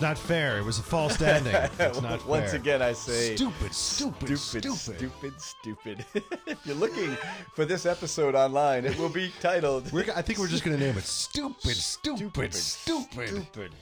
It's 0.00 0.06
not 0.08 0.16
fair. 0.16 0.56
It 0.56 0.64
was 0.64 0.78
a 0.78 0.82
false 0.82 1.12
standing. 1.12 1.54
It's 1.78 2.00
not 2.00 2.26
Once 2.26 2.52
fair. 2.52 2.60
again, 2.60 2.80
I 2.80 2.94
say 2.94 3.36
Stupid, 3.36 3.74
stupid, 3.74 4.38
stupid, 4.38 4.78
stupid. 4.78 4.98
stupid, 4.98 5.40
stupid. 5.42 6.04
if 6.46 6.58
you're 6.64 6.74
looking 6.74 7.18
for 7.52 7.66
this 7.66 7.84
episode 7.84 8.34
online, 8.34 8.86
it 8.86 8.98
will 8.98 9.10
be 9.10 9.30
titled 9.42 9.92
We're, 9.92 10.06
I 10.16 10.22
think 10.22 10.38
we're 10.38 10.48
just 10.48 10.64
going 10.64 10.78
to 10.78 10.82
name 10.82 10.96
it 10.96 11.04
Stupid, 11.04 11.76
Stupid, 11.76 12.54
Stupid. 12.54 13.28
Stupid. 13.28 13.72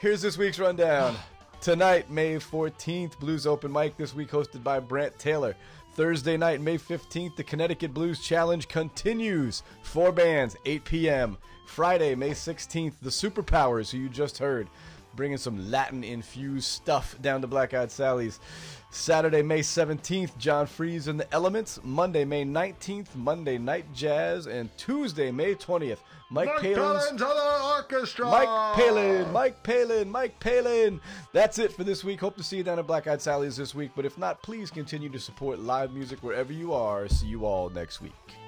Here's 0.00 0.20
this 0.20 0.36
week's 0.36 0.58
rundown. 0.58 1.14
Tonight, 1.60 2.10
May 2.10 2.34
14th, 2.34 3.16
Blues 3.20 3.46
Open 3.46 3.70
Mic, 3.72 3.96
this 3.96 4.12
week 4.12 4.32
hosted 4.32 4.64
by 4.64 4.80
Brant 4.80 5.16
Taylor. 5.16 5.54
Thursday 5.94 6.36
night, 6.36 6.60
May 6.60 6.76
15th, 6.76 7.36
the 7.36 7.44
Connecticut 7.44 7.94
Blues 7.94 8.18
Challenge 8.18 8.66
continues. 8.66 9.62
Four 9.82 10.10
bands, 10.10 10.56
8 10.64 10.84
p.m. 10.84 11.38
Friday, 11.66 12.16
May 12.16 12.30
16th, 12.30 12.94
the 13.00 13.10
Superpowers, 13.10 13.92
who 13.92 13.98
you 13.98 14.08
just 14.08 14.38
heard, 14.38 14.68
bringing 15.14 15.38
some 15.38 15.70
Latin 15.70 16.04
infused 16.04 16.66
stuff 16.66 17.16
down 17.20 17.40
to 17.40 17.46
Black 17.46 17.74
Eyed 17.74 17.90
Sally's. 17.90 18.40
Saturday, 18.90 19.42
May 19.42 19.60
17th, 19.60 20.36
John 20.36 20.66
Freeze 20.66 21.06
and 21.06 21.20
the 21.20 21.32
Elements. 21.32 21.78
Monday, 21.84 22.24
May 22.24 22.44
19th, 22.44 23.14
Monday 23.14 23.56
Night 23.56 23.92
Jazz. 23.94 24.46
And 24.46 24.76
Tuesday, 24.76 25.30
May 25.30 25.54
20th, 25.54 25.98
Mike, 26.30 26.48
Palin's 26.58 27.20
to 27.20 27.70
orchestra. 27.76 28.26
Mike 28.26 28.76
Palin, 28.76 29.32
Mike 29.32 29.62
Palin, 29.62 30.10
Mike 30.10 30.38
Palin. 30.40 31.00
That's 31.32 31.58
it 31.58 31.72
for 31.72 31.84
this 31.84 32.02
week. 32.02 32.20
Hope 32.20 32.36
to 32.36 32.42
see 32.42 32.58
you 32.58 32.64
down 32.64 32.78
at 32.78 32.86
Black 32.86 33.06
Eyed 33.06 33.22
Sally's 33.22 33.56
this 33.56 33.74
week. 33.74 33.92
But 33.94 34.06
if 34.06 34.18
not, 34.18 34.42
please 34.42 34.70
continue 34.70 35.08
to 35.08 35.18
support 35.18 35.60
live 35.60 35.92
music 35.92 36.22
wherever 36.22 36.52
you 36.52 36.72
are. 36.72 37.08
See 37.08 37.26
you 37.26 37.46
all 37.46 37.70
next 37.70 38.00
week. 38.00 38.39